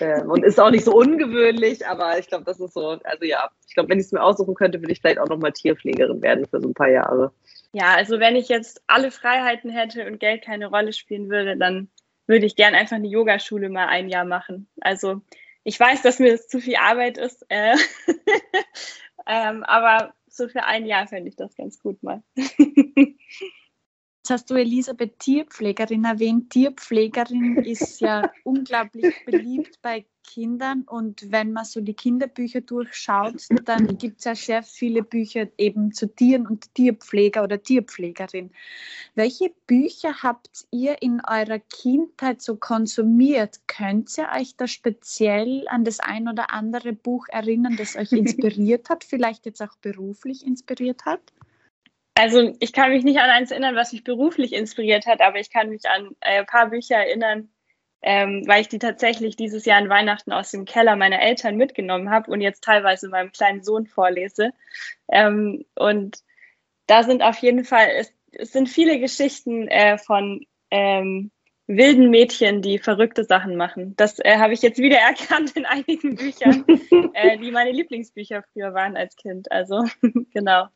ähm, 0.00 0.30
und 0.30 0.44
ist 0.44 0.60
auch 0.60 0.70
nicht 0.70 0.84
so 0.84 0.94
ungewöhnlich, 0.94 1.86
aber 1.86 2.18
ich 2.18 2.28
glaube, 2.28 2.44
das 2.44 2.60
ist 2.60 2.74
so, 2.74 2.98
also 3.04 3.24
ja, 3.24 3.50
ich 3.66 3.74
glaube, 3.74 3.90
wenn 3.90 3.98
ich 3.98 4.06
es 4.06 4.12
mir 4.12 4.22
aussuchen 4.22 4.54
könnte, 4.54 4.80
würde 4.80 4.92
ich 4.92 5.00
vielleicht 5.00 5.18
auch 5.18 5.28
nochmal 5.28 5.52
Tierpflegerin 5.52 6.22
werden 6.22 6.46
für 6.46 6.60
so 6.60 6.68
ein 6.68 6.74
paar 6.74 6.90
Jahre. 6.90 7.32
Ja, 7.72 7.94
also 7.94 8.20
wenn 8.20 8.36
ich 8.36 8.48
jetzt 8.48 8.82
alle 8.86 9.10
Freiheiten 9.10 9.70
hätte 9.70 10.06
und 10.06 10.20
Geld 10.20 10.44
keine 10.44 10.66
Rolle 10.66 10.92
spielen 10.92 11.28
würde, 11.28 11.56
dann 11.56 11.88
würde 12.26 12.46
ich 12.46 12.56
gern 12.56 12.74
einfach 12.74 12.96
eine 12.96 13.08
Yogaschule 13.08 13.68
mal 13.68 13.86
ein 13.86 14.08
Jahr 14.08 14.24
machen. 14.24 14.68
Also 14.80 15.20
ich 15.64 15.78
weiß, 15.78 16.02
dass 16.02 16.18
mir 16.18 16.32
das 16.32 16.48
zu 16.48 16.60
viel 16.60 16.76
Arbeit 16.76 17.18
ist, 17.18 17.44
äh, 17.48 17.74
ähm, 19.26 19.64
aber 19.64 20.14
so 20.28 20.48
für 20.48 20.64
ein 20.64 20.86
Jahr 20.86 21.06
fände 21.06 21.28
ich 21.28 21.36
das 21.36 21.56
ganz 21.56 21.80
gut 21.80 22.02
mal. 22.02 22.22
Jetzt 24.24 24.30
hast 24.30 24.50
du 24.50 24.54
Elisabeth 24.54 25.18
Tierpflegerin 25.18 26.06
erwähnt. 26.06 26.48
Tierpflegerin 26.48 27.56
ist 27.62 28.00
ja 28.00 28.32
unglaublich 28.42 29.14
beliebt 29.26 29.82
bei 29.82 30.06
Kindern 30.22 30.84
und 30.84 31.30
wenn 31.30 31.52
man 31.52 31.66
so 31.66 31.82
die 31.82 31.92
Kinderbücher 31.92 32.62
durchschaut, 32.62 33.42
dann 33.66 33.98
gibt 33.98 34.20
es 34.20 34.24
ja 34.24 34.34
sehr 34.34 34.62
viele 34.62 35.02
Bücher 35.02 35.48
eben 35.58 35.92
zu 35.92 36.06
Tieren 36.06 36.46
und 36.46 36.74
Tierpfleger 36.74 37.44
oder 37.44 37.62
Tierpflegerin. 37.62 38.50
Welche 39.14 39.52
Bücher 39.66 40.22
habt 40.22 40.68
ihr 40.70 41.02
in 41.02 41.20
eurer 41.20 41.58
Kindheit 41.58 42.40
so 42.40 42.56
konsumiert? 42.56 43.60
Könnt 43.66 44.16
ihr 44.16 44.30
euch 44.34 44.56
da 44.56 44.66
speziell 44.66 45.68
an 45.68 45.84
das 45.84 46.00
ein 46.00 46.28
oder 46.28 46.50
andere 46.50 46.94
Buch 46.94 47.26
erinnern, 47.28 47.76
das 47.76 47.94
euch 47.94 48.12
inspiriert 48.12 48.88
hat, 48.88 49.04
vielleicht 49.04 49.44
jetzt 49.44 49.60
auch 49.60 49.76
beruflich 49.82 50.46
inspiriert 50.46 51.04
hat? 51.04 51.20
Also 52.14 52.54
ich 52.60 52.72
kann 52.72 52.90
mich 52.90 53.02
nicht 53.02 53.18
an 53.18 53.30
eins 53.30 53.50
erinnern, 53.50 53.74
was 53.74 53.92
mich 53.92 54.04
beruflich 54.04 54.52
inspiriert 54.52 55.06
hat, 55.06 55.20
aber 55.20 55.40
ich 55.40 55.50
kann 55.50 55.68
mich 55.68 55.88
an 55.88 56.10
äh, 56.20 56.40
ein 56.40 56.46
paar 56.46 56.70
Bücher 56.70 56.96
erinnern, 56.96 57.48
ähm, 58.02 58.44
weil 58.46 58.60
ich 58.60 58.68
die 58.68 58.78
tatsächlich 58.78 59.34
dieses 59.34 59.64
Jahr 59.64 59.78
an 59.78 59.88
Weihnachten 59.88 60.30
aus 60.32 60.52
dem 60.52 60.64
Keller 60.64 60.94
meiner 60.94 61.20
Eltern 61.20 61.56
mitgenommen 61.56 62.10
habe 62.10 62.30
und 62.30 62.40
jetzt 62.40 62.62
teilweise 62.62 63.08
meinem 63.08 63.32
kleinen 63.32 63.64
Sohn 63.64 63.86
vorlese. 63.86 64.50
Ähm, 65.08 65.64
und 65.74 66.18
da 66.86 67.02
sind 67.02 67.22
auf 67.22 67.38
jeden 67.38 67.64
Fall, 67.64 67.88
es, 67.96 68.12
es 68.32 68.52
sind 68.52 68.68
viele 68.68 69.00
Geschichten 69.00 69.66
äh, 69.68 69.98
von 69.98 70.46
ähm, 70.70 71.32
wilden 71.66 72.10
Mädchen, 72.10 72.62
die 72.62 72.78
verrückte 72.78 73.24
Sachen 73.24 73.56
machen. 73.56 73.94
Das 73.96 74.18
äh, 74.20 74.36
habe 74.36 74.52
ich 74.52 74.62
jetzt 74.62 74.78
wieder 74.78 74.98
erkannt 74.98 75.56
in 75.56 75.64
einigen 75.66 76.14
Büchern, 76.14 76.64
äh, 77.14 77.38
die 77.38 77.50
meine 77.50 77.72
Lieblingsbücher 77.72 78.44
früher 78.52 78.72
waren 78.72 78.96
als 78.96 79.16
Kind. 79.16 79.50
Also 79.50 79.84
genau. 80.32 80.68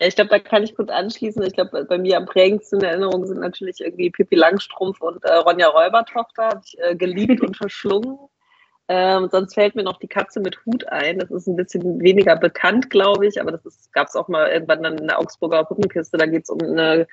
Ich 0.00 0.14
glaube, 0.14 0.30
da 0.30 0.38
kann 0.38 0.62
ich 0.62 0.76
kurz 0.76 0.90
anschließen. 0.90 1.42
Ich 1.42 1.54
glaube, 1.54 1.84
bei 1.84 1.98
mir 1.98 2.18
am 2.18 2.26
prägendsten 2.26 2.80
in 2.80 2.86
Erinnerung 2.86 3.26
sind 3.26 3.40
natürlich 3.40 3.80
irgendwie 3.80 4.10
Pippi 4.10 4.36
Langstrumpf 4.36 5.00
und 5.00 5.24
äh, 5.24 5.34
Ronja 5.34 5.68
Räubertochter. 5.68 6.44
Habe 6.44 6.60
ich 6.64 6.78
äh, 6.78 6.94
geliebt 6.94 7.40
und 7.40 7.56
verschlungen. 7.56 8.18
Ähm, 8.90 9.28
sonst 9.30 9.52
fällt 9.52 9.74
mir 9.74 9.82
noch 9.82 9.98
die 9.98 10.08
Katze 10.08 10.40
mit 10.40 10.64
Hut 10.64 10.88
ein. 10.88 11.18
Das 11.18 11.30
ist 11.30 11.46
ein 11.46 11.56
bisschen 11.56 12.00
weniger 12.00 12.36
bekannt, 12.36 12.88
glaube 12.88 13.26
ich, 13.26 13.38
aber 13.38 13.52
das 13.52 13.90
gab 13.92 14.08
es 14.08 14.16
auch 14.16 14.28
mal 14.28 14.50
irgendwann 14.50 14.82
dann 14.82 14.96
in 14.96 15.08
der 15.08 15.18
Augsburger 15.18 15.64
Puppenkiste. 15.64 16.16
Da 16.16 16.24
geht 16.24 16.44
es 16.44 16.48
um 16.48 16.58
eine 16.62 17.06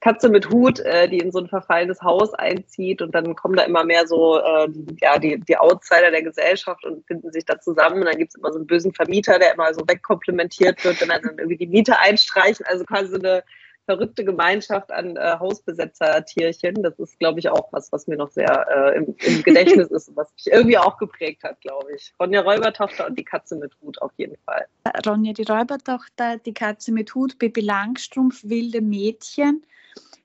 Katze 0.00 0.28
mit 0.28 0.50
Hut, 0.50 0.80
äh, 0.80 1.08
die 1.08 1.18
in 1.18 1.30
so 1.30 1.38
ein 1.38 1.46
verfallenes 1.46 2.02
Haus 2.02 2.34
einzieht 2.34 3.00
und 3.00 3.14
dann 3.14 3.36
kommen 3.36 3.54
da 3.54 3.62
immer 3.62 3.84
mehr 3.84 4.08
so 4.08 4.40
äh, 4.40 4.68
ja, 5.00 5.16
die, 5.20 5.38
die 5.38 5.56
Outsider 5.56 6.10
der 6.10 6.24
Gesellschaft 6.24 6.84
und 6.84 7.06
finden 7.06 7.30
sich 7.30 7.44
da 7.44 7.60
zusammen. 7.60 8.00
Und 8.00 8.06
dann 8.06 8.18
gibt 8.18 8.30
es 8.30 8.34
immer 8.34 8.50
so 8.50 8.58
einen 8.58 8.66
bösen 8.66 8.92
Vermieter, 8.92 9.38
der 9.38 9.54
immer 9.54 9.72
so 9.72 9.82
wegkomplimentiert 9.86 10.84
wird 10.84 11.00
und 11.00 11.08
dann 11.08 11.22
irgendwie 11.22 11.58
die 11.58 11.68
Miete 11.68 11.96
einstreichen. 12.00 12.66
Also 12.68 12.84
quasi 12.84 13.10
so 13.10 13.18
eine 13.20 13.44
verrückte 13.86 14.24
Gemeinschaft 14.24 14.90
an 14.90 15.16
äh, 15.16 15.36
Hausbesetzer-Tierchen. 15.38 16.82
Das 16.82 16.98
ist, 16.98 17.18
glaube 17.18 17.38
ich, 17.38 17.48
auch 17.48 17.72
was, 17.72 17.92
was 17.92 18.06
mir 18.06 18.16
noch 18.16 18.30
sehr 18.30 18.66
äh, 18.68 18.96
im, 18.96 19.14
im 19.20 19.42
Gedächtnis 19.42 19.90
ist 19.90 20.08
und 20.08 20.16
was 20.16 20.32
mich 20.32 20.52
irgendwie 20.52 20.78
auch 20.78 20.96
geprägt 20.98 21.42
hat, 21.44 21.60
glaube 21.60 21.92
ich. 21.94 22.12
Ronja 22.20 22.40
Räubertochter 22.40 23.06
und 23.06 23.18
die 23.18 23.24
Katze 23.24 23.56
mit 23.56 23.72
Hut 23.80 24.00
auf 24.00 24.12
jeden 24.16 24.36
Fall. 24.44 24.66
Ronja 25.06 25.32
die 25.32 25.44
Räubertochter, 25.44 26.38
die 26.38 26.54
Katze 26.54 26.92
mit 26.92 27.14
Hut, 27.14 27.38
Bibi 27.38 27.60
Langstrumpf, 27.60 28.42
wilde 28.44 28.80
Mädchen 28.80 29.64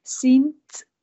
sind 0.03 0.55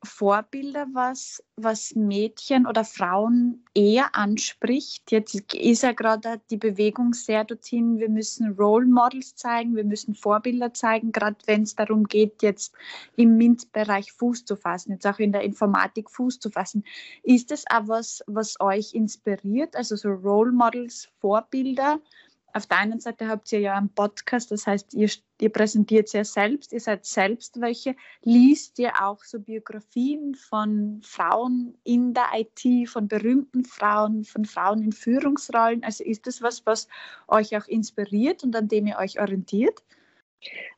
Vorbilder, 0.07 0.87
was, 0.93 1.43
was 1.57 1.95
Mädchen 1.95 2.67
oder 2.67 2.85
Frauen 2.85 3.65
eher 3.75 4.15
anspricht. 4.15 5.13
Jetzt 5.13 5.35
ist 5.55 5.83
ja 5.83 5.93
gerade 5.93 6.41
die 6.51 6.57
Bewegung 6.57 7.13
sehr 7.13 7.45
dorthin, 7.45 7.99
wir 7.99 8.09
müssen 8.09 8.53
Role 8.53 8.87
Models 8.87 9.37
zeigen, 9.37 9.77
wir 9.77 9.85
müssen 9.85 10.15
Vorbilder 10.15 10.73
zeigen, 10.73 11.13
gerade 11.13 11.37
wenn 11.47 11.63
es 11.63 11.75
darum 11.75 12.05
geht, 12.05 12.43
jetzt 12.43 12.75
im 13.17 13.37
MINT-Bereich 13.37 14.13
Fuß 14.13 14.47
zu 14.47 14.57
fassen, 14.57 14.93
jetzt 14.93 15.07
auch 15.07 15.19
in 15.19 15.33
der 15.33 15.43
Informatik 15.43 16.11
Fuß 16.11 16.41
zu 16.41 16.51
fassen. 16.51 16.85
Ist 17.23 17.51
das 17.51 17.65
auch 17.69 17.89
was, 17.89 18.23
was 18.27 18.59
euch 18.61 18.95
inspiriert, 18.95 19.77
also 19.77 19.97
so 19.97 20.09
Role 20.09 20.53
Models, 20.53 21.09
Vorbilder? 21.21 22.01
Auf 22.57 22.67
der 22.67 22.79
einen 22.79 23.01
Seite 23.01 23.29
habt 23.29 23.53
ihr 23.53 23.61
ja 23.61 23.75
einen 23.77 23.91
Podcast, 23.91 24.51
das 24.51 24.67
heißt, 24.67 24.95
ihr, 24.95 25.11
ihr 25.41 25.51
präsentiert 25.51 26.11
ja 26.15 26.25
selbst, 26.25 26.73
ihr 26.73 26.81
seid 26.81 27.05
selbst 27.05 27.61
welche. 27.61 27.95
Liest 28.23 28.79
ihr 28.79 28.93
auch 29.03 29.23
so 29.25 29.41
Biografien 29.41 30.35
von 30.35 31.01
Frauen 31.03 31.77
in 31.85 32.15
der 32.15 32.29
IT, 32.35 32.89
von 32.89 33.09
berühmten 33.09 33.65
Frauen, 33.65 34.25
von 34.25 34.47
Frauen 34.47 34.83
in 34.83 34.93
Führungsrollen? 34.93 35.85
Also 35.85 36.03
ist 36.03 36.27
das 36.27 36.41
was, 36.41 36.65
was 36.65 36.89
euch 37.29 37.55
auch 37.57 37.67
inspiriert 37.69 38.43
und 38.43 38.57
an 38.57 38.69
dem 38.69 38.87
ihr 38.87 38.97
euch 38.97 39.21
orientiert? 39.21 39.83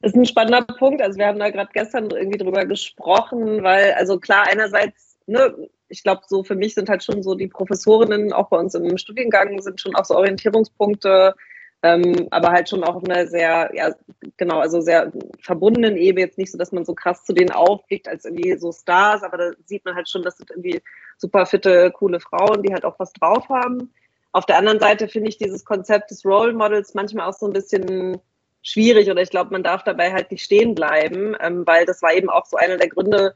Das 0.03 0.13
ist 0.13 0.17
ein 0.17 0.27
spannender 0.27 0.63
Punkt. 0.63 1.01
Also 1.01 1.17
wir 1.17 1.27
haben 1.27 1.39
da 1.39 1.51
gerade 1.51 1.71
gestern 1.73 2.11
irgendwie 2.11 2.39
drüber 2.39 2.67
gesprochen, 2.67 3.63
weil, 3.63 3.93
also 3.93 4.19
klar, 4.19 4.47
einerseits, 4.49 5.17
ne, 5.27 5.69
ich 5.89 6.03
glaube, 6.03 6.23
so 6.27 6.43
für 6.43 6.57
mich 6.57 6.75
sind 6.75 6.89
halt 6.89 7.05
schon 7.05 7.23
so 7.23 7.37
die 7.37 7.49
Professorinnen 7.49 8.33
auch 8.33 8.49
bei 8.49 8.59
uns 8.59 8.75
im 8.75 8.99
Studiengang 8.99 9.61
sind 9.61 9.81
schon 9.81 9.95
auch 9.95 10.05
so 10.05 10.17
Orientierungspunkte, 10.17 11.35
ähm, 11.83 12.27
aber 12.31 12.51
halt 12.51 12.69
schon 12.69 12.83
auch 12.83 12.97
auf 12.97 13.05
einer 13.05 13.27
sehr, 13.27 13.71
ja, 13.75 13.95
genau, 14.37 14.59
also 14.59 14.81
sehr 14.81 15.13
verbundenen 15.41 15.97
Ebene. 15.97 16.27
Jetzt 16.27 16.39
nicht 16.39 16.51
so, 16.51 16.59
dass 16.59 16.73
man 16.73 16.85
so 16.85 16.95
krass 16.95 17.25
zu 17.25 17.33
denen 17.33 17.53
aufblickt 17.53 18.09
als 18.09 18.25
irgendwie 18.25 18.57
so 18.59 18.73
Stars, 18.73 19.23
aber 19.23 19.37
da 19.37 19.51
sieht 19.65 19.85
man 19.85 19.95
halt 19.95 20.09
schon, 20.09 20.23
das 20.23 20.37
sind 20.39 20.51
irgendwie 20.51 20.83
super 21.17 21.47
fitte, 21.47 21.93
coole 21.93 22.21
Frauen, 22.21 22.63
die 22.63 22.73
halt 22.73 22.85
auch 22.85 22.99
was 22.99 23.13
drauf 23.13 23.49
haben. 23.49 23.93
Auf 24.33 24.47
der 24.47 24.59
anderen 24.59 24.81
Seite 24.81 25.09
finde 25.09 25.29
ich 25.29 25.39
dieses 25.39 25.65
Konzept 25.65 26.11
des 26.11 26.25
Role 26.25 26.53
Models 26.53 26.95
manchmal 26.95 27.29
auch 27.29 27.35
so 27.35 27.47
ein 27.47 27.53
bisschen 27.53 28.21
schwierig 28.63 29.11
oder 29.11 29.23
ich 29.23 29.31
glaube, 29.31 29.53
man 29.53 29.63
darf 29.63 29.85
dabei 29.85 30.13
halt 30.13 30.31
nicht 30.31 30.45
stehen 30.45 30.75
bleiben, 30.75 31.37
ähm, 31.41 31.67
weil 31.67 31.87
das 31.87 32.03
war 32.03 32.13
eben 32.13 32.29
auch 32.29 32.45
so 32.45 32.57
einer 32.57 32.77
der 32.77 32.89
Gründe, 32.89 33.35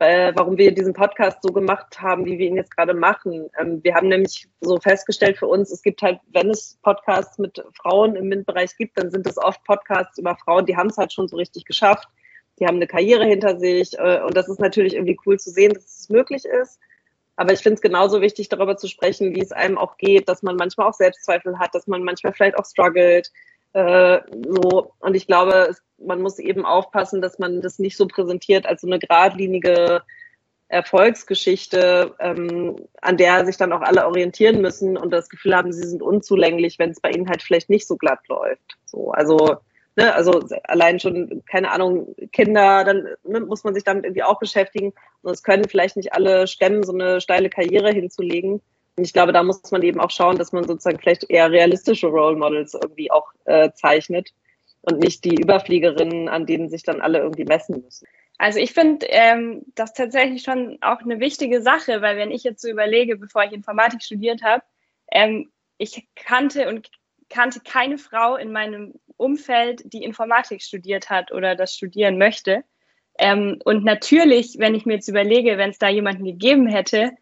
äh, 0.00 0.32
warum 0.34 0.56
wir 0.56 0.74
diesen 0.74 0.94
Podcast 0.94 1.42
so 1.42 1.52
gemacht 1.52 2.00
haben, 2.00 2.24
wie 2.24 2.38
wir 2.38 2.46
ihn 2.46 2.56
jetzt 2.56 2.74
gerade 2.74 2.94
machen. 2.94 3.50
Ähm, 3.60 3.80
wir 3.84 3.94
haben 3.94 4.08
nämlich 4.08 4.48
so 4.60 4.78
festgestellt 4.80 5.38
für 5.38 5.46
uns, 5.46 5.70
es 5.70 5.82
gibt 5.82 6.00
halt, 6.02 6.18
wenn 6.32 6.50
es 6.50 6.78
Podcasts 6.82 7.38
mit 7.38 7.62
Frauen 7.80 8.16
im 8.16 8.28
MINT-Bereich 8.28 8.76
gibt, 8.76 8.98
dann 8.98 9.10
sind 9.10 9.26
es 9.26 9.36
oft 9.36 9.62
Podcasts 9.64 10.18
über 10.18 10.36
Frauen, 10.36 10.64
die 10.64 10.76
haben 10.76 10.88
es 10.88 10.96
halt 10.96 11.12
schon 11.12 11.28
so 11.28 11.36
richtig 11.36 11.66
geschafft. 11.66 12.08
Die 12.58 12.66
haben 12.66 12.76
eine 12.76 12.86
Karriere 12.86 13.24
hinter 13.24 13.58
sich 13.58 13.98
äh, 13.98 14.20
und 14.22 14.36
das 14.36 14.48
ist 14.48 14.58
natürlich 14.58 14.94
irgendwie 14.94 15.18
cool 15.26 15.38
zu 15.38 15.50
sehen, 15.50 15.72
dass 15.74 16.00
es 16.00 16.08
möglich 16.08 16.44
ist. 16.44 16.78
Aber 17.36 17.52
ich 17.52 17.60
finde 17.60 17.74
es 17.74 17.80
genauso 17.80 18.20
wichtig, 18.20 18.48
darüber 18.48 18.76
zu 18.76 18.88
sprechen, 18.88 19.34
wie 19.34 19.40
es 19.40 19.52
einem 19.52 19.78
auch 19.78 19.96
geht, 19.96 20.28
dass 20.28 20.42
man 20.42 20.56
manchmal 20.56 20.88
auch 20.88 20.94
Selbstzweifel 20.94 21.58
hat, 21.58 21.74
dass 21.74 21.86
man 21.86 22.02
manchmal 22.04 22.32
vielleicht 22.32 22.58
auch 22.58 22.66
struggelt. 22.66 23.30
Äh, 23.72 24.20
so. 24.48 24.92
Und 24.98 25.14
ich 25.14 25.26
glaube, 25.26 25.68
es 25.70 25.82
man 26.04 26.22
muss 26.22 26.38
eben 26.38 26.64
aufpassen, 26.64 27.20
dass 27.20 27.38
man 27.38 27.60
das 27.60 27.78
nicht 27.78 27.96
so 27.96 28.06
präsentiert 28.06 28.66
als 28.66 28.80
so 28.82 28.86
eine 28.86 28.98
geradlinige 28.98 30.02
Erfolgsgeschichte, 30.68 32.14
ähm, 32.20 32.76
an 33.00 33.16
der 33.16 33.44
sich 33.44 33.56
dann 33.56 33.72
auch 33.72 33.80
alle 33.80 34.06
orientieren 34.06 34.60
müssen 34.60 34.96
und 34.96 35.10
das 35.10 35.28
Gefühl 35.28 35.56
haben, 35.56 35.72
sie 35.72 35.86
sind 35.86 36.00
unzulänglich, 36.00 36.78
wenn 36.78 36.90
es 36.90 37.00
bei 37.00 37.10
ihnen 37.10 37.28
halt 37.28 37.42
vielleicht 37.42 37.70
nicht 37.70 37.86
so 37.86 37.96
glatt 37.96 38.20
läuft. 38.28 38.78
So, 38.86 39.10
also, 39.10 39.56
ne, 39.96 40.14
also 40.14 40.40
allein 40.64 41.00
schon, 41.00 41.42
keine 41.50 41.72
Ahnung, 41.72 42.14
Kinder, 42.32 42.84
dann 42.84 43.08
ne, 43.24 43.40
muss 43.40 43.64
man 43.64 43.74
sich 43.74 43.82
damit 43.82 44.04
irgendwie 44.04 44.22
auch 44.22 44.38
beschäftigen. 44.38 44.92
Und 45.22 45.32
es 45.32 45.42
können 45.42 45.64
vielleicht 45.68 45.96
nicht 45.96 46.12
alle 46.12 46.46
stemmen, 46.46 46.84
so 46.84 46.92
eine 46.92 47.20
steile 47.20 47.50
Karriere 47.50 47.90
hinzulegen. 47.90 48.62
Und 49.00 49.06
ich 49.06 49.14
glaube, 49.14 49.32
da 49.32 49.42
muss 49.42 49.70
man 49.70 49.80
eben 49.80 49.98
auch 49.98 50.10
schauen, 50.10 50.36
dass 50.36 50.52
man 50.52 50.64
sozusagen 50.64 50.98
vielleicht 50.98 51.30
eher 51.30 51.50
realistische 51.50 52.08
Role 52.08 52.36
Models 52.36 52.74
irgendwie 52.74 53.10
auch 53.10 53.32
äh, 53.46 53.70
zeichnet 53.72 54.34
und 54.82 54.98
nicht 54.98 55.24
die 55.24 55.36
Überfliegerinnen, 55.36 56.28
an 56.28 56.44
denen 56.44 56.68
sich 56.68 56.82
dann 56.82 57.00
alle 57.00 57.20
irgendwie 57.20 57.46
messen 57.46 57.80
müssen. 57.82 58.06
Also 58.36 58.58
ich 58.58 58.74
finde 58.74 59.06
ähm, 59.08 59.62
das 59.74 59.94
tatsächlich 59.94 60.42
schon 60.42 60.76
auch 60.82 61.00
eine 61.00 61.18
wichtige 61.18 61.62
Sache, 61.62 62.02
weil 62.02 62.18
wenn 62.18 62.30
ich 62.30 62.44
jetzt 62.44 62.60
so 62.60 62.68
überlege, 62.68 63.16
bevor 63.16 63.42
ich 63.42 63.52
Informatik 63.52 64.02
studiert 64.02 64.42
habe, 64.42 64.62
ähm, 65.10 65.50
ich 65.78 66.06
kannte 66.14 66.68
und 66.68 66.90
kannte 67.30 67.60
keine 67.60 67.96
Frau 67.96 68.36
in 68.36 68.52
meinem 68.52 68.92
Umfeld, 69.16 69.80
die 69.94 70.04
Informatik 70.04 70.60
studiert 70.60 71.08
hat 71.08 71.32
oder 71.32 71.56
das 71.56 71.74
studieren 71.74 72.18
möchte. 72.18 72.64
Ähm, 73.18 73.62
und 73.64 73.82
natürlich, 73.82 74.56
wenn 74.58 74.74
ich 74.74 74.84
mir 74.84 74.96
jetzt 74.96 75.08
überlege, 75.08 75.56
wenn 75.56 75.70
es 75.70 75.78
da 75.78 75.88
jemanden 75.88 76.24
gegeben 76.24 76.66
hätte, 76.66 77.12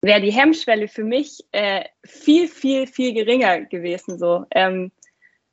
wäre 0.00 0.20
die 0.20 0.32
Hemmschwelle 0.32 0.88
für 0.88 1.04
mich 1.04 1.44
äh, 1.52 1.84
viel, 2.04 2.48
viel, 2.48 2.86
viel 2.86 3.14
geringer 3.14 3.62
gewesen. 3.62 4.18
So. 4.18 4.44
Ähm, 4.50 4.92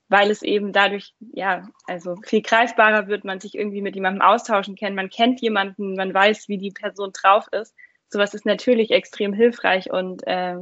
weil 0.08 0.30
es 0.30 0.44
eben 0.44 0.72
dadurch, 0.72 1.16
ja, 1.34 1.68
also 1.88 2.16
viel 2.24 2.42
greifbarer 2.42 3.08
wird, 3.08 3.24
man 3.24 3.40
sich 3.40 3.56
irgendwie 3.56 3.82
mit 3.82 3.96
jemandem 3.96 4.22
austauschen 4.22 4.76
kann, 4.76 4.96
man 4.96 5.10
kennt 5.10 5.42
jemanden, 5.42 5.96
man 5.96 6.14
weiß, 6.14 6.48
wie 6.48 6.58
die 6.58 6.72
Person 6.72 7.12
drauf 7.12 7.48
ist. 7.52 7.74
Sowas 8.10 8.34
ist 8.34 8.46
natürlich 8.46 8.92
extrem 8.92 9.34
hilfreich 9.34 9.92
und 9.92 10.26
äh, 10.28 10.58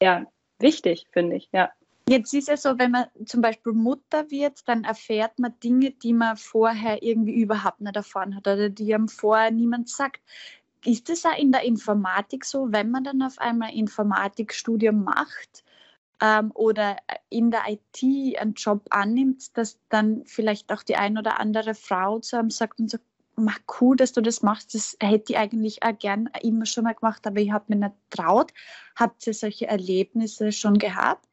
ja, 0.00 0.26
wichtig, 0.58 1.06
finde 1.12 1.36
ich, 1.36 1.48
ja. 1.52 1.70
Jetzt 2.08 2.32
ist 2.34 2.48
es 2.48 2.62
so, 2.62 2.78
wenn 2.78 2.92
man 2.92 3.06
zum 3.24 3.40
Beispiel 3.40 3.72
Mutter 3.72 4.30
wird, 4.30 4.60
dann 4.68 4.84
erfährt 4.84 5.40
man 5.40 5.58
Dinge, 5.58 5.90
die 5.90 6.12
man 6.12 6.36
vorher 6.36 7.02
irgendwie 7.02 7.34
überhaupt 7.34 7.80
nicht 7.80 7.96
erfahren 7.96 8.36
hat 8.36 8.46
oder 8.46 8.68
die 8.68 8.94
einem 8.94 9.08
vorher 9.08 9.50
niemand 9.50 9.88
sagt. 9.88 10.22
Ist 10.86 11.10
es 11.10 11.24
auch 11.24 11.36
in 11.36 11.52
der 11.52 11.62
Informatik 11.62 12.44
so, 12.44 12.68
wenn 12.70 12.90
man 12.90 13.04
dann 13.04 13.22
auf 13.22 13.38
einmal 13.38 13.74
Informatikstudium 13.74 15.04
macht, 15.04 15.64
ähm, 16.22 16.50
oder 16.54 16.96
in 17.28 17.50
der 17.50 17.62
IT 17.68 18.38
einen 18.38 18.54
Job 18.54 18.86
annimmt, 18.90 19.56
dass 19.56 19.78
dann 19.88 20.24
vielleicht 20.24 20.72
auch 20.72 20.82
die 20.82 20.96
ein 20.96 21.18
oder 21.18 21.40
andere 21.40 21.74
Frau 21.74 22.18
zu 22.20 22.38
einem 22.38 22.50
sagt 22.50 22.80
und 22.80 22.90
sagt, 22.90 23.04
mach 23.36 23.58
cool, 23.80 23.96
dass 23.96 24.12
du 24.12 24.22
das 24.22 24.42
machst. 24.42 24.74
Das 24.74 24.96
hätte 25.00 25.32
ich 25.32 25.38
eigentlich 25.38 25.82
auch 25.82 25.98
gern 25.98 26.30
immer 26.42 26.64
schon 26.64 26.84
mal 26.84 26.94
gemacht, 26.94 27.26
aber 27.26 27.40
ich 27.40 27.52
habe 27.52 27.66
mir 27.68 27.76
nicht 27.76 27.96
traut. 28.10 28.52
Habt 28.96 29.26
ihr 29.26 29.34
solche 29.34 29.66
Erlebnisse 29.66 30.52
schon 30.52 30.78
gehabt? 30.78 31.26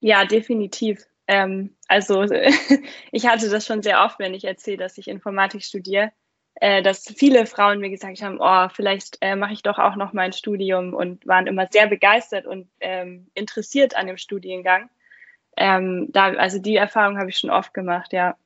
Ja, 0.00 0.24
definitiv. 0.24 1.06
Ähm, 1.28 1.76
also 1.86 2.22
ich 3.12 3.26
hatte 3.26 3.48
das 3.48 3.66
schon 3.66 3.82
sehr 3.82 4.02
oft, 4.04 4.18
wenn 4.18 4.34
ich 4.34 4.44
erzähle, 4.44 4.78
dass 4.78 4.98
ich 4.98 5.06
Informatik 5.06 5.62
studiere, 5.62 6.12
äh, 6.60 6.82
dass 6.82 7.04
viele 7.16 7.46
Frauen 7.46 7.78
mir 7.78 7.90
gesagt 7.90 8.20
haben, 8.20 8.38
oh, 8.40 8.68
vielleicht 8.74 9.18
äh, 9.20 9.36
mache 9.36 9.52
ich 9.52 9.62
doch 9.62 9.78
auch 9.78 9.94
noch 9.94 10.12
mein 10.12 10.32
Studium 10.32 10.92
und 10.92 11.26
waren 11.26 11.46
immer 11.46 11.68
sehr 11.70 11.86
begeistert 11.86 12.46
und 12.46 12.68
ähm, 12.80 13.28
interessiert 13.34 13.96
an 13.96 14.08
dem 14.08 14.16
Studiengang. 14.16 14.90
Ähm, 15.56 16.08
da, 16.10 16.32
also 16.34 16.58
die 16.58 16.76
Erfahrung 16.76 17.18
habe 17.18 17.30
ich 17.30 17.38
schon 17.38 17.50
oft 17.50 17.74
gemacht, 17.74 18.12
ja. 18.12 18.36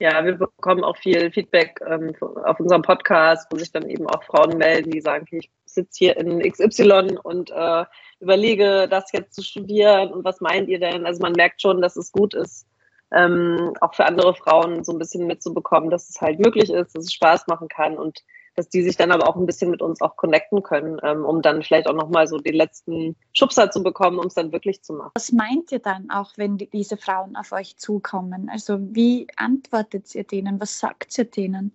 Ja, 0.00 0.24
wir 0.24 0.36
bekommen 0.36 0.84
auch 0.84 0.96
viel 0.96 1.30
Feedback 1.32 1.80
ähm, 1.84 2.14
auf 2.44 2.60
unserem 2.60 2.82
Podcast, 2.82 3.48
wo 3.50 3.58
sich 3.58 3.72
dann 3.72 3.88
eben 3.88 4.06
auch 4.06 4.22
Frauen 4.22 4.56
melden, 4.56 4.92
die 4.92 5.00
sagen, 5.00 5.26
ich 5.32 5.50
sitze 5.64 5.98
hier 5.98 6.16
in 6.16 6.40
XY 6.40 7.18
und 7.24 7.50
äh, 7.50 7.84
überlege, 8.20 8.86
das 8.88 9.10
jetzt 9.12 9.34
zu 9.34 9.42
studieren 9.42 10.12
und 10.12 10.24
was 10.24 10.40
meint 10.40 10.68
ihr 10.68 10.78
denn? 10.78 11.04
Also 11.04 11.20
man 11.20 11.32
merkt 11.32 11.60
schon, 11.60 11.82
dass 11.82 11.96
es 11.96 12.12
gut 12.12 12.32
ist, 12.34 12.68
ähm, 13.12 13.72
auch 13.80 13.94
für 13.94 14.06
andere 14.06 14.34
Frauen 14.34 14.84
so 14.84 14.92
ein 14.92 14.98
bisschen 14.98 15.26
mitzubekommen, 15.26 15.90
dass 15.90 16.08
es 16.08 16.20
halt 16.20 16.38
möglich 16.38 16.70
ist, 16.70 16.94
dass 16.94 17.04
es 17.04 17.12
Spaß 17.12 17.46
machen 17.46 17.68
kann 17.68 17.96
und 17.96 18.22
dass 18.58 18.68
die 18.68 18.82
sich 18.82 18.96
dann 18.96 19.12
aber 19.12 19.28
auch 19.28 19.36
ein 19.36 19.46
bisschen 19.46 19.70
mit 19.70 19.80
uns 19.82 20.00
auch 20.00 20.16
connecten 20.16 20.64
können, 20.64 20.98
ähm, 21.04 21.24
um 21.24 21.42
dann 21.42 21.62
vielleicht 21.62 21.86
auch 21.86 21.94
nochmal 21.94 22.26
so 22.26 22.38
den 22.38 22.54
letzten 22.54 23.14
Schubser 23.32 23.70
zu 23.70 23.84
bekommen, 23.84 24.18
um 24.18 24.26
es 24.26 24.34
dann 24.34 24.52
wirklich 24.52 24.82
zu 24.82 24.94
machen. 24.94 25.12
Was 25.14 25.30
meint 25.30 25.70
ihr 25.70 25.78
dann 25.78 26.10
auch, 26.10 26.32
wenn 26.36 26.58
die, 26.58 26.68
diese 26.68 26.96
Frauen 26.96 27.36
auf 27.36 27.52
euch 27.52 27.76
zukommen? 27.76 28.50
Also 28.52 28.78
wie 28.80 29.28
antwortet 29.36 30.12
ihr 30.14 30.24
denen? 30.24 30.60
Was 30.60 30.80
sagt 30.80 31.16
ihr 31.18 31.24
denen? 31.24 31.72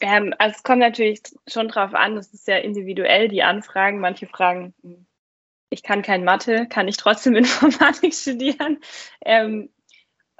Ähm, 0.00 0.34
also 0.38 0.54
es 0.56 0.62
kommt 0.62 0.80
natürlich 0.80 1.22
schon 1.48 1.68
drauf 1.68 1.94
an, 1.94 2.16
es 2.18 2.32
ist 2.32 2.44
sehr 2.44 2.62
individuell, 2.62 3.28
die 3.28 3.42
Anfragen. 3.42 3.98
Manche 3.98 4.26
fragen, 4.26 4.74
hm, 4.82 5.06
ich 5.70 5.82
kann 5.82 6.02
kein 6.02 6.24
Mathe, 6.24 6.66
kann 6.68 6.88
ich 6.88 6.98
trotzdem 6.98 7.36
Informatik 7.36 8.14
studieren? 8.14 8.80
Ähm, 9.24 9.70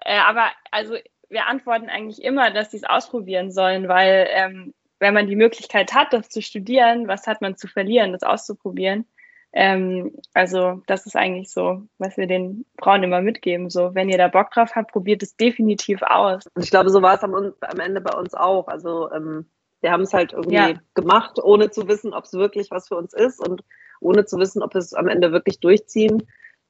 äh, 0.04 0.18
aber 0.18 0.46
also 0.70 0.94
wir 1.28 1.46
antworten 1.46 1.88
eigentlich 1.88 2.22
immer, 2.22 2.50
dass 2.50 2.70
sie 2.70 2.78
es 2.78 2.84
ausprobieren 2.84 3.50
sollen, 3.52 3.88
weil 3.88 4.28
ähm, 4.30 4.74
wenn 4.98 5.14
man 5.14 5.26
die 5.26 5.36
Möglichkeit 5.36 5.94
hat, 5.94 6.12
das 6.12 6.28
zu 6.28 6.42
studieren, 6.42 7.08
was 7.08 7.26
hat 7.26 7.40
man 7.40 7.56
zu 7.56 7.68
verlieren, 7.68 8.12
das 8.12 8.22
auszuprobieren? 8.22 9.06
Ähm, 9.52 10.12
also 10.34 10.82
das 10.86 11.06
ist 11.06 11.16
eigentlich 11.16 11.50
so, 11.50 11.82
was 11.98 12.16
wir 12.16 12.26
den 12.26 12.66
Frauen 12.80 13.02
immer 13.02 13.22
mitgeben. 13.22 13.70
So, 13.70 13.94
wenn 13.94 14.08
ihr 14.08 14.18
da 14.18 14.28
Bock 14.28 14.50
drauf 14.50 14.74
habt, 14.74 14.92
probiert 14.92 15.22
es 15.22 15.36
definitiv 15.36 16.02
aus. 16.02 16.46
Und 16.54 16.64
ich 16.64 16.70
glaube, 16.70 16.90
so 16.90 17.00
war 17.00 17.14
es 17.14 17.22
am, 17.22 17.34
am 17.34 17.80
Ende 17.80 18.00
bei 18.00 18.16
uns 18.16 18.34
auch. 18.34 18.68
Also 18.68 19.10
ähm, 19.12 19.46
wir 19.80 19.90
haben 19.90 20.02
es 20.02 20.12
halt 20.12 20.32
irgendwie 20.32 20.54
ja. 20.56 20.74
gemacht, 20.94 21.38
ohne 21.42 21.70
zu 21.70 21.88
wissen, 21.88 22.12
ob 22.12 22.24
es 22.24 22.32
wirklich 22.34 22.70
was 22.70 22.88
für 22.88 22.96
uns 22.96 23.14
ist 23.14 23.40
und 23.40 23.62
ohne 24.00 24.26
zu 24.26 24.38
wissen, 24.38 24.62
ob 24.62 24.74
wir 24.74 24.80
es 24.80 24.92
am 24.92 25.08
Ende 25.08 25.32
wirklich 25.32 25.60
durchziehen. 25.60 26.26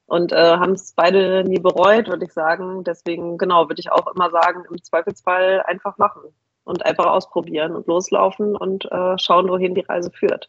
Und 0.09 0.33
äh, 0.33 0.57
haben 0.57 0.73
es 0.73 0.95
beide 0.95 1.45
nie 1.45 1.59
bereut, 1.59 2.09
würde 2.09 2.25
ich 2.25 2.33
sagen. 2.33 2.83
Deswegen, 2.83 3.37
genau, 3.37 3.69
würde 3.69 3.81
ich 3.81 3.93
auch 3.93 4.07
immer 4.15 4.31
sagen, 4.31 4.65
im 4.71 4.83
Zweifelsfall 4.83 5.63
einfach 5.67 5.99
machen 5.99 6.23
und 6.65 6.85
einfach 6.87 7.07
ausprobieren 7.07 7.77
und 7.77 7.87
loslaufen 7.87 8.57
und 8.57 8.91
äh, 8.91 9.19
schauen, 9.19 9.49
wohin 9.51 9.75
die 9.75 9.83
Reise 9.83 10.11
führt. 10.11 10.49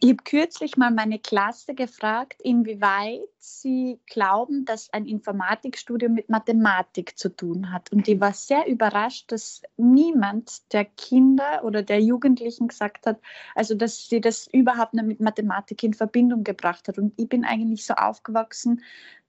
Ich 0.00 0.10
habe 0.10 0.22
kürzlich 0.24 0.76
mal 0.76 0.90
meine 0.90 1.18
Klasse 1.18 1.74
gefragt, 1.74 2.40
inwieweit 2.42 3.20
sie 3.38 4.00
glauben, 4.06 4.64
dass 4.64 4.92
ein 4.92 5.06
Informatikstudium 5.06 6.14
mit 6.14 6.28
Mathematik 6.28 7.18
zu 7.18 7.28
tun 7.28 7.72
hat. 7.72 7.92
Und 7.92 8.08
ich 8.08 8.20
war 8.20 8.32
sehr 8.32 8.66
überrascht, 8.66 9.30
dass 9.30 9.62
niemand 9.76 10.72
der 10.72 10.84
Kinder 10.84 11.62
oder 11.64 11.82
der 11.82 12.00
Jugendlichen 12.00 12.68
gesagt 12.68 13.06
hat, 13.06 13.20
also 13.54 13.74
dass 13.74 14.08
sie 14.08 14.20
das 14.20 14.48
überhaupt 14.48 14.94
nicht 14.94 15.06
mit 15.06 15.20
Mathematik 15.20 15.82
in 15.82 15.94
Verbindung 15.94 16.44
gebracht 16.44 16.88
hat. 16.88 16.98
Und 16.98 17.12
ich 17.16 17.28
bin 17.28 17.44
eigentlich 17.44 17.84
so 17.84 17.94
aufgewachsen, 17.94 18.82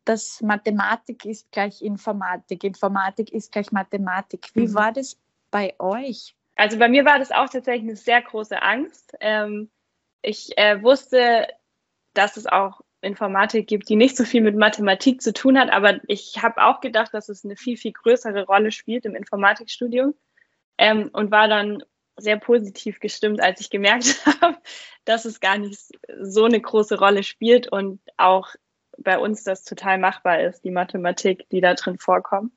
dass 0.06 0.42
Mathematik 0.42 1.26
ist 1.26 1.52
gleich 1.52 1.82
Informatik, 1.82 2.64
Informatik 2.64 3.32
ist 3.32 3.52
gleich 3.52 3.72
Mathematik. 3.72 4.50
Wie 4.54 4.68
mhm. 4.68 4.74
war 4.74 4.92
das 4.92 5.20
bei 5.50 5.76
euch? 5.80 6.36
Also 6.56 6.78
bei 6.78 6.90
mir 6.90 7.06
war 7.06 7.20
das 7.20 7.32
auch 7.32 7.50
tatsächlich 7.50 7.84
eine 7.84 7.96
sehr 7.96 8.22
große 8.22 8.62
Angst. 8.62 9.16
Ähm, 9.20 9.70
ich 10.24 10.58
äh, 10.58 10.82
wusste, 10.82 11.48
dass 12.14 12.38
es 12.38 12.48
auch 12.48 12.82
Informatik 13.02 13.68
gibt, 13.68 13.90
die 13.90 13.96
nicht 13.96 14.16
so 14.16 14.24
viel 14.24 14.42
mit 14.42 14.56
Mathematik 14.56 15.22
zu 15.22 15.34
tun 15.34 15.60
hat, 15.60 15.70
aber 15.70 16.00
ich 16.08 16.42
habe 16.42 16.64
auch 16.64 16.80
gedacht, 16.80 17.14
dass 17.14 17.30
es 17.30 17.44
eine 17.44 17.56
viel, 17.56 17.78
viel 17.78 17.92
größere 17.92 18.46
Rolle 18.46 18.72
spielt 18.72 19.06
im 19.06 19.16
Informatikstudium 19.16 20.16
ähm, 20.78 21.10
und 21.12 21.30
war 21.30 21.48
dann 21.48 21.84
sehr 22.18 22.38
positiv 22.38 23.00
gestimmt, 23.00 23.42
als 23.42 23.60
ich 23.60 23.70
gemerkt 23.70 24.26
habe, 24.42 24.58
dass 25.06 25.26
es 25.26 25.40
gar 25.40 25.58
nicht 25.58 25.80
so 26.22 26.46
eine 26.46 26.62
große 26.62 26.98
Rolle 26.98 27.24
spielt 27.24 27.72
und 27.72 28.00
auch 28.18 28.56
bei 28.98 29.18
uns 29.18 29.44
das 29.44 29.64
total 29.64 29.98
machbar 29.98 30.42
ist, 30.42 30.64
die 30.64 30.72
Mathematik, 30.72 31.50
die 31.50 31.62
da 31.62 31.74
drin 31.74 31.98
vorkommt. 31.98 32.54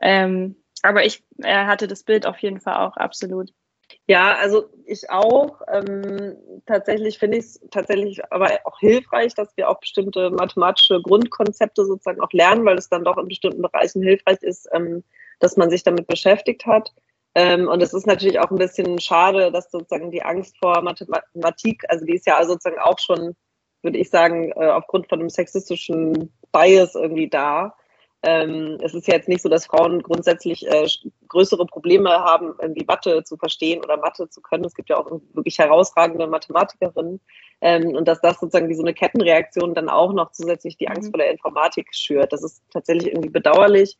Ähm, 0.00 0.56
aber 0.82 1.04
ich 1.04 1.22
äh, 1.38 1.66
hatte 1.66 1.86
das 1.86 2.02
Bild 2.02 2.26
auf 2.26 2.38
jeden 2.38 2.60
Fall 2.60 2.76
auch 2.76 2.96
absolut. 2.96 3.52
Ja, 4.10 4.34
also 4.38 4.68
ich 4.86 5.08
auch. 5.08 5.60
Ähm, 5.72 6.36
tatsächlich 6.66 7.20
finde 7.20 7.38
ich 7.38 7.44
es 7.44 7.60
tatsächlich 7.70 8.20
aber 8.32 8.50
auch 8.64 8.80
hilfreich, 8.80 9.34
dass 9.34 9.56
wir 9.56 9.70
auch 9.70 9.78
bestimmte 9.78 10.30
mathematische 10.30 11.00
Grundkonzepte 11.00 11.84
sozusagen 11.84 12.20
auch 12.20 12.32
lernen, 12.32 12.64
weil 12.64 12.76
es 12.76 12.88
dann 12.88 13.04
doch 13.04 13.18
in 13.18 13.28
bestimmten 13.28 13.62
Bereichen 13.62 14.02
hilfreich 14.02 14.42
ist, 14.42 14.68
ähm, 14.72 15.04
dass 15.38 15.56
man 15.56 15.70
sich 15.70 15.84
damit 15.84 16.08
beschäftigt 16.08 16.66
hat. 16.66 16.92
Ähm, 17.36 17.68
und 17.68 17.80
es 17.84 17.94
ist 17.94 18.08
natürlich 18.08 18.40
auch 18.40 18.50
ein 18.50 18.58
bisschen 18.58 18.98
schade, 18.98 19.52
dass 19.52 19.70
sozusagen 19.70 20.10
die 20.10 20.24
Angst 20.24 20.56
vor 20.58 20.82
Mathematik, 20.82 21.84
also 21.88 22.04
die 22.04 22.16
ist 22.16 22.26
ja 22.26 22.44
sozusagen 22.44 22.80
auch 22.80 22.98
schon, 22.98 23.36
würde 23.82 23.98
ich 23.98 24.10
sagen, 24.10 24.50
äh, 24.56 24.70
aufgrund 24.70 25.08
von 25.08 25.20
einem 25.20 25.30
sexistischen 25.30 26.32
Bias 26.50 26.96
irgendwie 26.96 27.28
da. 27.28 27.76
Ähm, 28.22 28.76
es 28.82 28.92
ist 28.92 29.08
ja 29.08 29.14
jetzt 29.14 29.28
nicht 29.28 29.40
so, 29.40 29.48
dass 29.48 29.66
Frauen 29.66 30.02
grundsätzlich 30.02 30.66
äh, 30.66 30.86
größere 31.28 31.64
Probleme 31.64 32.10
haben, 32.10 32.54
irgendwie 32.60 32.84
Mathe 32.84 33.24
zu 33.24 33.38
verstehen 33.38 33.82
oder 33.82 33.96
Mathe 33.96 34.28
zu 34.28 34.42
können. 34.42 34.64
Es 34.64 34.74
gibt 34.74 34.90
ja 34.90 34.98
auch 34.98 35.10
wirklich 35.32 35.58
herausragende 35.58 36.26
Mathematikerinnen. 36.26 37.20
Ähm, 37.62 37.94
und 37.94 38.06
dass 38.06 38.20
das 38.20 38.38
sozusagen 38.38 38.68
wie 38.68 38.74
so 38.74 38.82
eine 38.82 38.92
Kettenreaktion 38.92 39.74
dann 39.74 39.88
auch 39.88 40.12
noch 40.12 40.32
zusätzlich 40.32 40.76
die 40.76 40.88
Angst 40.88 41.08
mhm. 41.08 41.12
vor 41.12 41.18
der 41.18 41.30
Informatik 41.30 41.88
schürt. 41.92 42.32
Das 42.32 42.42
ist 42.42 42.62
tatsächlich 42.70 43.08
irgendwie 43.08 43.30
bedauerlich. 43.30 43.96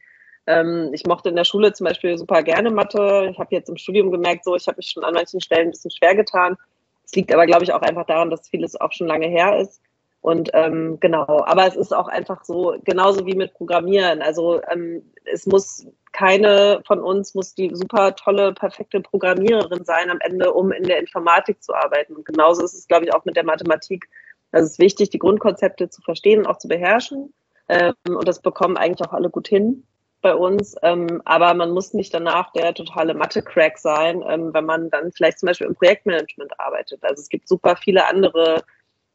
Ähm, 0.47 0.91
ich 0.93 1.07
mochte 1.07 1.31
in 1.31 1.37
der 1.37 1.45
Schule 1.45 1.73
zum 1.73 1.87
Beispiel 1.87 2.19
super 2.19 2.43
gerne 2.43 2.71
Mathe. 2.71 3.29
Ich 3.33 3.39
habe 3.39 3.55
jetzt 3.55 3.71
im 3.71 3.77
Studium 3.77 4.11
gemerkt, 4.11 4.45
so 4.45 4.55
ich 4.55 4.67
habe 4.67 4.77
mich 4.77 4.91
schon 4.91 5.05
an 5.05 5.15
manchen 5.15 5.41
Stellen 5.41 5.69
ein 5.69 5.71
bisschen 5.71 5.91
schwer 5.91 6.15
getan. 6.15 6.57
Es 7.05 7.15
liegt 7.15 7.33
aber, 7.33 7.47
glaube 7.47 7.65
ich, 7.65 7.73
auch 7.73 7.83
einfach 7.83 8.07
daran, 8.07 8.31
dass 8.31 8.49
vieles 8.49 8.81
auch 8.81 8.93
schon 8.93 9.07
lange 9.07 9.29
her 9.29 9.59
ist. 9.59 9.81
Und 10.21 10.51
ähm, 10.53 10.99
genau, 11.01 11.45
aber 11.47 11.67
es 11.67 11.77
ist 11.77 11.95
auch 11.95 12.09
einfach 12.09 12.45
so, 12.45 12.77
genauso 12.85 13.25
wie 13.25 13.35
mit 13.35 13.55
Programmieren. 13.55 14.21
Also 14.21 14.61
ähm, 14.71 15.03
es 15.25 15.47
muss 15.47 15.87
keine 16.13 16.83
von 16.87 17.01
uns 17.01 17.35
muss 17.35 17.55
die 17.55 17.71
super 17.73 18.15
tolle, 18.17 18.53
perfekte 18.53 19.01
Programmiererin 19.01 19.85
sein 19.85 20.11
am 20.11 20.19
Ende, 20.21 20.53
um 20.53 20.73
in 20.73 20.83
der 20.83 20.99
Informatik 20.99 21.63
zu 21.63 21.75
arbeiten. 21.75 22.17
Und 22.17 22.27
genauso 22.27 22.63
ist 22.65 22.75
es, 22.75 22.89
glaube 22.89 23.05
ich, 23.05 23.15
auch 23.15 23.25
mit 23.25 23.37
der 23.37 23.45
Mathematik. 23.45 24.09
Also 24.53 24.67
es 24.67 24.73
ist 24.73 24.79
wichtig, 24.79 25.11
die 25.11 25.19
Grundkonzepte 25.19 25.89
zu 25.89 26.03
verstehen 26.03 26.41
und 26.41 26.47
auch 26.49 26.59
zu 26.59 26.69
beherrschen. 26.69 27.33
Ähm, 27.69 27.95
und 28.07 28.29
das 28.29 28.43
bekommen 28.43 28.77
eigentlich 28.77 29.07
auch 29.07 29.15
alle 29.15 29.31
gut 29.31 29.49
hin 29.49 29.87
bei 30.21 30.35
uns. 30.35 30.77
Ähm, 30.83 31.23
aber 31.25 31.55
man 31.55 31.71
muss 31.71 31.95
nicht 31.95 32.13
danach 32.13 32.53
der 32.53 32.75
totale 32.75 33.15
Mathe-Crack 33.15 33.79
sein, 33.79 34.23
ähm, 34.29 34.53
wenn 34.53 34.67
man 34.67 34.91
dann 34.91 35.13
vielleicht 35.13 35.39
zum 35.39 35.47
Beispiel 35.47 35.69
im 35.69 35.77
Projektmanagement 35.77 36.59
arbeitet. 36.61 37.03
Also 37.05 37.23
es 37.23 37.29
gibt 37.29 37.49
super 37.49 37.77
viele 37.77 38.07
andere 38.07 38.65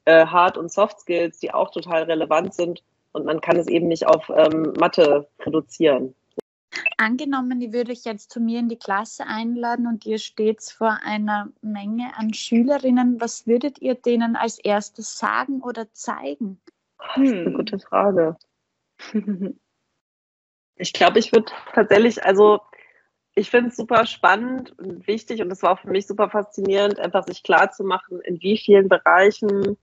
äh, 0.06 0.26
Hard- 0.26 0.58
und 0.58 0.72
Soft 0.72 1.00
Skills, 1.02 1.40
die 1.40 1.54
auch 1.54 1.72
total 1.72 2.04
relevant 2.04 2.54
sind. 2.54 2.84
Und 3.12 3.26
man 3.26 3.42
kann 3.42 3.58
es 3.58 3.68
eben 3.68 3.88
nicht 3.88 4.08
auf 4.08 4.30
ähm, 4.30 4.74
Mathe 4.78 5.28
reduzieren. 5.40 6.16
Angenommen, 6.98 7.62
ich 7.62 7.72
würde 7.72 7.92
euch 7.92 8.04
jetzt 8.04 8.32
zu 8.32 8.40
mir 8.40 8.60
in 8.60 8.70
die 8.70 8.78
Klasse 8.78 9.26
einladen 9.26 9.88
und 9.88 10.06
ihr 10.06 10.18
steht 10.18 10.62
vor 10.64 11.00
einer 11.04 11.50
Menge 11.62 12.12
an 12.18 12.34
Schülerinnen. 12.34 13.20
Was 13.22 13.48
würdet 13.48 13.82
ihr 13.82 13.96
denen 13.96 14.36
als 14.36 14.60
erstes 14.60 15.18
sagen 15.18 15.62
oder 15.62 15.92
zeigen? 15.94 16.60
Das 16.98 17.18
ist 17.18 17.34
eine 17.34 17.46
hm. 17.46 17.54
gute 17.54 17.80
Frage. 17.80 18.38
Ich 20.78 20.92
glaube, 20.92 21.20
ich 21.20 21.32
würde 21.32 21.54
tatsächlich, 21.74 22.26
also 22.26 22.60
ich 23.34 23.50
finde 23.50 23.70
es 23.70 23.78
super 23.78 24.06
spannend 24.06 24.78
und 24.78 25.08
wichtig 25.08 25.42
und 25.42 25.52
es 25.52 25.64
war 25.64 25.72
auch 25.72 25.80
für 25.80 25.90
mich 25.90 26.06
super 26.06 26.30
faszinierend, 26.30 27.00
einfach 27.00 27.26
sich 27.26 27.44
klar 27.44 27.72
zu 27.72 27.84
machen, 27.84 28.20
in 28.22 28.42
wie 28.42 28.58
vielen 28.58 28.90
Bereichen 28.90 29.78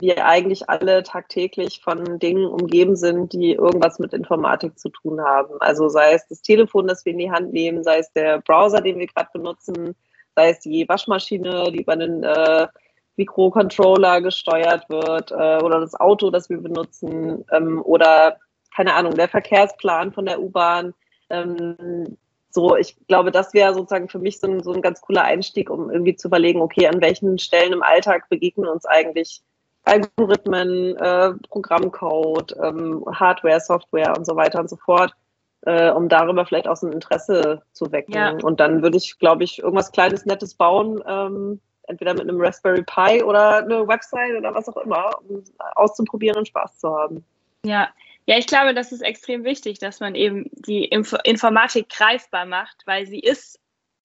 wir 0.00 0.26
eigentlich 0.26 0.68
alle 0.68 1.02
tagtäglich 1.02 1.80
von 1.82 2.18
Dingen 2.18 2.46
umgeben 2.46 2.96
sind, 2.96 3.32
die 3.32 3.52
irgendwas 3.52 3.98
mit 3.98 4.12
Informatik 4.12 4.78
zu 4.78 4.88
tun 4.88 5.20
haben. 5.20 5.54
Also 5.60 5.88
sei 5.88 6.12
es 6.14 6.26
das 6.28 6.42
Telefon, 6.42 6.86
das 6.86 7.04
wir 7.04 7.12
in 7.12 7.18
die 7.18 7.30
Hand 7.30 7.52
nehmen, 7.52 7.82
sei 7.82 7.98
es 7.98 8.12
der 8.12 8.40
Browser, 8.40 8.80
den 8.80 8.98
wir 8.98 9.06
gerade 9.06 9.30
benutzen, 9.32 9.94
sei 10.34 10.50
es 10.50 10.60
die 10.60 10.88
Waschmaschine, 10.88 11.70
die 11.72 11.82
über 11.82 11.92
einen 11.92 12.22
äh, 12.22 12.68
Mikrocontroller 13.16 14.20
gesteuert 14.20 14.88
wird, 14.88 15.32
äh, 15.32 15.62
oder 15.64 15.80
das 15.80 15.94
Auto, 15.94 16.30
das 16.30 16.50
wir 16.50 16.58
benutzen, 16.58 17.44
ähm, 17.52 17.82
oder 17.82 18.38
keine 18.74 18.94
Ahnung, 18.94 19.14
der 19.14 19.28
Verkehrsplan 19.28 20.12
von 20.12 20.26
der 20.26 20.40
U-Bahn. 20.40 20.92
Ähm, 21.30 22.16
so, 22.50 22.76
ich 22.76 22.96
glaube, 23.06 23.30
das 23.30 23.54
wäre 23.54 23.74
sozusagen 23.74 24.08
für 24.08 24.18
mich 24.18 24.38
so 24.38 24.46
ein, 24.46 24.62
so 24.62 24.72
ein 24.72 24.82
ganz 24.82 25.00
cooler 25.00 25.22
Einstieg, 25.22 25.70
um 25.70 25.90
irgendwie 25.90 26.16
zu 26.16 26.28
überlegen, 26.28 26.60
okay, 26.60 26.86
an 26.86 27.00
welchen 27.00 27.38
Stellen 27.38 27.72
im 27.72 27.82
Alltag 27.82 28.28
begegnen 28.28 28.68
uns 28.68 28.84
eigentlich 28.86 29.42
Algorithmen, 29.86 30.96
äh, 30.96 31.32
Programmcode, 31.48 32.56
ähm, 32.62 33.04
Hardware, 33.10 33.60
Software 33.60 34.16
und 34.16 34.26
so 34.26 34.36
weiter 34.36 34.60
und 34.60 34.68
so 34.68 34.76
fort, 34.76 35.14
äh, 35.62 35.90
um 35.90 36.08
darüber 36.08 36.44
vielleicht 36.44 36.68
auch 36.68 36.76
so 36.76 36.86
ein 36.86 36.92
Interesse 36.92 37.62
zu 37.72 37.90
wecken. 37.92 38.14
Ja. 38.14 38.36
Und 38.42 38.60
dann 38.60 38.82
würde 38.82 38.96
ich, 38.96 39.18
glaube 39.18 39.44
ich, 39.44 39.60
irgendwas 39.60 39.92
Kleines, 39.92 40.26
Nettes 40.26 40.54
bauen, 40.54 41.02
ähm, 41.06 41.60
entweder 41.84 42.14
mit 42.14 42.22
einem 42.22 42.40
Raspberry 42.40 42.82
Pi 42.82 43.22
oder 43.22 43.58
eine 43.58 43.86
Website 43.86 44.36
oder 44.36 44.52
was 44.54 44.68
auch 44.68 44.76
immer, 44.78 45.18
um 45.28 45.44
auszuprobieren 45.76 46.36
und 46.36 46.48
Spaß 46.48 46.78
zu 46.78 46.90
haben. 46.90 47.24
Ja, 47.64 47.88
Ja, 48.26 48.36
ich 48.38 48.48
glaube, 48.48 48.74
das 48.74 48.90
ist 48.90 49.02
extrem 49.02 49.44
wichtig, 49.44 49.78
dass 49.78 50.00
man 50.00 50.16
eben 50.16 50.50
die 50.52 50.84
Inf 50.84 51.16
Informatik 51.22 51.88
greifbar 51.88 52.44
macht, 52.44 52.82
weil 52.84 53.06
sie 53.06 53.20
ist 53.20 53.60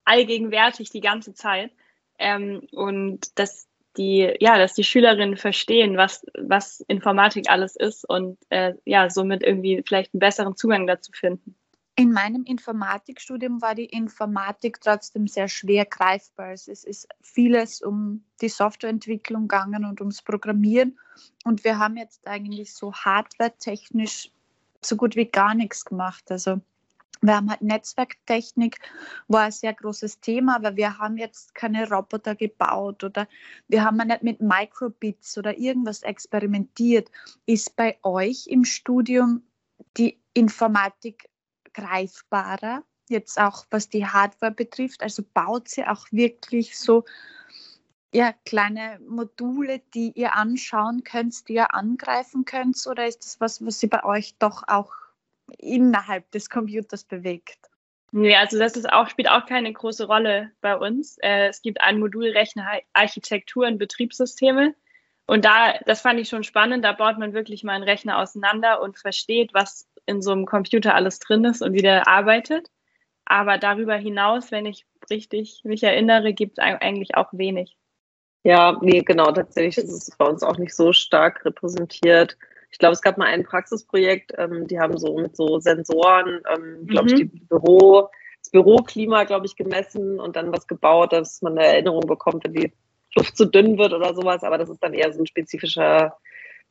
allgegenwärtig 0.06 0.92
die 0.92 1.02
ganze 1.02 1.34
Zeit. 1.34 1.72
Ähm, 2.20 2.68
und 2.72 3.40
dass 3.40 3.68
die, 3.98 4.34
ja, 4.40 4.58
dass 4.58 4.74
die 4.74 4.84
Schülerinnen 4.84 5.38
verstehen, 5.38 5.98
was, 5.98 6.26
was 6.38 6.82
Informatik 6.88 7.50
alles 7.50 7.76
ist 7.76 8.08
und 8.08 8.38
äh, 8.50 8.74
ja, 8.86 9.10
somit 9.10 9.44
irgendwie 9.44 9.84
vielleicht 9.86 10.14
einen 10.14 10.20
besseren 10.20 10.56
Zugang 10.56 10.88
dazu 10.88 11.12
finden. 11.14 11.56
In 11.98 12.14
meinem 12.14 12.46
Informatikstudium 12.46 13.62
war 13.62 13.76
die 13.76 13.86
Informatik 13.86 14.80
trotzdem 14.80 15.28
sehr 15.28 15.50
schwer 15.50 15.86
greifbar. 15.86 16.54
Es 16.54 16.68
ist 16.68 17.08
vieles 17.22 17.82
um 17.82 18.24
die 18.42 18.50
Softwareentwicklung 18.50 19.44
gegangen 19.48 19.86
und 19.86 20.00
ums 20.00 20.22
Programmieren. 20.22 20.98
Und 21.44 21.66
wir 21.66 21.78
haben 21.78 21.98
jetzt 21.98 22.26
eigentlich 22.28 22.74
so 22.74 22.94
hardware-technisch 22.94 24.32
so 24.82 24.96
gut 24.96 25.16
wie 25.16 25.26
gar 25.26 25.54
nichts 25.54 25.84
gemacht. 25.84 26.32
Also 26.32 26.62
wir 27.22 27.36
haben 27.36 27.50
halt 27.50 27.62
Netzwerktechnik, 27.62 28.80
war 29.28 29.44
ein 29.44 29.52
sehr 29.52 29.74
großes 29.74 30.20
Thema, 30.20 30.56
aber 30.56 30.76
wir 30.76 30.98
haben 30.98 31.18
jetzt 31.18 31.54
keine 31.54 31.90
Roboter 31.90 32.36
gebaut 32.36 33.04
oder 33.04 33.28
wir 33.68 33.84
haben 33.84 33.98
nicht 33.98 34.24
mit 34.24 34.42
Microbits 34.42 35.38
oder 35.38 35.58
irgendwas 35.58 36.02
experimentiert. 36.02 37.12
Ist 37.46 37.76
bei 37.76 37.98
euch 38.04 38.48
im 38.48 38.66
Studium 38.66 39.44
die 39.98 40.20
Informatik 40.34 41.30
greifbarer, 41.74 42.84
jetzt 43.08 43.40
auch 43.40 43.66
was 43.70 43.90
die 43.90 44.06
Hardware 44.06 44.52
betrifft? 44.52 45.04
Also 45.04 45.24
baut 45.34 45.70
sie 45.70 45.86
auch 45.86 46.08
wirklich 46.12 46.78
so 46.78 47.06
ja, 48.14 48.34
kleine 48.46 49.00
Module, 49.08 49.80
die 49.94 50.12
ihr 50.16 50.34
anschauen 50.34 51.04
könnt, 51.04 51.48
die 51.48 51.54
ihr 51.54 51.74
angreifen 51.74 52.44
könnt? 52.46 52.86
Oder 52.88 53.08
ist 53.08 53.24
das 53.24 53.40
was, 53.40 53.66
was 53.66 53.80
sie 53.80 53.88
bei 53.88 54.04
euch 54.04 54.36
doch 54.38 54.64
auch 54.68 54.92
innerhalb 55.58 56.30
des 56.32 56.50
Computers 56.50 57.04
bewegt? 57.04 57.58
Nee, 58.12 58.36
also 58.36 58.60
das 58.60 58.76
ist 58.76 58.92
auch, 58.92 59.10
spielt 59.10 59.30
auch 59.30 59.46
keine 59.46 59.72
große 59.72 60.06
Rolle 60.06 60.52
bei 60.60 60.76
uns. 60.76 61.18
Äh, 61.20 61.48
es 61.48 61.62
gibt 61.62 61.82
ein 61.82 62.00
Modul 62.00 62.30
Rechnerarchitektur 62.30 63.68
und 63.68 63.78
Betriebssysteme. 63.78 64.76
Und 65.28 65.46
da, 65.46 65.76
das 65.86 66.02
fand 66.02 66.20
ich 66.20 66.28
schon 66.28 66.44
spannend, 66.44 66.84
da 66.84 66.92
baut 66.92 67.18
man 67.18 67.34
wirklich 67.34 67.64
mal 67.64 67.74
einen 67.74 67.86
Rechner 67.86 68.20
auseinander 68.20 68.82
und 68.82 68.98
versteht, 68.98 69.54
was 69.54 69.88
in 70.06 70.22
so 70.22 70.32
einem 70.34 70.46
Computer 70.46 70.94
alles 70.94 71.20
drin 71.20 71.46
ist 71.46 71.62
und 71.62 71.74
wie 71.74 71.82
der 71.82 72.08
arbeitet. 72.10 72.70
Aber 73.24 73.58
darüber 73.58 73.96
hinaus, 73.96 74.52
wenn 74.52 74.66
ich 74.66 74.86
richtig 75.10 75.62
mich 75.64 75.84
erinnere, 75.84 76.34
gibt 76.34 76.58
es 76.58 76.64
eigentlich 76.64 77.16
auch 77.16 77.30
wenig. 77.32 77.78
Ja, 78.44 78.78
nee, 78.82 79.04
genau, 79.04 79.32
tatsächlich 79.32 79.78
ist 79.78 80.10
es 80.10 80.18
bei 80.18 80.26
uns 80.26 80.44
auch 80.44 80.58
nicht 80.58 80.76
so 80.76 80.92
stark 80.92 81.46
repräsentiert. 81.46 82.38
Ich 82.72 82.80
glaube, 82.80 82.94
es 82.94 83.02
gab 83.02 83.18
mal 83.18 83.28
ein 83.28 83.44
Praxisprojekt, 83.44 84.34
ähm, 84.38 84.68
die 84.68 84.80
haben 84.80 84.98
so 84.98 85.18
mit 85.18 85.36
so 85.36 85.60
Sensoren, 85.60 86.42
ähm, 86.54 86.88
glaube 86.88 87.10
mhm. 87.10 87.16
ich, 87.16 87.32
die 87.32 87.40
Büro, 87.46 88.10
das 88.40 88.50
Büroklima, 88.50 89.26
glaube 89.26 89.46
ich, 89.46 89.56
gemessen 89.56 90.20
und 90.20 90.36
dann 90.36 90.52
was 90.52 90.68
gebaut, 90.68 91.14
dass 91.14 91.42
man 91.42 91.58
eine 91.58 91.68
Erinnerung 91.68 92.08
bekommt, 92.08 92.44
wenn 92.44 92.54
die 92.54 92.74
Luft 93.16 93.38
zu 93.38 93.46
dünn 93.46 93.78
wird 93.78 93.94
oder 93.94 94.14
sowas. 94.16 94.44
Aber 94.44 94.58
das 94.58 94.70
ist 94.70 94.82
dann 94.82 94.94
eher 94.94 95.12
so 95.14 95.22
ein 95.22 95.28
spezifischer 95.28 96.18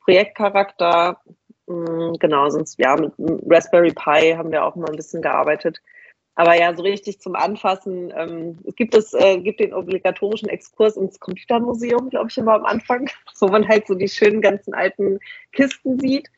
Projektcharakter. 0.03 1.21
Mm, 1.67 2.13
genau, 2.19 2.49
sonst 2.49 2.79
ja, 2.79 2.95
mit 2.95 3.13
Raspberry 3.17 3.93
Pi 3.93 4.33
haben 4.35 4.51
wir 4.51 4.65
auch 4.65 4.75
mal 4.75 4.89
ein 4.89 4.95
bisschen 4.95 5.21
gearbeitet. 5.21 5.81
Aber 6.35 6.57
ja, 6.57 6.75
so 6.75 6.83
richtig 6.83 7.19
zum 7.19 7.35
Anfassen. 7.35 8.11
Ähm, 8.15 8.57
es 8.65 8.75
gibt 8.75 8.95
es 8.95 9.13
äh, 9.13 9.37
gibt 9.39 9.59
den 9.59 9.73
obligatorischen 9.73 10.49
Exkurs 10.49 10.95
ins 10.95 11.19
Computermuseum, 11.19 12.09
glaube 12.09 12.29
ich, 12.29 12.37
immer 12.37 12.53
am 12.53 12.65
Anfang, 12.65 13.09
wo 13.39 13.47
man 13.47 13.67
halt 13.67 13.87
so 13.87 13.95
die 13.95 14.07
schönen 14.07 14.41
ganzen 14.41 14.73
alten 14.73 15.19
Kisten 15.51 15.99
sieht. 15.99 16.29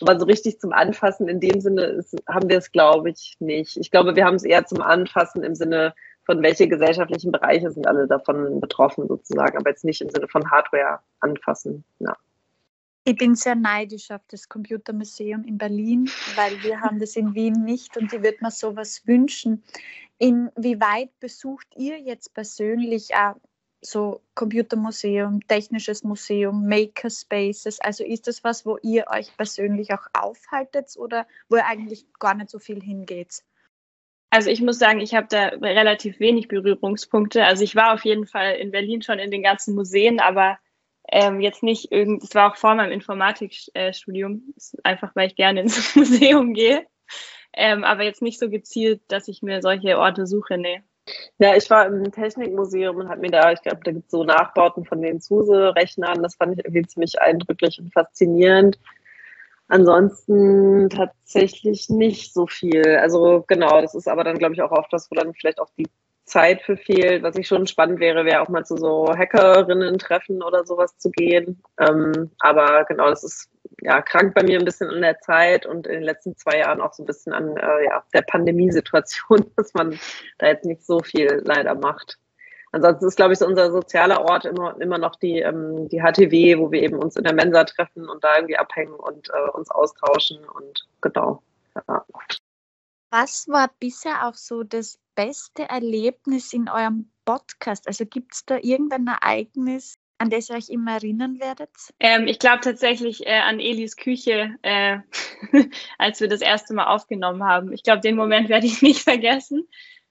Aber 0.00 0.18
so 0.18 0.26
richtig 0.26 0.60
zum 0.60 0.72
Anfassen 0.72 1.28
in 1.28 1.40
dem 1.40 1.60
Sinne 1.60 1.84
ist, 1.84 2.16
haben 2.28 2.48
wir 2.48 2.58
es, 2.58 2.70
glaube 2.70 3.10
ich, 3.10 3.36
nicht. 3.40 3.76
Ich 3.76 3.90
glaube, 3.90 4.14
wir 4.14 4.24
haben 4.24 4.36
es 4.36 4.44
eher 4.44 4.64
zum 4.64 4.80
Anfassen 4.80 5.42
im 5.42 5.54
Sinne 5.54 5.94
von 6.24 6.42
welche 6.42 6.68
gesellschaftlichen 6.68 7.32
Bereiche 7.32 7.70
sind 7.70 7.86
alle 7.86 8.06
davon 8.08 8.60
betroffen 8.60 9.06
sozusagen, 9.06 9.56
aber 9.56 9.70
jetzt 9.70 9.84
nicht 9.84 10.00
im 10.00 10.10
Sinne 10.10 10.28
von 10.28 10.50
Hardware 10.50 11.00
anfassen. 11.20 11.84
Ja. 12.00 12.16
Ich 13.08 13.14
bin 13.14 13.36
sehr 13.36 13.54
neidisch 13.54 14.10
auf 14.10 14.22
das 14.26 14.48
Computermuseum 14.48 15.44
in 15.44 15.58
Berlin, 15.58 16.10
weil 16.34 16.60
wir 16.64 16.80
haben 16.80 16.98
das 16.98 17.14
in 17.14 17.36
Wien 17.36 17.62
nicht 17.64 17.96
und 17.96 18.12
ich 18.12 18.20
würde 18.20 18.38
mir 18.40 18.50
sowas 18.50 19.06
wünschen. 19.06 19.62
Inwieweit 20.18 21.10
besucht 21.20 21.68
ihr 21.76 22.00
jetzt 22.00 22.34
persönlich 22.34 23.14
auch 23.14 23.36
so 23.80 24.22
Computermuseum, 24.34 25.38
technisches 25.46 26.02
Museum, 26.02 26.66
Makerspaces? 26.66 27.78
Also 27.78 28.02
ist 28.02 28.26
das 28.26 28.42
was, 28.42 28.66
wo 28.66 28.76
ihr 28.82 29.04
euch 29.08 29.28
persönlich 29.36 29.92
auch 29.92 30.08
aufhaltet 30.12 30.96
oder 30.96 31.28
wo 31.48 31.54
ihr 31.54 31.66
eigentlich 31.66 32.06
gar 32.18 32.34
nicht 32.34 32.50
so 32.50 32.58
viel 32.58 32.82
hingeht? 32.82 33.44
Also 34.30 34.50
ich 34.50 34.60
muss 34.60 34.80
sagen, 34.80 34.98
ich 34.98 35.14
habe 35.14 35.28
da 35.30 35.46
relativ 35.62 36.18
wenig 36.18 36.48
Berührungspunkte. 36.48 37.44
Also 37.44 37.62
ich 37.62 37.76
war 37.76 37.94
auf 37.94 38.04
jeden 38.04 38.26
Fall 38.26 38.56
in 38.56 38.72
Berlin 38.72 39.00
schon 39.00 39.20
in 39.20 39.30
den 39.30 39.44
ganzen 39.44 39.76
Museen, 39.76 40.18
aber 40.18 40.58
ähm, 41.10 41.40
jetzt 41.40 41.62
nicht 41.62 41.92
irgend, 41.92 42.22
das 42.22 42.34
war 42.34 42.50
auch 42.50 42.56
vor 42.56 42.74
meinem 42.74 42.92
Informatikstudium, 42.92 44.54
einfach 44.82 45.14
weil 45.14 45.28
ich 45.28 45.36
gerne 45.36 45.60
ins 45.60 45.94
Museum 45.96 46.54
gehe. 46.54 46.86
Ähm, 47.52 47.84
aber 47.84 48.02
jetzt 48.02 48.22
nicht 48.22 48.38
so 48.38 48.50
gezielt, 48.50 49.00
dass 49.08 49.28
ich 49.28 49.42
mir 49.42 49.62
solche 49.62 49.98
Orte 49.98 50.26
suche, 50.26 50.58
nee. 50.58 50.82
Ja, 51.38 51.54
ich 51.54 51.70
war 51.70 51.86
im 51.86 52.10
Technikmuseum 52.10 52.96
und 52.96 53.08
habe 53.08 53.20
mir 53.20 53.30
da, 53.30 53.52
ich 53.52 53.62
glaube, 53.62 53.80
da 53.84 53.92
gibt 53.92 54.06
es 54.06 54.10
so 54.10 54.24
Nachbauten 54.24 54.84
von 54.84 55.00
den 55.00 55.20
SUSE-Rechnern. 55.20 56.22
Das 56.22 56.34
fand 56.34 56.58
ich 56.58 56.64
irgendwie 56.64 56.86
ziemlich 56.86 57.20
eindrücklich 57.20 57.78
und 57.78 57.92
faszinierend. 57.92 58.78
Ansonsten 59.68 60.88
tatsächlich 60.90 61.88
nicht 61.88 62.32
so 62.34 62.46
viel. 62.46 62.84
Also 62.96 63.44
genau, 63.46 63.80
das 63.80 63.94
ist 63.94 64.08
aber 64.08 64.24
dann, 64.24 64.38
glaube 64.38 64.54
ich, 64.54 64.62
auch 64.62 64.72
oft 64.72 64.92
das, 64.92 65.10
wo 65.10 65.14
dann 65.14 65.34
vielleicht 65.34 65.60
auch 65.60 65.70
die 65.78 65.88
Zeit 66.26 66.62
für 66.62 66.76
fehlt. 66.76 67.22
Was 67.22 67.36
ich 67.36 67.46
schon 67.46 67.66
spannend 67.66 68.00
wäre, 68.00 68.24
wäre 68.24 68.42
auch 68.42 68.48
mal 68.48 68.64
zu 68.64 68.76
so 68.76 69.06
Hackerinnen-Treffen 69.08 70.42
oder 70.42 70.66
sowas 70.66 70.96
zu 70.98 71.10
gehen. 71.10 71.62
Ähm, 71.78 72.30
aber 72.40 72.84
genau, 72.84 73.08
das 73.08 73.24
ist 73.24 73.48
ja 73.82 74.02
krank 74.02 74.34
bei 74.34 74.42
mir 74.42 74.58
ein 74.58 74.64
bisschen 74.64 74.90
an 74.90 75.00
der 75.00 75.20
Zeit 75.20 75.66
und 75.66 75.86
in 75.86 75.94
den 75.94 76.02
letzten 76.02 76.36
zwei 76.36 76.58
Jahren 76.58 76.80
auch 76.80 76.92
so 76.92 77.02
ein 77.02 77.06
bisschen 77.06 77.32
an 77.32 77.56
äh, 77.56 77.84
ja, 77.84 78.04
der 78.12 78.22
Pandemiesituation, 78.22 79.46
dass 79.56 79.72
man 79.74 79.98
da 80.38 80.48
jetzt 80.48 80.64
nicht 80.64 80.84
so 80.84 81.00
viel 81.00 81.42
leider 81.44 81.74
macht. 81.74 82.18
Ansonsten 82.72 83.06
ist, 83.06 83.16
glaube 83.16 83.32
ich, 83.32 83.38
so 83.38 83.46
unser 83.46 83.70
sozialer 83.70 84.22
Ort 84.22 84.44
immer, 84.44 84.78
immer 84.80 84.98
noch 84.98 85.16
die, 85.16 85.38
ähm, 85.38 85.88
die 85.88 86.00
HTW, 86.00 86.58
wo 86.58 86.72
wir 86.72 86.82
eben 86.82 86.98
uns 86.98 87.16
in 87.16 87.24
der 87.24 87.32
Mensa 87.32 87.64
treffen 87.64 88.08
und 88.08 88.22
da 88.24 88.36
irgendwie 88.36 88.58
abhängen 88.58 88.94
und 88.94 89.30
äh, 89.30 89.50
uns 89.52 89.70
austauschen 89.70 90.44
und 90.44 90.86
genau. 91.00 91.42
Ja. 91.88 92.04
Was 93.10 93.46
war 93.48 93.70
bisher 93.78 94.26
auch 94.26 94.34
so 94.34 94.64
das 94.64 94.98
beste 95.16 95.68
Erlebnis 95.68 96.52
in 96.52 96.68
eurem 96.68 97.10
Podcast? 97.24 97.88
Also 97.88 98.06
gibt 98.06 98.34
es 98.34 98.44
da 98.44 98.58
irgendein 98.62 99.08
Ereignis, 99.08 99.98
an 100.18 100.30
das 100.30 100.48
ihr 100.48 100.56
euch 100.56 100.68
immer 100.68 100.92
erinnern 100.92 101.40
werdet? 101.40 101.70
Ähm, 101.98 102.28
ich 102.28 102.38
glaube 102.38 102.60
tatsächlich 102.60 103.26
äh, 103.26 103.40
an 103.40 103.58
Elis 103.58 103.96
Küche, 103.96 104.54
äh, 104.62 104.98
als 105.98 106.20
wir 106.20 106.28
das 106.28 106.40
erste 106.40 106.74
Mal 106.74 106.86
aufgenommen 106.86 107.42
haben. 107.42 107.72
Ich 107.72 107.82
glaube, 107.82 108.00
den 108.00 108.16
Moment 108.16 108.48
werde 108.48 108.66
ich 108.66 108.82
nicht 108.82 109.00
vergessen, 109.02 109.66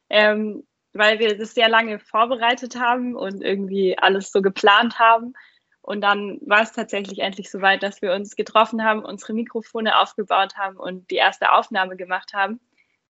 ähm, 0.10 0.68
weil 0.94 1.20
wir 1.20 1.38
das 1.38 1.54
sehr 1.54 1.70
lange 1.70 2.00
vorbereitet 2.00 2.78
haben 2.78 3.16
und 3.16 3.42
irgendwie 3.42 3.98
alles 3.98 4.32
so 4.32 4.42
geplant 4.42 5.00
haben. 5.00 5.34
Und 5.82 6.02
dann 6.02 6.40
war 6.42 6.64
es 6.64 6.72
tatsächlich 6.72 7.20
endlich 7.20 7.52
soweit, 7.52 7.84
dass 7.84 8.02
wir 8.02 8.14
uns 8.14 8.36
getroffen 8.36 8.84
haben, 8.84 9.06
unsere 9.06 9.34
Mikrofone 9.34 10.00
aufgebaut 10.00 10.58
haben 10.58 10.78
und 10.78 11.12
die 11.12 11.16
erste 11.16 11.52
Aufnahme 11.52 11.96
gemacht 11.96 12.34
haben. 12.34 12.60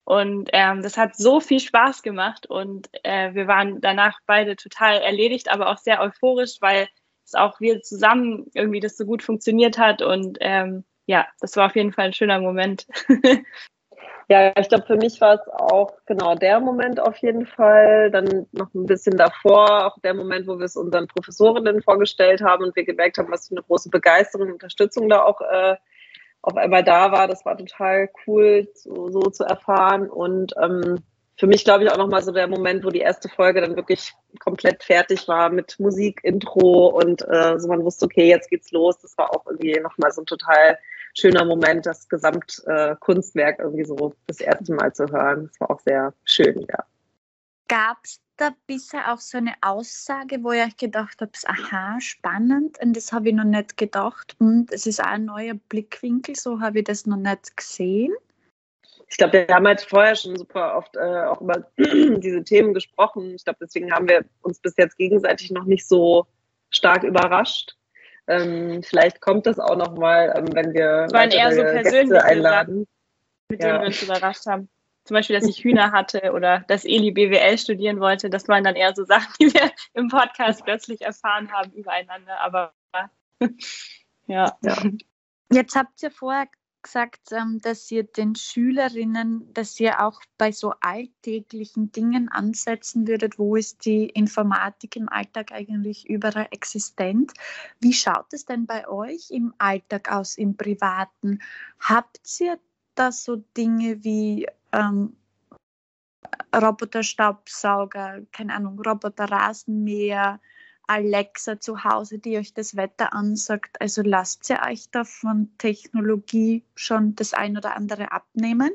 Und 0.10 0.50
ähm, 0.54 0.82
das 0.82 0.98
hat 0.98 1.16
so 1.16 1.40
viel 1.40 1.60
Spaß 1.60 2.02
gemacht 2.02 2.48
und 2.48 2.90
äh, 3.04 3.36
wir 3.36 3.46
waren 3.46 3.80
danach 3.80 4.18
beide 4.26 4.56
total 4.56 4.98
erledigt, 5.02 5.52
aber 5.52 5.70
auch 5.70 5.78
sehr 5.78 6.02
euphorisch, 6.02 6.58
weil 6.62 6.88
es 7.24 7.36
auch 7.36 7.60
wir 7.60 7.84
zusammen 7.84 8.48
irgendwie 8.56 8.80
das 8.80 8.98
so 8.98 9.06
gut 9.06 9.22
funktioniert 9.22 9.78
hat. 9.78 10.02
Und 10.02 10.40
ähm, 10.42 10.84
ja, 11.06 11.28
das 11.42 11.56
war 11.58 11.68
auf 11.68 11.76
jeden 11.76 11.94
Fall 11.94 12.06
ein 12.06 12.14
schöner 12.14 12.42
Moment. 12.42 12.88
ja, 14.30 14.52
ich 14.58 14.70
glaube, 14.70 14.88
für 14.88 14.96
mich 14.96 15.22
war 15.22 15.36
es 15.36 15.48
auch 15.48 15.92
genau 16.08 16.34
der 16.34 16.60
Moment 16.60 17.00
auf 17.00 17.18
jeden 17.18 17.46
Fall. 17.46 18.10
Dann 18.10 18.48
noch 18.52 18.74
ein 18.74 18.88
bisschen 18.88 19.16
davor, 19.16 19.86
auch 19.86 20.00
der 20.02 20.16
Moment, 20.16 20.48
wo 20.48 20.58
wir 20.58 20.66
es 20.66 20.76
unseren 20.76 21.06
Professorinnen 21.06 21.84
vorgestellt 21.84 22.42
haben 22.42 22.64
und 22.64 22.76
wir 22.76 22.84
gemerkt 22.84 23.20
haben, 23.20 23.32
was 23.32 23.48
für 23.48 23.54
eine 23.54 23.64
große 23.64 23.92
Begeisterung 23.92 24.48
und 24.48 24.54
Unterstützung 24.54 25.08
da 25.08 25.22
auch 25.22 25.40
äh, 25.42 25.76
auf 26.42 26.56
einmal 26.56 26.84
da 26.84 27.12
war. 27.12 27.28
Das 27.28 27.46
war 27.46 27.58
total 27.58 28.10
cool, 28.26 28.68
so, 28.74 29.10
so 29.10 29.22
zu 29.22 29.44
erfahren. 29.44 30.10
Und 30.10 30.54
ähm, 30.62 31.04
für 31.38 31.48
mich, 31.48 31.64
glaube 31.64 31.84
ich, 31.84 31.92
auch 31.92 31.98
nochmal 31.98 32.22
so 32.22 32.32
der 32.32 32.48
Moment, 32.48 32.84
wo 32.84 32.90
die 32.90 33.00
erste 33.00 33.30
Folge 33.30 33.62
dann 33.62 33.76
wirklich 33.76 34.14
komplett 34.40 34.84
fertig 34.84 35.28
war 35.28 35.50
mit 35.50 35.80
Musik, 35.80 36.20
Intro 36.24 36.88
und 36.88 37.22
äh, 37.28 37.58
so 37.58 37.68
man 37.68 37.84
wusste, 37.84 38.06
okay, 38.06 38.28
jetzt 38.28 38.50
geht's 38.50 38.72
los. 38.72 39.00
Das 39.00 39.18
war 39.18 39.34
auch 39.34 39.46
irgendwie 39.46 39.80
nochmal 39.80 40.12
so 40.12 40.22
ein 40.22 40.26
total 40.26 40.78
schöner 41.18 41.46
Moment, 41.46 41.86
das 41.86 42.08
Gesamtkunstwerk 42.10 43.60
äh, 43.60 43.64
irgendwie 43.64 43.86
so 43.86 44.14
das 44.28 44.42
erste 44.42 44.74
Mal 44.74 44.94
zu 44.94 45.08
hören. 45.08 45.48
Das 45.48 45.62
war 45.62 45.72
auch 45.72 45.80
sehr 45.80 46.14
schön, 46.26 46.66
ja. 46.70 46.84
Gab 47.68 47.98
es 48.04 48.20
da 48.40 48.56
bisher 48.68 49.14
auch 49.14 49.20
so 49.20 49.38
eine 49.38 49.54
Aussage, 49.62 50.44
wo 50.44 50.52
ihr 50.52 50.64
euch 50.64 50.78
gedacht 50.78 51.18
habt, 51.22 51.38
aha, 51.46 52.00
spannend, 52.00 52.78
und 52.82 52.96
das 52.96 53.12
habe 53.12 53.30
ich 53.30 53.36
noch 53.36 53.44
nicht 53.44 53.78
gedacht 53.78 54.36
und 54.40 54.72
es 54.72 54.86
ist 54.86 55.02
auch 55.02 55.08
ein 55.08 55.26
neuer 55.26 55.56
Blickwinkel, 55.70 56.36
so 56.36 56.60
habe 56.60 56.80
ich 56.80 56.86
das 56.86 57.06
noch 57.06 57.18
nicht 57.18 57.56
gesehen? 57.56 58.14
Ich 59.10 59.18
glaube, 59.18 59.34
wir 59.34 59.56
haben 59.56 59.66
halt 59.66 59.82
vorher 59.82 60.16
schon 60.16 60.36
super 60.36 60.78
oft 60.78 60.96
äh, 60.96 61.24
auch 61.24 61.42
über 61.42 61.66
diese 61.78 62.44
Themen 62.44 62.76
gesprochen. 62.76 63.34
Ich 63.34 63.44
glaube, 63.44 63.58
deswegen 63.62 63.92
haben 63.92 64.08
wir 64.08 64.24
uns 64.42 64.60
bis 64.60 64.76
jetzt 64.78 64.98
gegenseitig 64.98 65.50
noch 65.50 65.66
nicht 65.66 65.88
so 65.88 66.28
stark 66.70 67.04
überrascht. 67.04 67.76
Ähm, 68.28 68.84
vielleicht 68.84 69.20
kommt 69.22 69.48
das 69.48 69.58
auch 69.58 69.76
noch 69.76 69.96
mal, 69.96 70.32
ähm, 70.38 70.50
wenn 70.54 70.74
wir 70.74 71.08
das 71.08 71.14
waren 71.14 71.32
eher 71.32 71.52
so 71.52 71.64
persönliche 71.64 72.24
einladen. 72.24 72.86
Sachen, 72.86 72.88
mit 73.50 73.64
ja. 73.64 73.68
denen 73.68 73.80
wir 73.82 73.88
uns 73.88 74.04
überrascht 74.04 74.46
haben. 74.46 74.70
Zum 75.10 75.16
Beispiel, 75.16 75.40
dass 75.40 75.50
ich 75.50 75.64
Hühner 75.64 75.92
hatte 75.92 76.34
oder 76.34 76.60
dass 76.68 76.86
Eli 76.86 77.10
BWL 77.10 77.58
studieren 77.58 78.00
wollte. 78.00 78.30
Das 78.30 78.48
waren 78.48 78.64
dann 78.64 78.76
eher 78.76 78.94
so 78.94 79.06
Sachen, 79.06 79.34
die 79.42 79.52
wir 79.52 79.72
im 79.96 80.08
Podcast 80.08 80.64
plötzlich 80.64 81.02
erfahren 81.02 81.52
haben 81.52 81.72
übereinander. 81.72 82.40
Aber 82.40 82.76
ja. 84.28 84.56
ja. 84.62 84.84
Jetzt 85.52 85.76
habt 85.76 86.04
ihr 86.04 86.12
vorher 86.12 86.48
gesagt, 86.84 87.32
ähm, 87.32 87.60
dass 87.60 87.90
ihr 87.90 88.04
den 88.04 88.36
Schülerinnen, 88.36 89.52
dass 89.52 89.80
ihr 89.80 90.06
auch 90.06 90.22
bei 90.38 90.52
so 90.52 90.76
alltäglichen 90.80 91.92
Dingen 91.92 92.30
ansetzen 92.30 93.08
würdet, 93.08 93.40
wo 93.40 93.56
ist 93.56 93.86
die 93.86 94.10
Informatik 94.10 94.96
im 94.96 95.10
Alltag 95.10 95.52
eigentlich 95.52 96.08
überall 96.08 96.50
existent. 96.52 97.34
Wie 97.80 97.94
schaut 97.94 98.32
es 98.32 98.46
denn 98.46 98.68
bei 98.68 98.88
euch 98.88 99.32
im 99.32 99.56
Alltag 99.58 100.12
aus, 100.12 100.38
im 100.38 100.56
Privaten? 100.56 101.40
Habt 101.80 102.20
ihr 102.40 102.60
da 102.94 103.12
so 103.12 103.38
Dinge 103.58 104.04
wie 104.04 104.46
ähm, 104.74 105.16
Roboterstaubsauger, 106.56 108.22
keine 108.32 108.56
Ahnung, 108.56 108.80
Roboterrasenmäher, 108.80 110.40
Alexa 110.88 111.60
zu 111.60 111.84
Hause, 111.84 112.18
die 112.18 112.38
euch 112.38 112.54
das 112.54 112.76
Wetter 112.76 113.14
ansagt. 113.14 113.80
Also 113.80 114.02
lasst 114.02 114.50
ihr 114.50 114.60
euch 114.68 114.90
da 114.90 115.04
von 115.04 115.52
Technologie 115.60 116.64
schon 116.76 117.16
das 117.16 117.34
ein 117.34 117.58
oder 117.58 117.76
andere 117.76 118.12
abnehmen? 118.12 118.72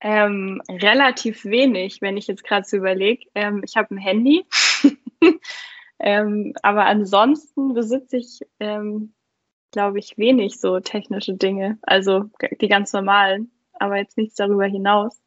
Ähm, 0.00 0.60
relativ 0.68 1.44
wenig, 1.44 2.02
wenn 2.02 2.16
ich 2.16 2.26
jetzt 2.26 2.44
gerade 2.44 2.66
so 2.66 2.76
überlege. 2.76 3.26
Ähm, 3.34 3.62
ich 3.64 3.76
habe 3.76 3.94
ein 3.94 3.98
Handy, 3.98 4.44
ähm, 5.98 6.54
aber 6.62 6.86
ansonsten 6.86 7.74
besitze 7.74 8.16
ich, 8.16 8.40
ähm, 8.60 9.12
glaube 9.72 9.98
ich, 9.98 10.18
wenig 10.18 10.60
so 10.60 10.80
technische 10.80 11.34
Dinge. 11.34 11.78
Also 11.82 12.30
die 12.60 12.68
ganz 12.68 12.92
normalen, 12.92 13.50
aber 13.80 13.96
jetzt 13.96 14.16
nichts 14.16 14.36
darüber 14.36 14.66
hinaus. 14.66 15.18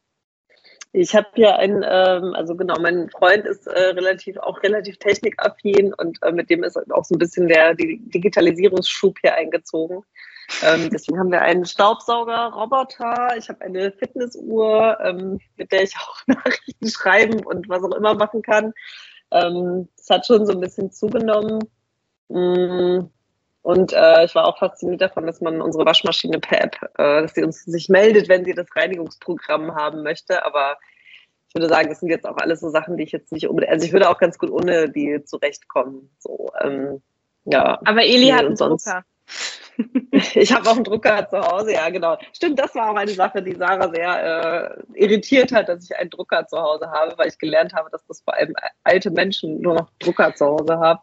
Ich 0.94 1.14
habe 1.14 1.28
ja 1.36 1.56
ein, 1.56 1.82
ähm, 1.88 2.34
also 2.34 2.54
genau, 2.54 2.78
mein 2.78 3.08
Freund 3.08 3.46
ist 3.46 3.66
äh, 3.66 3.90
relativ 3.90 4.36
auch 4.36 4.62
relativ 4.62 4.98
technikaffin 4.98 5.94
und 5.94 6.18
äh, 6.22 6.32
mit 6.32 6.50
dem 6.50 6.62
ist 6.62 6.76
auch 6.92 7.04
so 7.04 7.14
ein 7.14 7.18
bisschen 7.18 7.48
der 7.48 7.74
Digitalisierungsschub 7.74 9.18
hier 9.22 9.34
eingezogen. 9.34 10.02
Ähm, 10.62 10.90
deswegen 10.90 11.18
haben 11.18 11.32
wir 11.32 11.40
einen 11.40 11.64
Staubsauger-Roboter. 11.64 13.36
Ich 13.38 13.48
habe 13.48 13.62
eine 13.62 13.92
Fitnessuhr, 13.92 14.98
ähm, 15.02 15.40
mit 15.56 15.72
der 15.72 15.84
ich 15.84 15.96
auch 15.96 16.20
Nachrichten 16.26 16.90
schreiben 16.90 17.44
und 17.46 17.70
was 17.70 17.82
auch 17.82 17.96
immer 17.96 18.14
machen 18.14 18.42
kann. 18.42 18.74
Ähm, 19.30 19.88
das 19.96 20.10
hat 20.10 20.26
schon 20.26 20.44
so 20.44 20.52
ein 20.52 20.60
bisschen 20.60 20.92
zugenommen. 20.92 21.60
Mm. 22.28 23.08
Und 23.62 23.92
äh, 23.92 24.24
ich 24.24 24.34
war 24.34 24.44
auch 24.46 24.58
fasziniert 24.58 25.00
davon, 25.00 25.26
dass 25.26 25.40
man 25.40 25.62
unsere 25.62 25.86
Waschmaschine 25.86 26.40
per 26.40 26.62
App, 26.62 26.76
äh, 26.98 27.22
dass 27.22 27.34
sie 27.34 27.44
uns 27.44 27.64
sich 27.64 27.88
meldet, 27.88 28.28
wenn 28.28 28.44
sie 28.44 28.54
das 28.54 28.66
Reinigungsprogramm 28.74 29.74
haben 29.74 30.02
möchte. 30.02 30.44
Aber 30.44 30.78
ich 31.48 31.54
würde 31.54 31.68
sagen, 31.68 31.88
das 31.88 32.00
sind 32.00 32.08
jetzt 32.08 32.26
auch 32.26 32.36
alles 32.38 32.60
so 32.60 32.70
Sachen, 32.70 32.96
die 32.96 33.04
ich 33.04 33.12
jetzt 33.12 33.30
nicht 33.30 33.46
unbedingt, 33.46 33.72
also 33.72 33.86
ich 33.86 33.92
würde 33.92 34.10
auch 34.10 34.18
ganz 34.18 34.38
gut 34.38 34.50
ohne 34.50 34.88
die 34.90 35.22
zurechtkommen. 35.24 36.10
So, 36.18 36.50
ähm, 36.60 37.02
ja. 37.44 37.78
Aber 37.84 38.02
Eli 38.02 38.28
hat 38.28 38.46
einen 38.46 38.56
sonst, 38.56 38.86
Drucker. 38.86 39.04
ich 40.34 40.52
habe 40.52 40.68
auch 40.68 40.74
einen 40.74 40.84
Drucker 40.84 41.28
zu 41.28 41.40
Hause, 41.40 41.74
ja, 41.74 41.88
genau. 41.90 42.18
Stimmt, 42.32 42.58
das 42.58 42.74
war 42.74 42.90
auch 42.90 42.96
eine 42.96 43.12
Sache, 43.12 43.42
die 43.42 43.54
Sarah 43.54 43.90
sehr 43.90 44.76
äh, 44.94 45.00
irritiert 45.00 45.52
hat, 45.52 45.68
dass 45.68 45.84
ich 45.84 45.96
einen 45.96 46.10
Drucker 46.10 46.46
zu 46.46 46.58
Hause 46.60 46.90
habe, 46.90 47.16
weil 47.16 47.28
ich 47.28 47.38
gelernt 47.38 47.74
habe, 47.74 47.90
dass 47.90 48.04
das 48.06 48.22
vor 48.22 48.34
allem 48.34 48.54
alte 48.82 49.10
Menschen 49.10 49.60
nur 49.60 49.74
noch 49.74 49.90
Drucker 50.00 50.34
zu 50.34 50.46
Hause 50.46 50.78
haben. 50.78 51.00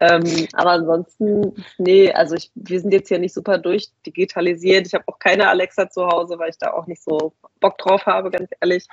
Ähm, 0.00 0.48
aber 0.54 0.70
ansonsten, 0.70 1.54
nee, 1.76 2.10
also 2.10 2.34
ich, 2.34 2.50
wir 2.54 2.80
sind 2.80 2.92
jetzt 2.92 3.08
hier 3.08 3.18
nicht 3.18 3.34
super 3.34 3.58
durchdigitalisiert. 3.58 4.86
Ich 4.86 4.94
habe 4.94 5.04
auch 5.06 5.18
keine 5.18 5.48
Alexa 5.48 5.90
zu 5.90 6.06
Hause, 6.06 6.38
weil 6.38 6.48
ich 6.50 6.58
da 6.58 6.72
auch 6.72 6.86
nicht 6.86 7.02
so 7.02 7.34
Bock 7.60 7.76
drauf 7.76 8.06
habe, 8.06 8.30
ganz 8.30 8.50
ehrlich. 8.60 8.86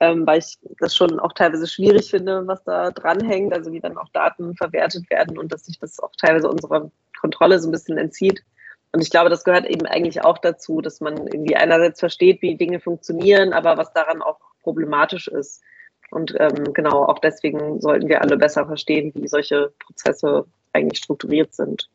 Ähm, 0.00 0.26
weil 0.26 0.38
ich 0.38 0.58
das 0.78 0.94
schon 0.94 1.18
auch 1.18 1.32
teilweise 1.32 1.66
schwierig 1.66 2.10
finde, 2.10 2.46
was 2.46 2.62
da 2.64 2.92
dranhängt, 2.92 3.52
also 3.52 3.72
wie 3.72 3.80
dann 3.80 3.98
auch 3.98 4.08
Daten 4.10 4.54
verwertet 4.54 5.10
werden 5.10 5.36
und 5.36 5.52
dass 5.52 5.66
sich 5.66 5.78
das 5.80 5.98
auch 5.98 6.12
teilweise 6.16 6.48
unserer 6.48 6.90
Kontrolle 7.20 7.58
so 7.58 7.68
ein 7.68 7.72
bisschen 7.72 7.98
entzieht. 7.98 8.42
Und 8.92 9.02
ich 9.02 9.10
glaube, 9.10 9.28
das 9.28 9.44
gehört 9.44 9.66
eben 9.66 9.86
eigentlich 9.86 10.24
auch 10.24 10.38
dazu, 10.38 10.80
dass 10.80 11.00
man 11.00 11.26
irgendwie 11.26 11.56
einerseits 11.56 12.00
versteht, 12.00 12.40
wie 12.42 12.56
Dinge 12.56 12.80
funktionieren, 12.80 13.52
aber 13.52 13.76
was 13.76 13.92
daran 13.92 14.22
auch 14.22 14.38
problematisch 14.62 15.28
ist. 15.28 15.62
Und 16.10 16.34
ähm, 16.38 16.72
genau, 16.72 17.04
auch 17.04 17.18
deswegen 17.18 17.80
sollten 17.80 18.08
wir 18.08 18.22
alle 18.22 18.36
besser 18.36 18.66
verstehen, 18.66 19.12
wie 19.14 19.28
solche 19.28 19.72
Prozesse 19.78 20.46
eigentlich 20.72 20.98
strukturiert 20.98 21.54
sind, 21.54 21.90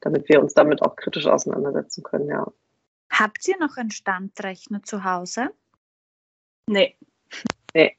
damit 0.00 0.28
wir 0.28 0.40
uns 0.40 0.54
damit 0.54 0.82
auch 0.82 0.96
kritisch 0.96 1.26
auseinandersetzen 1.26 2.02
können, 2.02 2.28
ja. 2.28 2.46
Habt 3.10 3.46
ihr 3.46 3.58
noch 3.58 3.76
einen 3.76 3.90
Standrechner 3.90 4.82
zu 4.82 5.04
Hause? 5.04 5.50
Nee. 6.66 6.96
Nee. 7.74 7.96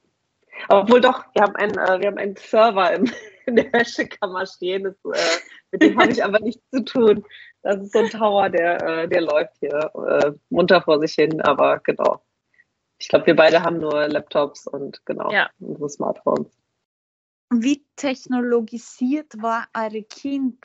Obwohl 0.69 1.01
doch, 1.01 1.25
wir 1.33 1.43
haben 1.43 1.55
einen, 1.55 1.77
äh, 1.77 1.99
wir 1.99 2.07
haben 2.07 2.17
einen 2.17 2.35
Server 2.35 2.93
im, 2.93 3.11
in 3.45 3.55
der 3.55 3.71
Wäschekammer 3.73 4.45
stehen. 4.45 4.83
Das, 4.83 4.95
äh, 5.05 5.39
mit 5.71 5.83
dem 5.83 5.99
habe 5.99 6.11
ich 6.11 6.23
aber 6.23 6.39
nichts 6.39 6.63
zu 6.71 6.83
tun. 6.83 7.25
Das 7.61 7.81
ist 7.81 7.93
so 7.93 7.99
ein 7.99 8.09
Tower, 8.09 8.49
der, 8.49 8.81
äh, 8.81 9.07
der 9.07 9.21
läuft 9.21 9.53
hier 9.59 9.91
äh, 9.95 10.31
munter 10.49 10.81
vor 10.81 10.99
sich 10.99 11.13
hin, 11.13 11.41
aber 11.41 11.79
genau. 11.79 12.21
Ich 12.99 13.09
glaube, 13.09 13.25
wir 13.27 13.35
beide 13.35 13.63
haben 13.63 13.79
nur 13.79 14.07
Laptops 14.07 14.67
und 14.67 15.05
genau 15.05 15.31
ja. 15.31 15.49
unsere 15.59 15.89
Smartphones. 15.89 16.57
Wie 17.51 17.85
technologisiert 17.95 19.41
war 19.41 19.67
eure, 19.75 20.03
kind, 20.03 20.59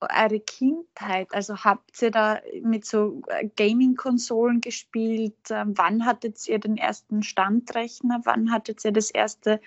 eure 0.00 0.40
Kindheit? 0.40 1.28
Also 1.32 1.58
habt 1.58 2.02
ihr 2.02 2.10
da 2.10 2.40
mit 2.62 2.84
so 2.84 3.22
äh, 3.28 3.48
Gaming-Konsolen 3.56 4.60
gespielt? 4.60 5.36
Ähm, 5.50 5.74
wann 5.76 6.06
hattet 6.06 6.46
ihr 6.48 6.58
den 6.58 6.76
ersten 6.76 7.22
Standrechner? 7.22 8.20
Wann 8.24 8.50
hattet 8.50 8.84
ihr 8.84 8.92
das 8.92 9.10
erste 9.10 9.60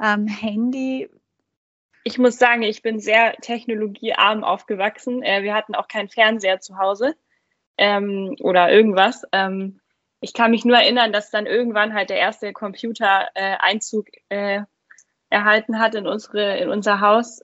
ähm, 0.00 0.26
Handy? 0.26 1.08
Ich 2.04 2.18
muss 2.18 2.38
sagen, 2.38 2.62
ich 2.62 2.82
bin 2.82 3.00
sehr 3.00 3.32
technologiearm 3.40 4.44
aufgewachsen. 4.44 5.22
Äh, 5.22 5.42
wir 5.42 5.54
hatten 5.54 5.74
auch 5.74 5.88
keinen 5.88 6.10
Fernseher 6.10 6.60
zu 6.60 6.78
Hause 6.78 7.16
ähm, 7.76 8.36
oder 8.40 8.70
irgendwas. 8.70 9.22
Ähm, 9.32 9.80
ich 10.24 10.32
kann 10.32 10.52
mich 10.52 10.64
nur 10.64 10.78
erinnern, 10.78 11.12
dass 11.12 11.30
dann 11.30 11.44
irgendwann 11.44 11.92
halt 11.92 12.08
der 12.08 12.16
erste 12.16 12.54
Computer 12.54 13.28
äh, 13.34 13.56
Einzug 13.58 14.06
äh, 14.30 14.62
erhalten 15.28 15.78
hat 15.78 15.94
in 15.94 16.06
unsere 16.06 16.56
in 16.56 16.70
unser 16.70 17.00
Haus. 17.00 17.42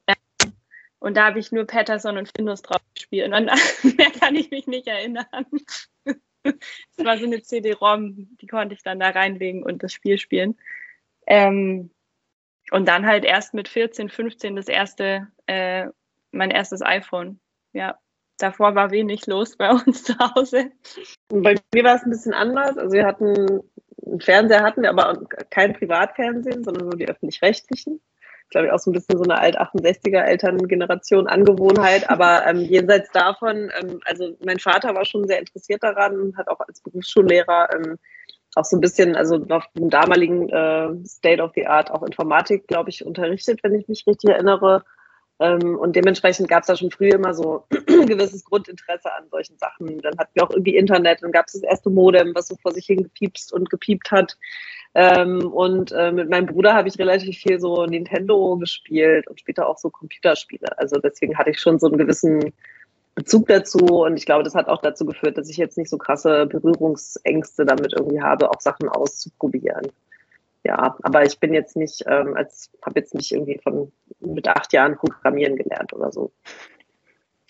Und 0.99 1.19
da 1.19 1.27
habe 1.27 1.38
ich 1.38 1.53
nur 1.53 1.66
Patterson 1.66 2.16
und 2.16 2.33
Findus 2.35 2.62
drauf 2.62 2.81
gespielt. 2.95 3.27
Und 3.35 3.45
mehr 3.99 4.11
kann 4.19 4.35
ich 4.35 4.51
mich 4.51 4.66
nicht 4.66 4.87
erinnern. 4.88 5.27
Es 6.43 7.05
war 7.05 7.19
so 7.19 7.27
eine 7.27 7.43
CD-ROM, 7.43 8.38
die 8.40 8.47
konnte 8.47 8.75
ich 8.75 8.83
dann 8.83 8.99
da 8.99 9.11
reinlegen 9.11 9.62
und 9.62 9.83
das 9.83 9.93
Spiel 9.93 10.16
spielen. 10.16 10.57
Ähm, 11.27 11.90
und 12.71 12.88
dann 12.88 13.05
halt 13.05 13.27
erst 13.27 13.53
mit 13.53 13.69
14, 13.69 14.09
15 14.09 14.57
das 14.57 14.66
erste, 14.66 15.29
äh, 15.45 15.88
mein 16.31 16.51
erstes 16.51 16.81
iPhone. 16.81 17.40
Ja 17.75 17.99
davor 18.42 18.74
war 18.74 18.90
wenig 18.90 19.26
los 19.26 19.57
bei 19.57 19.70
uns 19.70 20.05
zu 20.05 20.14
Hause. 20.18 20.70
Bei 21.29 21.55
mir 21.74 21.85
war 21.85 21.96
es 21.96 22.03
ein 22.03 22.11
bisschen 22.11 22.35
anders. 22.35 22.76
Also 22.76 22.92
wir 22.92 23.07
hatten 23.07 23.62
einen 24.07 24.20
Fernseher 24.20 24.62
hatten 24.62 24.83
wir, 24.83 24.90
aber 24.90 25.20
kein 25.50 25.74
Privatfernsehen, 25.74 26.64
sondern 26.64 26.88
nur 26.88 26.96
die 26.96 27.09
öffentlich-rechtlichen. 27.09 28.00
Glaube 28.50 28.66
ich 28.66 28.72
auch 28.72 28.79
so 28.79 28.90
ein 28.90 28.94
bisschen 28.94 29.16
so 29.16 29.22
eine 29.22 29.38
alt 29.38 29.61
68er 29.61 30.22
Elterngeneration 30.22 31.29
Angewohnheit. 31.29 32.11
Aber 32.11 32.44
ähm, 32.46 32.59
jenseits 32.59 33.11
davon, 33.12 33.70
ähm, 33.81 34.00
also 34.05 34.37
mein 34.44 34.59
Vater 34.59 34.94
war 34.94 35.05
schon 35.05 35.29
sehr 35.29 35.38
interessiert 35.38 35.83
daran, 35.85 36.35
hat 36.37 36.49
auch 36.49 36.61
als 36.61 36.80
Berufsschullehrer 36.80 37.68
ähm, 37.74 37.99
auch 38.57 38.64
so 38.64 38.76
ein 38.76 38.80
bisschen, 38.80 39.14
also 39.14 39.45
auf 39.51 39.64
dem 39.76 39.91
damaligen 39.91 40.49
äh, 40.49 40.88
State 41.07 41.41
of 41.41 41.53
the 41.55 41.66
Art 41.66 41.91
auch 41.93 42.03
Informatik, 42.03 42.66
glaube 42.66 42.91
ich, 42.91 43.05
unterrichtet, 43.05 43.61
wenn 43.62 43.74
ich 43.74 43.86
mich 43.86 44.05
richtig 44.09 44.30
erinnere. 44.30 44.82
Ähm, 45.41 45.78
und 45.78 45.97
dementsprechend 45.97 46.49
gab 46.49 46.62
es 46.62 46.66
da 46.66 46.76
schon 46.76 46.91
früher 46.91 47.14
immer 47.14 47.32
so 47.32 47.64
ein 47.70 48.07
gewisses 48.07 48.45
Grundinteresse 48.45 49.12
an 49.12 49.28
solchen 49.30 49.57
Sachen. 49.57 49.99
Dann 49.99 50.16
hatten 50.18 50.30
wir 50.34 50.45
auch 50.45 50.51
irgendwie 50.51 50.76
Internet, 50.76 51.22
dann 51.22 51.32
gab 51.32 51.47
es 51.47 51.55
das 51.55 51.62
erste 51.62 51.88
Modem, 51.88 52.34
was 52.34 52.49
so 52.49 52.57
vor 52.57 52.72
sich 52.72 52.84
hin 52.84 53.03
gepiepst 53.03 53.53
und 53.53 53.70
gepiept 53.70 54.11
hat. 54.11 54.36
Ähm, 54.95 55.51
und 55.53 55.93
äh, 55.93 56.12
mit 56.12 56.28
meinem 56.28 56.47
Bruder 56.47 56.74
habe 56.74 56.88
ich 56.88 56.99
relativ 56.99 57.38
viel 57.38 57.59
so 57.59 57.86
Nintendo 57.86 58.57
gespielt 58.59 59.26
und 59.28 59.41
später 59.41 59.66
auch 59.66 59.78
so 59.78 59.88
Computerspiele. 59.88 60.78
Also 60.78 60.99
deswegen 60.99 61.38
hatte 61.38 61.51
ich 61.51 61.59
schon 61.59 61.78
so 61.78 61.86
einen 61.86 61.99
gewissen 61.99 62.53
Bezug 63.14 63.49
dazu 63.49 63.78
und 63.78 64.16
ich 64.18 64.26
glaube, 64.26 64.45
das 64.45 64.55
hat 64.55 64.68
auch 64.68 64.82
dazu 64.82 65.07
geführt, 65.07 65.38
dass 65.38 65.49
ich 65.49 65.57
jetzt 65.57 65.78
nicht 65.78 65.91
so 65.91 65.97
krasse 65.97 66.47
Berührungsängste 66.47 67.64
damit 67.64 67.95
irgendwie 67.97 68.20
habe, 68.20 68.51
auch 68.51 68.61
Sachen 68.61 68.88
auszuprobieren. 68.88 69.88
ja, 70.64 70.97
aber 71.03 71.24
ich 71.24 71.38
bin 71.41 71.55
jetzt 71.55 71.76
nicht, 71.76 72.05
ähm, 72.07 72.36
als 72.36 72.70
habe 72.84 73.01
jetzt 73.01 73.14
nicht 73.14 73.32
irgendwie 73.32 73.59
von 73.62 73.93
mit 74.21 74.49
acht 74.49 74.73
Jahren 74.73 74.97
Programmieren 74.97 75.57
gelernt 75.57 75.93
oder 75.93 76.12
so. 76.12 76.33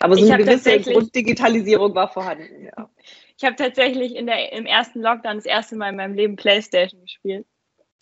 Aber 0.01 0.17
so 0.17 0.25
eine 0.25 0.43
gewisse 0.43 0.81
Grunddigitalisierung 0.81 1.95
war 1.95 2.09
vorhanden, 2.09 2.65
ja. 2.65 2.89
Ich 3.37 3.45
habe 3.45 3.57
tatsächlich 3.57 4.17
in 4.17 4.27
der, 4.27 4.53
im 4.53 4.67
ersten 4.67 5.01
Lockdown 5.01 5.37
das 5.37 5.47
erste 5.47 5.77
Mal 5.77 5.91
in 5.91 5.97
meinem 5.97 6.15
Leben 6.15 6.37
Playstation 6.37 7.03
gespielt. 7.03 7.47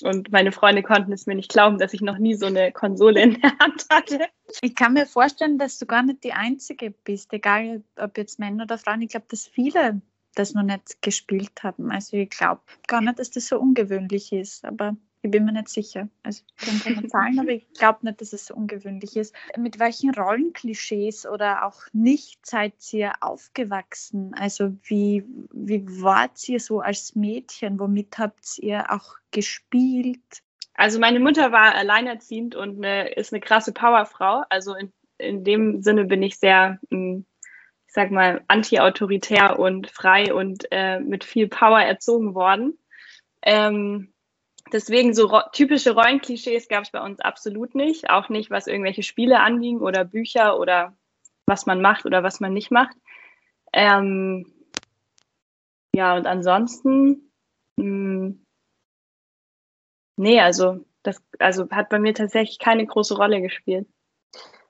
Und 0.02 0.30
meine 0.30 0.52
Freunde 0.52 0.82
konnten 0.82 1.12
es 1.12 1.26
mir 1.26 1.34
nicht 1.34 1.50
glauben, 1.50 1.78
dass 1.78 1.92
ich 1.92 2.00
noch 2.00 2.18
nie 2.18 2.34
so 2.34 2.46
eine 2.46 2.70
Konsole 2.70 3.20
in 3.20 3.40
der 3.40 3.58
Hand 3.58 3.86
hatte. 3.90 4.26
Ich 4.62 4.76
kann 4.76 4.92
mir 4.92 5.06
vorstellen, 5.06 5.58
dass 5.58 5.78
du 5.78 5.86
gar 5.86 6.04
nicht 6.04 6.22
die 6.22 6.32
Einzige 6.32 6.92
bist, 6.92 7.32
egal 7.32 7.82
ob 7.96 8.16
jetzt 8.16 8.38
Männer 8.38 8.64
oder 8.64 8.78
Frauen. 8.78 9.02
Ich 9.02 9.10
glaube, 9.10 9.26
dass 9.28 9.46
viele 9.46 10.00
das 10.36 10.54
noch 10.54 10.62
nicht 10.62 11.02
gespielt 11.02 11.64
haben. 11.64 11.90
Also 11.90 12.16
ich 12.16 12.30
glaube 12.30 12.62
gar 12.86 13.00
nicht, 13.00 13.18
dass 13.18 13.30
das 13.30 13.48
so 13.48 13.58
ungewöhnlich 13.58 14.32
ist, 14.32 14.64
aber 14.64 14.96
ich 15.28 15.32
bin 15.32 15.44
mir 15.44 15.52
nicht 15.52 15.68
sicher. 15.68 16.08
Also 16.22 16.42
ich 16.58 16.66
kann 16.66 16.94
keine 16.94 17.06
Zahlen, 17.06 17.38
aber 17.38 17.50
ich 17.50 17.70
glaube 17.74 17.98
nicht, 18.02 18.20
dass 18.22 18.32
es 18.32 18.46
so 18.46 18.54
ungewöhnlich 18.54 19.14
ist. 19.14 19.34
Mit 19.58 19.78
welchen 19.78 20.14
Rollenklischees 20.14 21.26
oder 21.26 21.66
auch 21.66 21.82
nicht 21.92 22.46
seid 22.46 22.72
ihr 22.92 23.12
aufgewachsen? 23.20 24.32
Also 24.34 24.74
wie, 24.84 25.24
wie 25.52 25.84
wart 26.00 26.48
ihr 26.48 26.60
so 26.60 26.80
als 26.80 27.14
Mädchen? 27.14 27.78
Womit 27.78 28.16
habt 28.16 28.58
ihr 28.58 28.90
auch 28.90 29.16
gespielt? 29.30 30.42
Also 30.72 30.98
meine 30.98 31.20
Mutter 31.20 31.52
war 31.52 31.74
alleinerziehend 31.74 32.54
und 32.54 32.78
eine, 32.78 33.10
ist 33.10 33.32
eine 33.32 33.40
krasse 33.40 33.72
Powerfrau. 33.72 34.44
Also 34.48 34.74
in, 34.74 34.92
in 35.18 35.44
dem 35.44 35.82
Sinne 35.82 36.06
bin 36.06 36.22
ich 36.22 36.38
sehr, 36.38 36.78
hm, 36.90 37.26
ich 37.86 37.92
sag 37.92 38.10
mal, 38.10 38.42
anti-autoritär 38.48 39.58
und 39.58 39.90
frei 39.90 40.32
und 40.32 40.66
äh, 40.70 41.00
mit 41.00 41.24
viel 41.24 41.48
Power 41.48 41.80
erzogen 41.80 42.34
worden. 42.34 42.78
Ähm, 43.42 44.14
Deswegen 44.72 45.14
so 45.14 45.26
ro 45.26 45.40
typische 45.52 45.92
Rollenklischees 45.92 46.68
gab 46.68 46.84
es 46.84 46.90
bei 46.90 47.00
uns 47.00 47.20
absolut 47.20 47.74
nicht. 47.74 48.10
Auch 48.10 48.28
nicht, 48.28 48.50
was 48.50 48.66
irgendwelche 48.66 49.02
Spiele 49.02 49.40
anging 49.40 49.80
oder 49.80 50.04
Bücher 50.04 50.58
oder 50.58 50.96
was 51.46 51.66
man 51.66 51.80
macht 51.80 52.04
oder 52.04 52.22
was 52.22 52.40
man 52.40 52.52
nicht 52.52 52.70
macht. 52.70 52.96
Ähm, 53.72 54.52
ja, 55.94 56.16
und 56.16 56.26
ansonsten, 56.26 57.30
mh, 57.76 57.84
hm, 57.84 58.46
nee, 60.16 60.40
also 60.40 60.84
das 61.02 61.22
also 61.38 61.68
hat 61.70 61.88
bei 61.88 61.98
mir 61.98 62.14
tatsächlich 62.14 62.58
keine 62.58 62.86
große 62.86 63.16
Rolle 63.16 63.40
gespielt. 63.40 63.88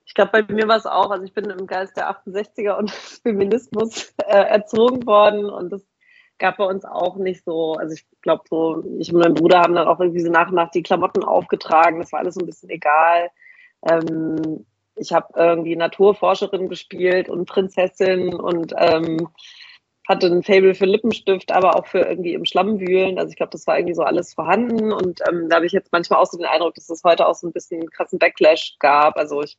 Ich 0.07 0.15
glaube, 0.15 0.43
bei 0.43 0.55
mir 0.55 0.69
war 0.69 0.77
es 0.77 0.87
auch, 0.87 1.11
also 1.11 1.25
ich 1.25 1.35
bin 1.35 1.51
im 1.51 1.67
Geist 1.67 1.97
der 1.97 2.11
68er 2.11 2.77
und 2.79 2.91
Feminismus 3.23 4.15
äh, 4.19 4.45
erzogen 4.45 5.07
worden 5.07 5.51
und 5.51 5.71
das 5.71 5.83
gab 6.39 6.59
bei 6.59 6.65
uns 6.65 6.85
auch 6.85 7.17
nicht 7.17 7.45
so, 7.45 7.75
also 7.75 7.95
ich 7.95 8.07
glaube 8.23 8.45
so, 8.49 8.85
ich 8.99 9.13
und 9.13 9.21
mein 9.21 9.35
Bruder 9.35 9.61
haben 9.61 9.75
dann 9.75 9.89
auch 9.89 10.01
irgendwie 10.01 10.21
so 10.21 10.31
nach 10.31 10.49
und 10.49 10.55
nach 10.55 10.71
die 10.71 10.83
Klamotten 10.83 11.25
aufgetragen, 11.25 12.01
das 12.01 12.13
war 12.13 12.21
alles 12.21 12.35
so 12.35 12.41
ein 12.41 12.47
bisschen 12.47 12.71
egal. 12.71 13.31
Ähm, 13.89 14.67
ich 14.97 15.13
habe 15.13 15.29
irgendwie 15.37 15.77
Naturforscherin 15.77 16.69
gespielt 16.69 17.29
und 17.29 17.49
Prinzessin 17.49 18.35
und 18.35 18.75
ähm, 18.77 19.29
hatte 20.09 20.27
ein 20.27 20.43
Fable 20.43 20.75
für 20.75 20.87
Lippenstift, 20.87 21.53
aber 21.53 21.77
auch 21.77 21.87
für 21.87 22.01
irgendwie 22.01 22.33
im 22.33 22.47
Schlamm 22.47 22.81
wühlen. 22.81 23.19
Also 23.19 23.31
ich 23.31 23.37
glaube, 23.37 23.51
das 23.51 23.67
war 23.67 23.79
irgendwie 23.79 23.95
so 23.95 24.03
alles 24.03 24.35
vorhanden 24.35 24.93
und 24.93 25.21
ähm, 25.29 25.49
da 25.49 25.57
habe 25.57 25.67
ich 25.67 25.73
jetzt 25.73 25.93
manchmal 25.93 26.21
auch 26.21 26.27
so 26.27 26.39
den 26.39 26.47
Eindruck, 26.47 26.75
dass 26.75 26.89
es 26.89 27.05
heute 27.05 27.27
auch 27.27 27.35
so 27.35 27.47
ein 27.47 27.53
bisschen 27.53 27.89
krassen 27.91 28.19
Backlash 28.19 28.77
gab. 28.79 29.17
Also 29.17 29.43
ich 29.43 29.59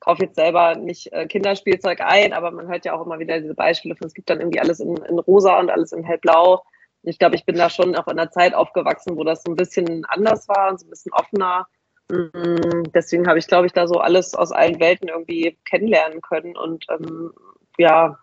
kaufe 0.00 0.24
jetzt 0.24 0.36
selber 0.36 0.74
nicht 0.74 1.12
äh, 1.12 1.26
Kinderspielzeug 1.26 2.00
ein, 2.00 2.32
aber 2.32 2.50
man 2.50 2.68
hört 2.68 2.84
ja 2.84 2.94
auch 2.94 3.04
immer 3.04 3.18
wieder 3.18 3.40
diese 3.40 3.54
Beispiele 3.54 3.94
von, 3.94 4.06
es 4.06 4.14
gibt 4.14 4.30
dann 4.30 4.40
irgendwie 4.40 4.60
alles 4.60 4.80
in, 4.80 4.96
in 4.96 5.18
rosa 5.18 5.58
und 5.58 5.70
alles 5.70 5.92
in 5.92 6.02
hellblau. 6.02 6.62
Ich 7.02 7.18
glaube, 7.18 7.36
ich 7.36 7.44
bin 7.44 7.56
da 7.56 7.70
schon 7.70 7.96
auch 7.96 8.08
in 8.08 8.18
einer 8.18 8.30
Zeit 8.30 8.54
aufgewachsen, 8.54 9.16
wo 9.16 9.24
das 9.24 9.42
so 9.42 9.52
ein 9.52 9.56
bisschen 9.56 10.04
anders 10.06 10.48
war 10.48 10.70
und 10.70 10.80
so 10.80 10.86
ein 10.86 10.90
bisschen 10.90 11.12
offener. 11.12 11.66
Mm, 12.10 12.84
deswegen 12.94 13.28
habe 13.28 13.38
ich, 13.38 13.46
glaube 13.46 13.66
ich, 13.66 13.72
da 13.72 13.86
so 13.86 14.00
alles 14.00 14.34
aus 14.34 14.52
allen 14.52 14.80
Welten 14.80 15.08
irgendwie 15.08 15.58
kennenlernen 15.64 16.20
können 16.20 16.56
und 16.56 16.84
ähm, 16.90 17.32
ja, 17.78 18.18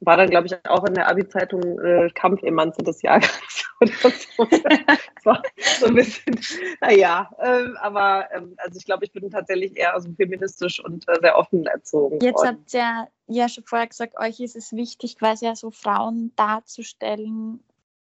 war 0.00 0.16
dann, 0.16 0.28
glaube 0.28 0.46
ich, 0.46 0.54
auch 0.68 0.84
in 0.84 0.94
der 0.94 1.08
Abi-Zeitung 1.08 1.78
äh, 1.80 2.10
Kampfemanze 2.14 2.82
des 2.82 3.02
Jahrgangs 3.02 3.64
oder 3.80 3.92
so. 4.10 4.44
das 4.44 5.24
war 5.24 5.42
so 5.78 5.86
ein 5.86 5.94
bisschen, 5.94 6.38
naja, 6.80 7.30
ähm, 7.40 7.76
aber 7.80 8.28
ähm, 8.32 8.54
also 8.58 8.78
ich 8.78 8.84
glaube, 8.84 9.04
ich 9.04 9.12
bin 9.12 9.30
tatsächlich 9.30 9.76
eher 9.76 9.98
so 10.00 10.10
feministisch 10.12 10.84
und 10.84 11.08
äh, 11.08 11.18
sehr 11.20 11.38
offen 11.38 11.66
erzogen. 11.66 12.18
Jetzt 12.20 12.36
worden. 12.36 12.48
habt 12.48 12.74
ihr 12.74 13.08
ja 13.28 13.48
schon 13.48 13.64
vorher 13.64 13.86
gesagt, 13.86 14.18
euch 14.18 14.40
ist 14.40 14.56
es 14.56 14.72
wichtig, 14.72 15.18
quasi 15.18 15.46
ja 15.46 15.56
so 15.56 15.70
Frauen 15.70 16.32
darzustellen, 16.36 17.60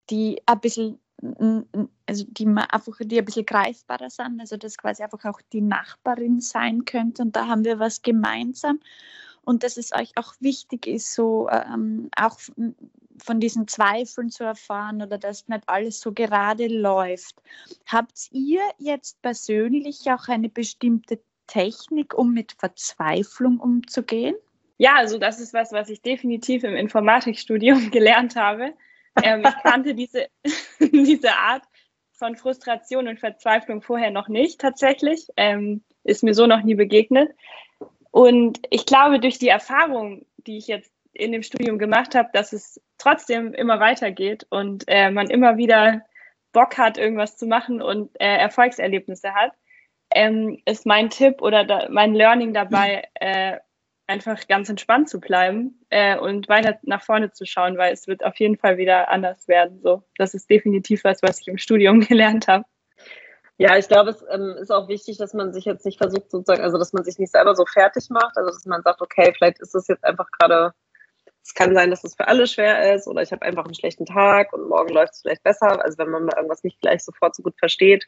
die 0.10 0.42
ein 0.46 0.60
bisschen 0.60 1.00
also 2.06 2.26
die 2.28 2.46
einfach 2.46 2.98
die 3.00 3.18
ein 3.18 3.26
bisschen 3.26 3.46
greifbarer 3.46 4.10
sind, 4.10 4.40
also 4.42 4.58
das 4.58 4.78
quasi 4.78 5.02
einfach 5.02 5.24
auch 5.26 5.40
die 5.54 5.62
Nachbarin 5.62 6.42
sein 6.42 6.84
könnte 6.86 7.24
und 7.24 7.36
da 7.36 7.48
haben 7.48 7.64
wir 7.64 7.80
was 7.80 8.02
gemeinsam 8.02 8.80
und 9.46 9.64
dass 9.64 9.78
es 9.78 9.94
euch 9.94 10.12
auch 10.16 10.34
wichtig 10.40 10.88
ist, 10.88 11.14
so 11.14 11.50
ähm, 11.50 12.10
auch 12.18 12.38
von 13.24 13.40
diesen 13.40 13.68
Zweifeln 13.68 14.30
zu 14.30 14.44
erfahren 14.44 15.02
oder 15.02 15.18
dass 15.18 15.48
nicht 15.48 15.64
alles 15.68 16.00
so 16.00 16.12
gerade 16.12 16.68
läuft. 16.68 17.42
Habt 17.86 18.28
ihr 18.32 18.62
jetzt 18.78 19.22
persönlich 19.22 20.02
auch 20.12 20.28
eine 20.28 20.50
bestimmte 20.50 21.22
Technik, 21.48 22.14
um 22.14 22.34
mit 22.34 22.54
Verzweiflung 22.54 23.60
umzugehen? 23.60 24.36
Ja, 24.78 24.96
also 24.96 25.18
das 25.18 25.40
ist 25.40 25.54
was, 25.54 25.72
was 25.72 25.90
ich 25.90 26.02
definitiv 26.02 26.64
im 26.64 26.76
Informatikstudium 26.76 27.90
gelernt 27.92 28.36
habe. 28.36 28.74
Ähm, 29.24 29.44
ich 29.46 29.64
kannte 29.64 29.94
diese, 29.96 30.28
diese 30.80 31.34
Art 31.34 31.64
von 32.12 32.36
Frustration 32.36 33.08
und 33.08 33.20
Verzweiflung 33.20 33.82
vorher 33.82 34.12
noch 34.12 34.28
nicht 34.28 34.60
tatsächlich. 34.60 35.28
Ähm, 35.38 35.84
ist 36.04 36.24
mir 36.24 36.34
so 36.34 36.48
noch 36.48 36.64
nie 36.64 36.76
begegnet. 36.76 37.32
Und 38.16 38.62
ich 38.70 38.86
glaube, 38.86 39.20
durch 39.20 39.40
die 39.40 39.50
Erfahrung, 39.50 40.26
die 40.38 40.58
ich 40.58 40.68
jetzt 40.68 40.90
in 41.12 41.34
dem 41.34 41.44
Studium 41.44 41.78
gemacht 41.78 42.16
habe, 42.16 42.30
dass 42.32 42.54
es 42.54 42.82
trotzdem 42.98 43.54
immer 43.54 43.82
weitergeht 43.82 44.48
und 44.50 44.86
äh, 44.88 45.12
man 45.12 45.30
immer 45.30 45.58
wieder 45.58 46.02
Bock 46.54 46.78
hat, 46.78 46.98
irgendwas 46.98 47.36
zu 47.36 47.46
machen 47.46 47.82
und 47.82 48.10
äh, 48.22 48.38
Erfolgserlebnisse 48.38 49.34
hat, 49.34 49.52
ähm, 50.12 50.62
ist 50.64 50.86
mein 50.86 51.10
Tipp 51.10 51.42
oder 51.42 51.66
da, 51.66 51.90
mein 51.90 52.16
Learning 52.16 52.54
dabei, 52.54 53.04
äh, 53.16 53.58
einfach 54.08 54.48
ganz 54.48 54.70
entspannt 54.70 55.10
zu 55.10 55.20
bleiben 55.20 55.86
äh, 55.90 56.18
und 56.18 56.48
weiter 56.48 56.80
nach 56.84 57.04
vorne 57.04 57.34
zu 57.34 57.46
schauen, 57.46 57.78
weil 57.78 57.92
es 57.92 58.08
wird 58.08 58.24
auf 58.24 58.40
jeden 58.40 58.56
Fall 58.56 58.78
wieder 58.78 59.10
anders 59.10 59.50
werden. 59.50 59.82
So, 59.82 60.04
das 60.18 60.34
ist 60.34 60.50
definitiv 60.50 61.04
was, 61.04 61.22
was 61.22 61.42
ich 61.42 61.50
im 61.50 61.58
Studium 61.58 62.00
gelernt 62.08 62.48
habe. 62.48 62.64
Ja, 63.58 63.78
ich 63.78 63.88
glaube, 63.88 64.10
es 64.10 64.24
ähm, 64.30 64.56
ist 64.60 64.72
auch 64.72 64.90
wichtig, 64.90 65.18
dass 65.18 65.34
man 65.34 65.54
sich 65.54 65.64
jetzt 65.66 65.86
nicht 65.86 65.98
versucht, 65.98 66.30
sozusagen, 66.30 66.62
also 66.62 66.78
dass 66.78 66.92
man 66.92 67.06
sich 67.06 67.18
nicht 67.20 67.32
selber 67.32 67.56
so 67.56 67.66
fertig 67.66 68.10
macht, 68.10 68.36
also 68.38 68.50
dass 68.50 68.66
man 68.66 68.82
sagt, 68.84 69.02
okay, 69.02 69.34
vielleicht 69.38 69.60
ist 69.60 69.74
es 69.76 69.88
jetzt 69.88 70.04
einfach 70.04 70.30
gerade, 70.32 70.74
es 71.44 71.54
kann 71.54 71.74
sein, 71.76 71.90
dass 71.90 72.04
es 72.04 72.16
für 72.16 72.28
alle 72.28 72.48
schwer 72.48 72.96
ist 72.96 73.08
oder 73.08 73.22
ich 73.22 73.32
habe 73.32 73.44
einfach 73.44 73.66
einen 73.66 73.76
schlechten 73.76 74.06
Tag 74.06 74.52
und 74.54 74.68
morgen 74.68 74.94
läuft 74.94 75.14
es 75.14 75.22
vielleicht 75.22 75.44
besser. 75.44 75.84
Also 75.84 75.98
wenn 76.00 76.10
man 76.10 76.26
mal 76.26 76.36
irgendwas 76.36 76.64
nicht 76.64 76.82
gleich 76.82 77.04
sofort 77.04 77.36
so 77.36 77.44
gut 77.44 77.56
versteht. 77.58 78.06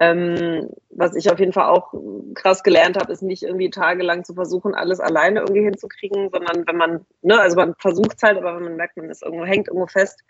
Ähm, 0.00 0.70
was 0.90 1.14
ich 1.16 1.30
auf 1.30 1.38
jeden 1.38 1.52
Fall 1.52 1.66
auch 1.68 1.94
krass 2.34 2.62
gelernt 2.62 2.96
habe, 2.96 3.12
ist 3.12 3.22
nicht 3.22 3.42
irgendwie 3.44 3.70
tagelang 3.70 4.24
zu 4.24 4.34
versuchen, 4.34 4.74
alles 4.74 5.00
alleine 5.00 5.40
irgendwie 5.40 5.62
hinzukriegen, 5.62 6.30
sondern 6.30 6.66
wenn 6.66 6.76
man, 6.76 7.06
ne, 7.22 7.40
also 7.40 7.56
man 7.56 7.74
versucht 7.78 8.16
es 8.16 8.22
halt, 8.22 8.36
aber 8.38 8.56
wenn 8.56 8.64
man 8.64 8.76
merkt, 8.76 8.96
man 8.96 9.10
ist 9.10 9.22
irgendwo, 9.22 9.44
hängt 9.44 9.68
irgendwo 9.68 9.86
fest, 9.86 10.20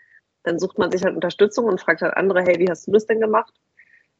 dann 0.43 0.59
sucht 0.59 0.77
man 0.77 0.91
sich 0.91 1.03
halt 1.03 1.15
Unterstützung 1.15 1.65
und 1.65 1.81
fragt 1.81 2.01
halt 2.01 2.15
andere, 2.15 2.41
hey, 2.43 2.59
wie 2.59 2.69
hast 2.69 2.87
du 2.87 2.91
das 2.91 3.07
denn 3.07 3.19
gemacht? 3.19 3.53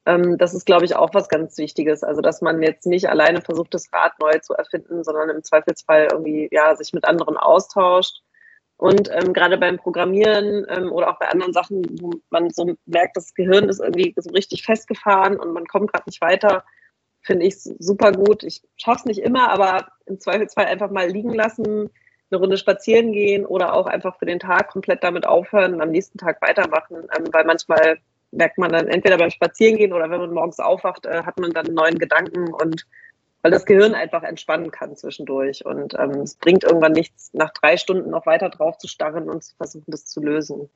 Ähm, 0.05 0.37
das 0.37 0.53
ist, 0.53 0.65
glaube 0.65 0.85
ich, 0.85 0.95
auch 0.95 1.13
was 1.13 1.29
ganz 1.29 1.57
Wichtiges. 1.57 2.03
Also, 2.03 2.21
dass 2.21 2.41
man 2.41 2.61
jetzt 2.61 2.85
nicht 2.85 3.09
alleine 3.09 3.41
versucht, 3.41 3.73
das 3.73 3.91
Rad 3.91 4.13
neu 4.19 4.37
zu 4.39 4.53
erfinden, 4.53 5.03
sondern 5.03 5.29
im 5.29 5.43
Zweifelsfall 5.43 6.09
irgendwie, 6.11 6.47
ja, 6.51 6.75
sich 6.75 6.93
mit 6.93 7.05
anderen 7.05 7.37
austauscht. 7.37 8.21
Und 8.77 9.09
ähm, 9.11 9.33
gerade 9.33 9.57
beim 9.57 9.77
Programmieren 9.77 10.65
ähm, 10.69 10.91
oder 10.91 11.09
auch 11.09 11.19
bei 11.19 11.29
anderen 11.29 11.53
Sachen, 11.53 11.83
wo 12.01 12.11
man 12.29 12.49
so 12.49 12.75
merkt, 12.85 13.15
das 13.15 13.33
Gehirn 13.33 13.69
ist 13.69 13.79
irgendwie 13.79 14.13
so 14.17 14.29
richtig 14.31 14.63
festgefahren 14.63 15.37
und 15.39 15.53
man 15.53 15.65
kommt 15.65 15.93
gerade 15.93 16.03
nicht 16.07 16.19
weiter, 16.21 16.65
finde 17.21 17.45
ich 17.45 17.55
super 17.57 18.11
gut. 18.11 18.43
Ich 18.43 18.63
schaffe 18.75 18.99
es 18.99 19.05
nicht 19.05 19.19
immer, 19.19 19.49
aber 19.49 19.87
im 20.05 20.19
Zweifelsfall 20.19 20.65
einfach 20.65 20.91
mal 20.91 21.09
liegen 21.09 21.33
lassen, 21.33 21.89
eine 22.29 22.39
Runde 22.39 22.57
spazieren 22.57 23.13
gehen 23.13 23.45
oder 23.45 23.73
auch 23.73 23.85
einfach 23.85 24.17
für 24.19 24.25
den 24.25 24.39
Tag 24.39 24.69
komplett 24.69 25.03
damit 25.03 25.25
aufhören 25.25 25.73
und 25.73 25.81
am 25.81 25.91
nächsten 25.91 26.17
Tag 26.17 26.41
weitermachen, 26.41 27.07
ähm, 27.17 27.25
weil 27.31 27.45
manchmal 27.45 27.97
merkt 28.35 28.57
man 28.57 28.71
dann 28.71 28.87
entweder 28.87 29.17
beim 29.17 29.29
Spazierengehen 29.29 29.93
oder 29.93 30.09
wenn 30.09 30.19
man 30.19 30.33
morgens 30.33 30.59
aufwacht, 30.59 31.05
äh, 31.05 31.23
hat 31.23 31.39
man 31.39 31.51
dann 31.51 31.73
neuen 31.73 31.97
Gedanken 31.97 32.53
und 32.53 32.85
weil 33.45 33.51
das 33.51 33.65
Gehirn 33.65 33.93
einfach 33.93 34.23
entspannen 34.23 34.71
kann 34.71 34.95
zwischendurch. 34.95 35.63
Und 35.67 35.93
ähm, 35.99 36.21
es 36.21 36.33
bringt 36.35 36.63
irgendwann 36.63 36.93
nichts, 36.93 37.29
nach 37.33 37.53
drei 37.53 37.77
Stunden 37.77 38.09
noch 38.09 38.25
weiter 38.25 38.49
drauf 38.49 38.79
zu 38.79 38.87
starren 38.87 39.29
und 39.29 39.43
zu 39.43 39.55
versuchen, 39.55 39.91
das 39.91 40.07
zu 40.07 40.19
lösen. 40.19 40.67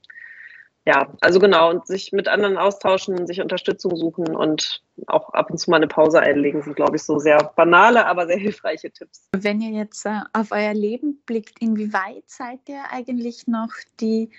Ja, 0.86 1.12
also 1.20 1.39
genau, 1.39 1.72
und 1.72 1.88
sich 1.88 2.12
mit 2.12 2.28
anderen 2.28 2.57
austauschen, 2.57 3.26
sich 3.26 3.41
Unterstützung 3.41 3.95
suchen 3.95 4.36
und 4.36 4.84
auch 5.07 5.30
ab 5.34 5.49
und 5.49 5.57
zu 5.57 5.72
mal 5.72 5.78
eine 5.78 5.88
Pause 5.88 6.20
einlegen, 6.20 6.62
sind, 6.62 6.76
glaube 6.76 6.95
ich, 6.95 7.03
so 7.03 7.18
sehr 7.18 7.51
banale, 7.55 8.05
aber 8.05 8.28
sehr 8.28 8.38
hilfreiche 8.38 8.91
Tipps. 8.91 9.28
Wenn 9.36 9.62
ihr 9.62 9.72
jetzt 9.72 10.05
äh, 10.05 10.20
auf 10.34 10.51
euer 10.51 10.76
Leben 10.76 11.24
blickt, 11.26 11.60
inwieweit 11.62 12.24
seid 12.28 12.60
ihr 12.68 12.84
eigentlich 12.91 13.47
noch 13.47 13.72
die 13.99 14.30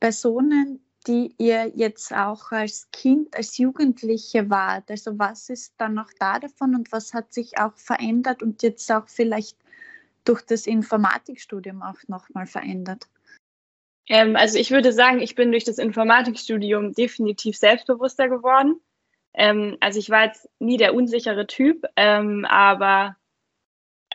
Personen, 0.00 0.80
die 1.06 1.34
ihr 1.38 1.72
jetzt 1.74 2.12
auch 2.12 2.50
als 2.50 2.90
Kind, 2.90 3.36
als 3.36 3.58
Jugendliche 3.58 4.50
wart? 4.50 4.90
Also 4.90 5.18
was 5.18 5.48
ist 5.48 5.74
dann 5.78 5.94
noch 5.94 6.10
da 6.18 6.38
davon 6.38 6.74
und 6.74 6.90
was 6.92 7.14
hat 7.14 7.32
sich 7.32 7.58
auch 7.58 7.76
verändert 7.76 8.42
und 8.42 8.62
jetzt 8.62 8.90
auch 8.90 9.08
vielleicht 9.08 9.56
durch 10.24 10.42
das 10.42 10.66
Informatikstudium 10.66 11.82
auch 11.82 11.98
nochmal 12.08 12.46
verändert? 12.46 13.06
Ähm, 14.08 14.36
also 14.36 14.58
ich 14.58 14.70
würde 14.70 14.92
sagen, 14.92 15.20
ich 15.20 15.34
bin 15.34 15.50
durch 15.50 15.64
das 15.64 15.78
Informatikstudium 15.78 16.92
definitiv 16.92 17.56
selbstbewusster 17.56 18.28
geworden. 18.28 18.80
Ähm, 19.34 19.76
also 19.80 19.98
ich 19.98 20.10
war 20.10 20.24
jetzt 20.24 20.48
nie 20.58 20.76
der 20.76 20.94
unsichere 20.94 21.46
Typ, 21.46 21.84
ähm, 21.96 22.44
aber 22.44 23.16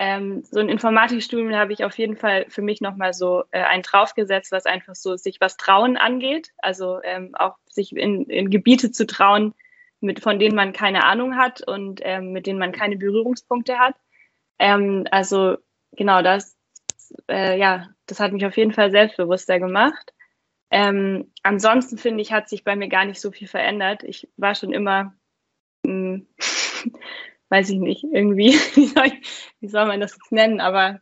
ähm, 0.04 0.43
so 0.49 0.60
ein 0.60 0.68
Informatikstudium 0.68 1.54
habe 1.54 1.74
ich 1.74 1.86
auf 1.86 1.95
jeden 1.95 2.18
Fall 2.18 2.47
für 2.49 2.64
mich 2.64 2.82
nochmal 2.82 3.14
so 3.14 3.43
äh, 3.52 3.62
einen 3.62 3.84
draufgesetzt, 3.84 4.52
was 4.52 4.66
einfach 4.66 4.95
so 4.95 5.16
sich 5.16 5.39
was 5.39 5.58
trauen 5.58 5.95
angeht. 5.95 6.49
Also 6.58 6.99
ähm, 7.04 7.36
auch 7.36 7.56
sich 7.70 7.95
in, 7.95 8.26
in 8.26 8.49
Gebiete 8.49 8.89
zu 8.89 9.06
trauen, 9.06 9.54
mit, 9.99 10.20
von 10.20 10.39
denen 10.39 10.56
man 10.56 10.74
keine 10.74 11.04
Ahnung 11.04 11.38
hat 11.38 11.62
und 11.68 12.02
ähm, 12.04 12.32
mit 12.32 12.47
denen 12.47 12.58
man 12.58 12.72
keine 12.72 12.97
Berührungspunkte 12.97 13.78
hat. 13.78 13.93
Ähm, 14.58 15.06
also 15.12 15.58
genau 15.91 16.24
das, 16.24 16.58
äh, 17.30 17.60
ja, 17.60 17.89
das 18.08 18.20
hat 18.20 18.34
mich 18.34 18.43
auf 18.47 18.58
jeden 18.58 18.74
Fall 18.74 18.89
selbstbewusster 18.89 19.60
gemacht. 19.60 20.16
Ähm, 20.72 21.32
ansonsten 21.43 21.99
finde 21.99 22.24
ich, 22.24 22.32
hat 22.32 22.49
sich 22.49 22.64
bei 22.64 22.76
mir 22.76 22.89
gar 22.89 23.06
nicht 23.06 23.22
so 23.22 23.30
viel 23.32 23.47
verändert. 23.47 24.02
Ich 24.02 24.28
war 24.36 24.56
schon 24.56 24.74
immer, 24.74 25.14
mh, 25.86 26.22
hm, 26.24 26.28
weiß 27.52 27.70
ich 27.70 27.80
nicht, 27.80 28.04
irgendwie, 28.06 28.54
wie 28.76 28.88
soll, 28.88 29.12
wie 29.60 29.68
soll 29.68 29.86
man 29.86 29.99
das 29.99 30.14
jetzt 30.14 30.32
nennen, 30.32 30.60
aber 30.62 30.99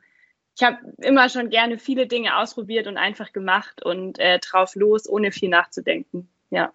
ich 0.57 0.63
habe 0.63 0.77
immer 0.97 1.29
schon 1.29 1.49
gerne 1.49 1.77
viele 1.77 2.05
Dinge 2.07 2.37
ausprobiert 2.37 2.87
und 2.87 2.97
einfach 2.97 3.31
gemacht 3.31 3.85
und 3.85 4.19
äh, 4.19 4.39
drauf 4.39 4.75
los, 4.75 5.07
ohne 5.07 5.31
viel 5.31 5.47
nachzudenken. 5.47 6.27
Ja. 6.49 6.73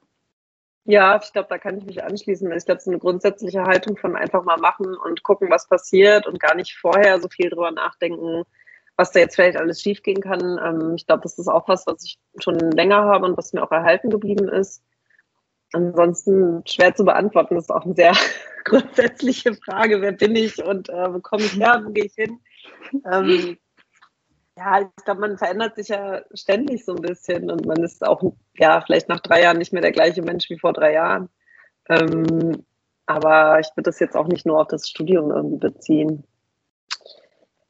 Ja, 0.86 1.18
ich 1.22 1.32
glaube, 1.32 1.48
da 1.48 1.58
kann 1.58 1.78
ich 1.78 1.84
mich 1.84 2.02
anschließen. 2.02 2.50
Ich 2.52 2.64
glaube, 2.66 2.78
es 2.78 2.84
ist 2.84 2.88
eine 2.88 2.98
grundsätzliche 2.98 3.64
Haltung 3.64 3.96
von 3.96 4.16
einfach 4.16 4.44
mal 4.44 4.58
machen 4.58 4.94
und 4.94 5.22
gucken, 5.22 5.50
was 5.50 5.66
passiert 5.66 6.26
und 6.26 6.40
gar 6.40 6.54
nicht 6.54 6.76
vorher 6.76 7.20
so 7.20 7.28
viel 7.28 7.50
drüber 7.50 7.70
nachdenken, 7.70 8.44
was 8.96 9.12
da 9.12 9.20
jetzt 9.20 9.34
vielleicht 9.34 9.56
alles 9.56 9.80
schiefgehen 9.80 10.20
kann. 10.20 10.58
Ähm, 10.62 10.94
ich 10.94 11.06
glaube, 11.06 11.22
das 11.22 11.38
ist 11.38 11.48
auch 11.48 11.68
was, 11.68 11.86
was 11.86 12.04
ich 12.04 12.18
schon 12.38 12.58
länger 12.58 13.04
habe 13.04 13.26
und 13.26 13.36
was 13.36 13.52
mir 13.52 13.62
auch 13.62 13.72
erhalten 13.72 14.10
geblieben 14.10 14.48
ist. 14.48 14.82
Ansonsten 15.74 16.62
schwer 16.66 16.94
zu 16.94 17.04
beantworten, 17.04 17.56
das 17.56 17.64
ist 17.64 17.70
auch 17.70 17.84
eine 17.84 17.94
sehr 17.94 18.12
grundsätzliche 18.64 19.54
Frage. 19.54 20.00
Wer 20.00 20.12
bin 20.12 20.36
ich 20.36 20.62
und 20.64 20.88
äh, 20.88 21.12
wo 21.12 21.18
komme 21.20 21.42
ich 21.42 21.56
her, 21.56 21.82
wo 21.84 21.90
gehe 21.90 22.04
ich 22.04 22.14
hin? 22.14 22.38
Ähm, 23.10 23.58
ja, 24.56 24.82
ich 24.82 25.04
glaube, 25.04 25.20
man 25.20 25.36
verändert 25.36 25.74
sich 25.74 25.88
ja 25.88 26.22
ständig 26.32 26.84
so 26.84 26.94
ein 26.94 27.02
bisschen 27.02 27.50
und 27.50 27.66
man 27.66 27.82
ist 27.82 28.06
auch, 28.06 28.22
ja, 28.56 28.80
vielleicht 28.82 29.08
nach 29.08 29.18
drei 29.18 29.42
Jahren 29.42 29.58
nicht 29.58 29.72
mehr 29.72 29.82
der 29.82 29.90
gleiche 29.90 30.22
Mensch 30.22 30.48
wie 30.48 30.58
vor 30.58 30.72
drei 30.72 30.92
Jahren. 30.92 31.28
Ähm, 31.88 32.64
aber 33.06 33.58
ich 33.58 33.66
würde 33.74 33.90
das 33.90 33.98
jetzt 33.98 34.16
auch 34.16 34.28
nicht 34.28 34.46
nur 34.46 34.60
auf 34.60 34.68
das 34.68 34.88
Studium 34.88 35.32
irgendwie 35.32 35.58
beziehen. 35.58 36.24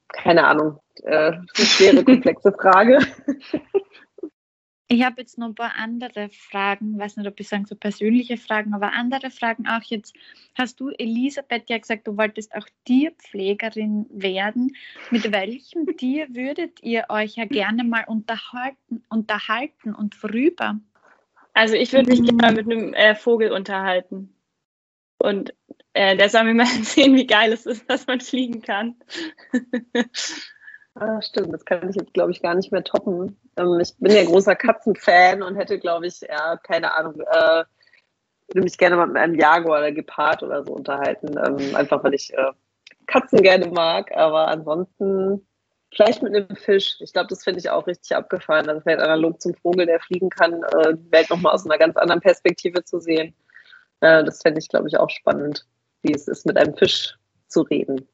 Keine 0.08 0.46
Ahnung. 0.46 0.78
Äh, 1.02 1.32
eine 1.32 1.46
schwere, 1.56 2.04
komplexe 2.04 2.52
Frage. 2.52 2.98
Ich 4.86 5.02
habe 5.02 5.22
jetzt 5.22 5.38
noch 5.38 5.48
ein 5.48 5.54
paar 5.54 5.76
andere 5.76 6.28
Fragen, 6.28 6.98
weiß 6.98 7.16
nicht, 7.16 7.26
ob 7.26 7.40
ich 7.40 7.48
sagen 7.48 7.64
so 7.64 7.74
persönliche 7.74 8.36
Fragen, 8.36 8.74
aber 8.74 8.92
andere 8.92 9.30
Fragen 9.30 9.66
auch 9.66 9.82
jetzt. 9.84 10.14
Hast 10.54 10.78
du, 10.78 10.90
Elisabeth, 10.90 11.70
ja 11.70 11.78
gesagt, 11.78 12.06
du 12.06 12.18
wolltest 12.18 12.54
auch 12.54 12.66
Tierpflegerin 12.84 14.06
werden. 14.10 14.76
Mit 15.10 15.32
welchem 15.32 15.86
Tier 15.96 16.28
würdet 16.34 16.82
ihr 16.82 17.06
euch 17.08 17.36
ja 17.36 17.46
gerne 17.46 17.82
mal 17.82 18.04
unterhalten, 18.06 19.02
unterhalten 19.08 19.94
und 19.94 20.22
worüber? 20.22 20.78
Also 21.54 21.74
ich 21.76 21.92
würde 21.92 22.10
mich 22.10 22.20
mhm. 22.20 22.38
gerne 22.38 22.62
mit 22.62 22.70
einem 22.70 22.92
äh, 22.92 23.14
Vogel 23.14 23.52
unterhalten. 23.52 24.34
Und 25.18 25.54
äh, 25.94 26.16
der 26.16 26.28
soll 26.28 26.44
mir 26.44 26.54
mal 26.54 26.66
sehen, 26.82 27.14
wie 27.14 27.26
geil 27.26 27.52
es 27.52 27.64
ist, 27.64 27.88
dass 27.88 28.06
man 28.06 28.20
fliegen 28.20 28.60
kann. 28.60 28.96
Ah, 30.96 31.20
stimmt, 31.22 31.52
das 31.52 31.64
kann 31.64 31.88
ich 31.90 31.96
jetzt, 31.96 32.14
glaube 32.14 32.30
ich, 32.30 32.40
gar 32.40 32.54
nicht 32.54 32.70
mehr 32.70 32.84
toppen. 32.84 33.36
Ähm, 33.56 33.80
ich 33.80 33.96
bin 33.98 34.12
ja 34.12 34.24
großer 34.24 34.54
Katzenfan 34.54 35.42
und 35.42 35.56
hätte, 35.56 35.78
glaube 35.80 36.06
ich, 36.06 36.20
ja, 36.20 36.56
keine 36.58 36.94
Ahnung, 36.94 37.20
äh, 37.20 37.64
würde 38.48 38.62
mich 38.64 38.78
gerne 38.78 39.04
mit 39.06 39.16
einem 39.16 39.34
Jaguar 39.38 39.80
oder 39.80 39.92
Gepard 39.92 40.42
oder 40.44 40.64
so 40.64 40.72
unterhalten. 40.72 41.36
Ähm, 41.38 41.74
einfach 41.74 42.04
weil 42.04 42.14
ich 42.14 42.32
äh, 42.34 42.52
Katzen 43.06 43.42
gerne 43.42 43.68
mag, 43.68 44.12
aber 44.16 44.48
ansonsten 44.48 45.46
vielleicht 45.94 46.22
mit 46.22 46.34
einem 46.34 46.56
Fisch. 46.56 46.96
Ich 47.00 47.12
glaube, 47.12 47.28
das 47.28 47.44
finde 47.44 47.60
ich 47.60 47.70
auch 47.70 47.86
richtig 47.86 48.16
abgefahren. 48.16 48.68
Also 48.68 48.80
vielleicht 48.82 49.00
analog 49.00 49.40
zum 49.42 49.54
Vogel, 49.54 49.86
der 49.86 50.00
fliegen 50.00 50.30
kann, 50.30 50.62
äh, 50.62 50.94
die 50.96 51.12
Welt 51.12 51.30
nochmal 51.30 51.54
aus 51.54 51.64
einer 51.66 51.78
ganz 51.78 51.96
anderen 51.96 52.20
Perspektive 52.20 52.84
zu 52.84 53.00
sehen. 53.00 53.34
Äh, 54.00 54.24
das 54.24 54.42
fände 54.42 54.60
ich, 54.60 54.68
glaube 54.68 54.88
ich, 54.88 54.98
auch 54.98 55.10
spannend, 55.10 55.66
wie 56.02 56.12
es 56.14 56.28
ist, 56.28 56.46
mit 56.46 56.56
einem 56.56 56.76
Fisch 56.76 57.16
zu 57.48 57.62
reden. 57.62 58.08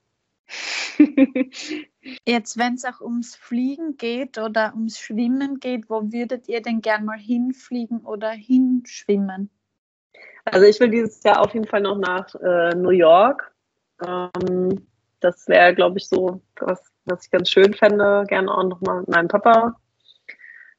Jetzt, 2.27 2.59
wenn 2.59 2.75
es 2.75 2.85
auch 2.85 3.01
ums 3.01 3.37
Fliegen 3.37 3.97
geht 3.97 4.39
oder 4.39 4.73
ums 4.75 4.99
Schwimmen 4.99 5.61
geht, 5.61 5.91
wo 5.91 6.01
würdet 6.13 6.49
ihr 6.49 6.63
denn 6.63 6.81
gern 6.81 7.05
mal 7.05 7.19
hinfliegen 7.19 8.01
oder 8.01 8.31
hinschwimmen? 8.31 9.51
Also 10.47 10.67
ich 10.67 10.81
will 10.81 10.89
dieses 10.89 11.23
Jahr 11.23 11.41
auf 11.41 11.53
jeden 11.53 11.67
Fall 11.67 11.83
noch 11.83 11.99
nach 11.99 12.35
äh, 12.37 12.75
New 12.75 12.91
York. 12.91 13.53
Ähm, 14.05 14.87
das 15.21 15.47
wäre, 15.49 15.75
glaube 15.75 15.99
ich, 15.99 16.09
so 16.09 16.41
was, 16.59 16.81
was 17.05 17.27
ich 17.27 17.31
ganz 17.31 17.51
schön 17.51 17.75
fände. 17.75 18.25
Gerne 18.29 18.51
auch 18.51 18.65
noch 18.65 18.81
mal 18.81 19.01
mit 19.01 19.09
meinem 19.09 19.29
Papa 19.29 19.77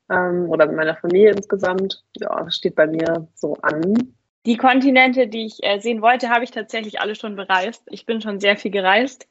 ähm, 0.10 0.50
oder 0.50 0.66
mit 0.66 0.76
meiner 0.76 0.96
Familie 0.96 1.32
insgesamt. 1.32 2.04
Ja, 2.18 2.44
das 2.44 2.56
steht 2.56 2.76
bei 2.76 2.88
mir 2.88 3.28
so 3.36 3.56
an. 3.62 4.16
Die 4.46 4.58
Kontinente, 4.58 5.28
die 5.28 5.46
ich 5.46 5.62
äh, 5.62 5.80
sehen 5.80 6.02
wollte, 6.02 6.30
habe 6.30 6.44
ich 6.44 6.52
tatsächlich 6.52 7.00
alle 7.00 7.14
schon 7.14 7.36
bereist. 7.36 7.84
Ich 7.88 8.08
bin 8.08 8.22
schon 8.22 8.40
sehr 8.40 8.58
viel 8.58 8.72
gereist. 8.72 9.28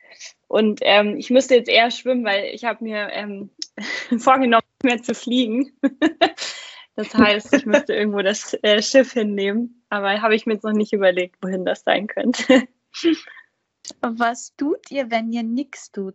Und 0.47 0.81
ähm, 0.83 1.17
ich 1.17 1.31
müsste 1.31 1.57
jetzt 1.57 1.69
eher 1.69 1.91
schwimmen, 1.91 2.25
weil 2.25 2.55
ich 2.55 2.65
habe 2.65 2.85
mir 2.85 3.09
ähm, 3.11 3.51
vorgenommen, 4.19 4.67
mehr 4.85 5.03
zu 5.03 5.15
fliegen. 5.15 5.73
das 6.95 7.13
heißt, 7.13 7.53
ich 7.55 7.67
müsste 7.67 7.95
irgendwo 7.95 8.23
das 8.23 8.57
äh, 8.63 8.81
Schiff 8.83 9.13
hinnehmen. 9.13 9.85
Aber 9.89 10.23
habe 10.23 10.37
ich 10.37 10.47
mir 10.47 10.55
jetzt 10.55 10.65
noch 10.65 10.73
nicht 10.73 10.93
überlegt, 10.93 11.37
wohin 11.43 11.65
das 11.65 11.83
sein 11.83 12.07
könnte. 12.07 12.69
Was 14.01 14.55
tut 14.57 14.91
ihr, 14.93 15.11
wenn 15.11 15.33
ihr 15.33 15.43
nichts 15.43 15.91
tut? 15.91 16.15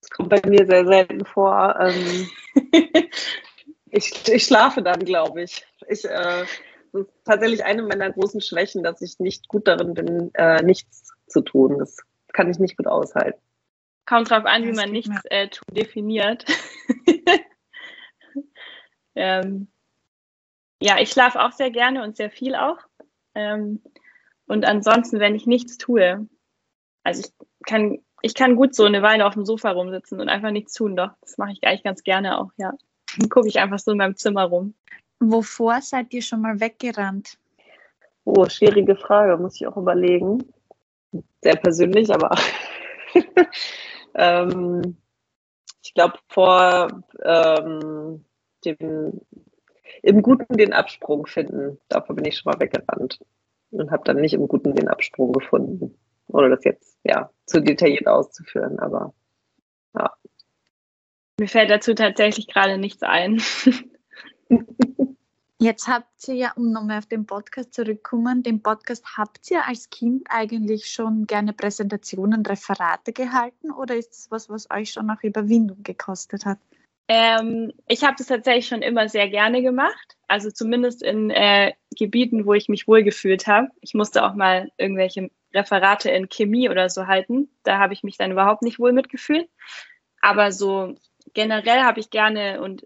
Das 0.00 0.10
kommt 0.10 0.30
bei 0.30 0.42
mir 0.44 0.66
sehr 0.66 0.84
selten 0.84 1.24
vor. 1.24 1.78
Ähm, 1.78 2.28
ich, 3.90 4.28
ich 4.28 4.44
schlafe 4.44 4.82
dann, 4.82 5.04
glaube 5.04 5.44
ich. 5.44 5.64
Ich 5.88 6.04
äh, 6.04 6.44
ist 6.94 7.10
tatsächlich 7.24 7.64
eine 7.64 7.82
meiner 7.82 8.10
großen 8.10 8.40
Schwächen, 8.40 8.82
dass 8.82 9.02
ich 9.02 9.18
nicht 9.18 9.48
gut 9.48 9.66
darin 9.66 9.94
bin, 9.94 10.30
äh, 10.34 10.62
nichts 10.62 11.12
zu 11.26 11.40
tun. 11.40 11.78
Das 11.78 11.98
kann 12.32 12.50
ich 12.50 12.58
nicht 12.58 12.76
gut 12.76 12.86
aushalten. 12.86 13.40
Kommt 14.06 14.30
drauf 14.30 14.44
an, 14.44 14.64
wie 14.64 14.72
man 14.72 14.90
nichts 14.90 15.14
äh, 15.24 15.48
definiert. 15.70 16.44
ähm, 19.14 19.68
ja, 20.80 20.98
ich 21.00 21.10
schlafe 21.10 21.40
auch 21.40 21.52
sehr 21.52 21.70
gerne 21.70 22.02
und 22.02 22.16
sehr 22.16 22.30
viel 22.30 22.54
auch. 22.54 22.78
Ähm, 23.34 23.82
und 24.46 24.66
ansonsten, 24.66 25.20
wenn 25.20 25.34
ich 25.34 25.46
nichts 25.46 25.78
tue, 25.78 26.28
also 27.02 27.22
ich 27.22 27.32
kann, 27.66 27.98
ich 28.20 28.34
kann 28.34 28.56
gut 28.56 28.74
so 28.74 28.84
eine 28.84 29.02
Weile 29.02 29.26
auf 29.26 29.34
dem 29.34 29.46
Sofa 29.46 29.70
rumsitzen 29.70 30.20
und 30.20 30.28
einfach 30.28 30.50
nichts 30.50 30.74
tun, 30.74 30.96
doch. 30.96 31.10
Das 31.22 31.38
mache 31.38 31.52
ich 31.52 31.64
eigentlich 31.64 31.84
ganz 31.84 32.02
gerne 32.02 32.38
auch, 32.38 32.50
ja. 32.56 32.74
Dann 33.16 33.28
gucke 33.28 33.48
ich 33.48 33.60
einfach 33.60 33.78
so 33.78 33.92
in 33.92 33.98
meinem 33.98 34.16
Zimmer 34.16 34.44
rum. 34.44 34.74
Wovor 35.20 35.80
seid 35.80 36.12
ihr 36.12 36.22
schon 36.22 36.42
mal 36.42 36.60
weggerannt? 36.60 37.38
Oh, 38.24 38.48
schwierige 38.48 38.96
Frage, 38.96 39.36
muss 39.36 39.56
ich 39.56 39.66
auch 39.66 39.76
überlegen. 39.76 40.52
Sehr 41.42 41.56
persönlich, 41.56 42.12
aber 42.12 42.36
ähm, 44.14 44.96
ich 45.82 45.94
glaube 45.94 46.18
vor 46.28 46.88
ähm, 47.22 48.24
dem 48.64 49.20
im 50.02 50.22
Guten 50.22 50.56
den 50.56 50.72
Absprung 50.72 51.26
finden. 51.26 51.78
Davor 51.88 52.16
bin 52.16 52.24
ich 52.24 52.38
schon 52.38 52.50
mal 52.52 52.60
weggerannt 52.60 53.20
und 53.70 53.90
habe 53.90 54.04
dann 54.04 54.20
nicht 54.20 54.34
im 54.34 54.48
Guten 54.48 54.74
den 54.74 54.88
Absprung 54.88 55.32
gefunden. 55.32 55.98
Ohne 56.28 56.50
das 56.50 56.64
jetzt 56.64 56.98
ja 57.04 57.30
zu 57.46 57.60
detailliert 57.60 58.06
auszuführen, 58.06 58.78
aber 58.78 59.14
ja. 59.94 60.12
Mir 61.38 61.48
fällt 61.48 61.70
dazu 61.70 61.94
tatsächlich 61.94 62.48
gerade 62.48 62.78
nichts 62.78 63.02
ein. 63.02 63.40
Jetzt 65.58 65.88
habt 65.88 66.28
ihr 66.28 66.34
ja, 66.34 66.52
um 66.56 66.72
nochmal 66.72 66.98
auf 66.98 67.06
den 67.06 67.24
Podcast 67.24 67.72
zurückzukommen, 67.72 68.42
den 68.42 68.62
Podcast 68.62 69.16
habt 69.16 69.50
ihr 69.50 69.66
als 69.66 69.88
Kind 69.88 70.26
eigentlich 70.28 70.86
schon 70.86 71.26
gerne 71.26 71.54
Präsentationen, 71.54 72.44
Referate 72.44 73.14
gehalten 73.14 73.70
oder 73.70 73.96
ist 73.96 74.12
es 74.12 74.30
was, 74.30 74.50
was 74.50 74.70
euch 74.70 74.90
schon 74.90 75.06
nach 75.06 75.22
Überwindung 75.22 75.82
gekostet 75.82 76.44
hat? 76.44 76.58
Ähm, 77.08 77.72
ich 77.86 78.02
habe 78.02 78.14
das 78.18 78.26
tatsächlich 78.26 78.66
schon 78.66 78.82
immer 78.82 79.08
sehr 79.08 79.28
gerne 79.28 79.62
gemacht, 79.62 80.16
also 80.26 80.50
zumindest 80.50 81.02
in 81.02 81.30
äh, 81.30 81.72
Gebieten, 81.96 82.46
wo 82.46 82.54
ich 82.54 82.68
mich 82.68 82.88
wohlgefühlt 82.88 83.46
habe. 83.46 83.68
Ich 83.80 83.94
musste 83.94 84.24
auch 84.24 84.34
mal 84.34 84.70
irgendwelche 84.76 85.30
Referate 85.54 86.10
in 86.10 86.28
Chemie 86.28 86.68
oder 86.68 86.90
so 86.90 87.06
halten. 87.06 87.48
Da 87.62 87.78
habe 87.78 87.92
ich 87.92 88.02
mich 88.02 88.18
dann 88.18 88.32
überhaupt 88.32 88.62
nicht 88.62 88.78
wohl 88.78 88.92
mitgefühlt. 88.92 89.48
Aber 90.20 90.50
so 90.52 90.94
generell 91.32 91.82
habe 91.82 92.00
ich 92.00 92.10
gerne 92.10 92.60
und 92.60 92.84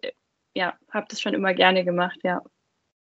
ja, 0.54 0.74
habe 0.90 1.06
das 1.08 1.20
schon 1.20 1.34
immer 1.34 1.54
gerne 1.54 1.84
gemacht, 1.84 2.18
ja. 2.22 2.42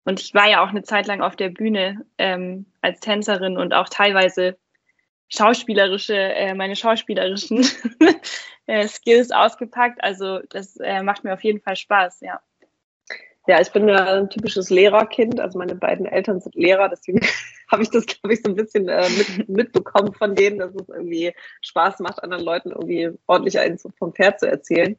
Und 0.03 0.21
ich 0.21 0.33
war 0.33 0.47
ja 0.47 0.63
auch 0.63 0.69
eine 0.69 0.83
Zeit 0.83 1.07
lang 1.07 1.21
auf 1.21 1.35
der 1.35 1.49
Bühne 1.49 2.05
ähm, 2.17 2.67
als 2.81 2.99
Tänzerin 2.99 3.57
und 3.57 3.73
auch 3.73 3.89
teilweise 3.89 4.57
schauspielerische, 5.29 6.15
äh, 6.15 6.53
meine 6.53 6.75
schauspielerischen 6.75 7.65
äh, 8.67 8.87
Skills 8.87 9.31
ausgepackt. 9.31 10.03
Also 10.03 10.39
das 10.49 10.77
äh, 10.77 11.01
macht 11.01 11.23
mir 11.23 11.33
auf 11.33 11.43
jeden 11.43 11.61
Fall 11.61 11.75
Spaß, 11.75 12.21
ja. 12.21 12.39
Ja, 13.47 13.61
ich 13.61 13.71
bin 13.71 13.87
ja 13.87 14.15
ein 14.15 14.29
typisches 14.29 14.69
Lehrerkind. 14.69 15.39
Also 15.39 15.59
meine 15.59 15.75
beiden 15.75 16.05
Eltern 16.05 16.39
sind 16.39 16.55
Lehrer, 16.55 16.89
deswegen 16.89 17.19
habe 17.71 17.83
ich 17.83 17.89
das, 17.89 18.05
glaube 18.05 18.33
ich, 18.33 18.41
so 18.41 18.49
ein 18.49 18.55
bisschen 18.55 18.89
äh, 18.89 19.07
mit, 19.09 19.49
mitbekommen 19.49 20.13
von 20.13 20.35
denen, 20.35 20.59
dass 20.59 20.73
es 20.73 20.89
irgendwie 20.89 21.33
Spaß 21.61 21.99
macht, 21.99 22.23
anderen 22.23 22.43
Leuten 22.43 22.71
irgendwie 22.71 23.11
ordentlich 23.27 23.59
eins 23.59 23.87
vom 23.97 24.13
Pferd 24.13 24.39
zu 24.39 24.47
erzählen. 24.47 24.97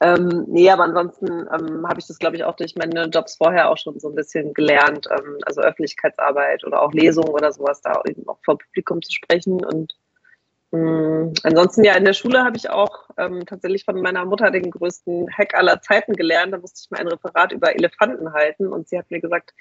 Ähm, 0.00 0.44
nee, 0.48 0.68
aber 0.70 0.84
ansonsten 0.84 1.26
ähm, 1.28 1.88
habe 1.88 2.00
ich 2.00 2.06
das, 2.06 2.18
glaube 2.18 2.36
ich, 2.36 2.44
auch 2.44 2.56
durch 2.56 2.74
meine 2.74 3.04
Jobs 3.06 3.36
vorher 3.36 3.70
auch 3.70 3.78
schon 3.78 3.98
so 4.00 4.08
ein 4.08 4.14
bisschen 4.14 4.52
gelernt. 4.52 5.06
Ähm, 5.10 5.38
also 5.46 5.60
Öffentlichkeitsarbeit 5.60 6.64
oder 6.64 6.82
auch 6.82 6.92
Lesungen 6.92 7.30
oder 7.30 7.52
sowas, 7.52 7.80
da 7.80 8.02
eben 8.06 8.26
auch 8.28 8.38
vor 8.44 8.58
Publikum 8.58 9.00
zu 9.02 9.12
sprechen 9.12 9.64
und 9.64 9.94
ansonsten 11.42 11.84
ja, 11.84 11.94
in 11.94 12.04
der 12.04 12.12
Schule 12.12 12.42
habe 12.42 12.56
ich 12.56 12.70
auch 12.70 13.08
ähm, 13.16 13.44
tatsächlich 13.46 13.84
von 13.84 14.00
meiner 14.00 14.24
Mutter 14.24 14.50
den 14.50 14.70
größten 14.70 15.28
Hack 15.30 15.54
aller 15.54 15.80
Zeiten 15.80 16.14
gelernt. 16.14 16.52
Da 16.52 16.58
musste 16.58 16.80
ich 16.82 16.90
mal 16.90 17.00
ein 17.00 17.08
Referat 17.08 17.52
über 17.52 17.74
Elefanten 17.74 18.32
halten 18.32 18.66
und 18.66 18.88
sie 18.88 18.98
hat 18.98 19.10
mir 19.10 19.20
gesagt, 19.20 19.52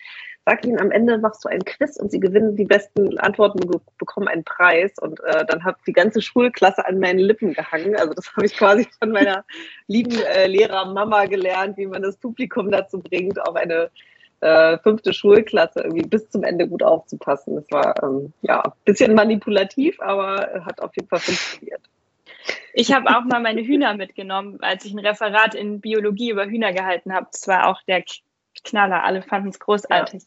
sag 0.46 0.66
ihnen, 0.66 0.80
am 0.80 0.92
Ende 0.92 1.18
machst 1.18 1.46
du 1.46 1.50
ein 1.50 1.64
Quiz 1.64 1.98
und 1.98 2.12
sie 2.12 2.20
gewinnen 2.20 2.56
die 2.56 2.66
besten 2.66 3.18
Antworten 3.20 3.64
und 3.64 3.82
bekommen 3.98 4.28
einen 4.28 4.44
Preis. 4.44 4.94
Und 5.00 5.20
äh, 5.24 5.46
dann 5.46 5.64
hat 5.64 5.78
die 5.88 5.94
ganze 5.94 6.22
Schulklasse 6.22 6.86
an 6.86 7.00
meinen 7.00 7.20
Lippen 7.20 7.54
gehangen. 7.54 7.96
Also 7.96 8.14
das 8.14 8.32
habe 8.36 8.46
ich 8.46 8.56
quasi 8.56 8.88
von 9.00 9.12
meiner 9.12 9.46
lieben 9.88 10.18
äh, 10.18 10.48
Lehrer 10.48 10.86
Mama 10.86 11.26
gelernt, 11.26 11.78
wie 11.78 11.88
man 11.88 12.02
das 12.02 12.18
Publikum 12.18 12.72
dazu 12.72 13.00
bringt, 13.00 13.40
auf 13.42 13.56
eine 13.56 13.92
äh, 14.44 14.78
fünfte 14.80 15.14
Schulklasse 15.14 15.82
irgendwie 15.82 16.06
bis 16.06 16.30
zum 16.30 16.44
Ende 16.44 16.68
gut 16.68 16.84
aufzupassen. 16.84 17.56
Das 17.56 17.66
war 17.72 18.04
ähm, 18.04 18.34
ja 18.42 18.62
ein 18.62 18.72
bisschen 18.86 19.16
manipulativ, 19.16 20.00
aber 20.02 20.64
hat 20.66 20.82
auf 20.82 20.96
jeden 20.96 21.08
Fall 21.08 21.20
funktioniert. 21.20 21.82
Ich 22.74 22.92
habe 22.92 23.10
auch 23.16 23.24
mal 23.24 23.40
meine 23.40 23.62
Hühner 23.62 23.96
mitgenommen, 23.96 24.58
als 24.62 24.84
ich 24.84 24.94
ein 24.94 25.00
Referat 25.00 25.56
in 25.56 25.80
Biologie 25.80 26.32
über 26.32 26.46
Hühner 26.46 26.74
gehalten 26.74 27.14
habe. 27.14 27.28
Das 27.32 27.48
war 27.48 27.68
auch 27.68 27.82
der 27.84 28.04
Knaller. 28.64 29.04
Alle 29.04 29.22
fanden 29.22 29.50
es 29.50 29.60
großartig. 29.60 30.24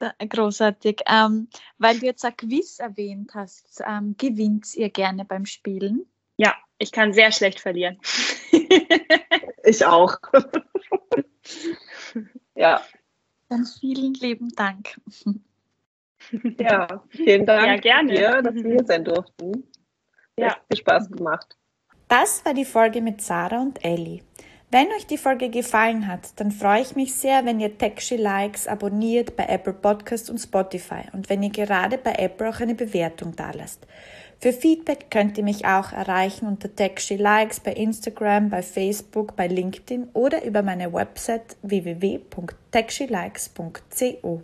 Ja. 0.00 0.12
großartig. 0.28 1.02
Ähm, 1.06 1.48
weil 1.76 1.98
du 1.98 2.06
jetzt 2.06 2.24
ein 2.24 2.36
Quiz 2.36 2.78
erwähnt 2.78 3.32
hast, 3.34 3.82
ähm, 3.86 4.14
gewinnt 4.16 4.74
ihr 4.74 4.90
gerne 4.90 5.24
beim 5.24 5.44
Spielen? 5.44 6.06
Ja, 6.36 6.54
ich 6.78 6.92
kann 6.92 7.12
sehr 7.12 7.32
schlecht 7.32 7.60
verlieren. 7.60 7.98
ich 9.64 9.84
auch. 9.84 10.16
Ja. 12.54 12.82
Dann 13.48 13.64
vielen 13.64 14.14
lieben 14.14 14.48
Dank. 14.50 15.00
Ja, 16.58 17.04
vielen 17.10 17.46
Dank 17.46 17.66
ja, 17.66 17.76
gerne. 17.76 18.12
Dir, 18.12 18.42
dass 18.42 18.54
wir 18.54 18.72
hier 18.72 18.84
sein 18.84 19.04
durften. 19.04 19.64
Ja. 20.36 20.50
Hat 20.50 20.62
viel 20.68 20.78
Spaß 20.78 21.10
gemacht. 21.10 21.56
Das 22.08 22.44
war 22.44 22.54
die 22.54 22.64
Folge 22.64 23.00
mit 23.00 23.22
Sarah 23.22 23.62
und 23.62 23.82
Ellie. 23.84 24.22
Wenn 24.70 24.88
euch 24.88 25.06
die 25.06 25.16
Folge 25.16 25.48
gefallen 25.48 26.06
hat, 26.06 26.38
dann 26.40 26.50
freue 26.50 26.82
ich 26.82 26.94
mich 26.94 27.14
sehr, 27.14 27.46
wenn 27.46 27.60
ihr 27.60 27.78
Techshi 27.78 28.16
Likes 28.16 28.66
abonniert 28.66 29.34
bei 29.36 29.46
Apple 29.46 29.72
Podcast 29.72 30.28
und 30.28 30.38
Spotify 30.38 31.04
und 31.12 31.30
wenn 31.30 31.42
ihr 31.42 31.50
gerade 31.50 31.96
bei 31.96 32.12
Apple 32.12 32.50
auch 32.50 32.60
eine 32.60 32.74
Bewertung 32.74 33.34
dalasst. 33.34 33.86
Für 34.40 34.52
Feedback 34.52 35.10
könnt 35.10 35.36
ihr 35.36 35.42
mich 35.42 35.66
auch 35.66 35.90
erreichen 35.92 36.46
unter 36.46 36.72
Techshi 36.72 37.16
Likes 37.16 37.58
bei 37.58 37.72
Instagram, 37.72 38.50
bei 38.50 38.62
Facebook, 38.62 39.34
bei 39.34 39.48
LinkedIn 39.48 40.10
oder 40.12 40.44
über 40.44 40.62
meine 40.62 40.92
Website 40.92 41.56
www.techshilikes.co. 41.62 44.42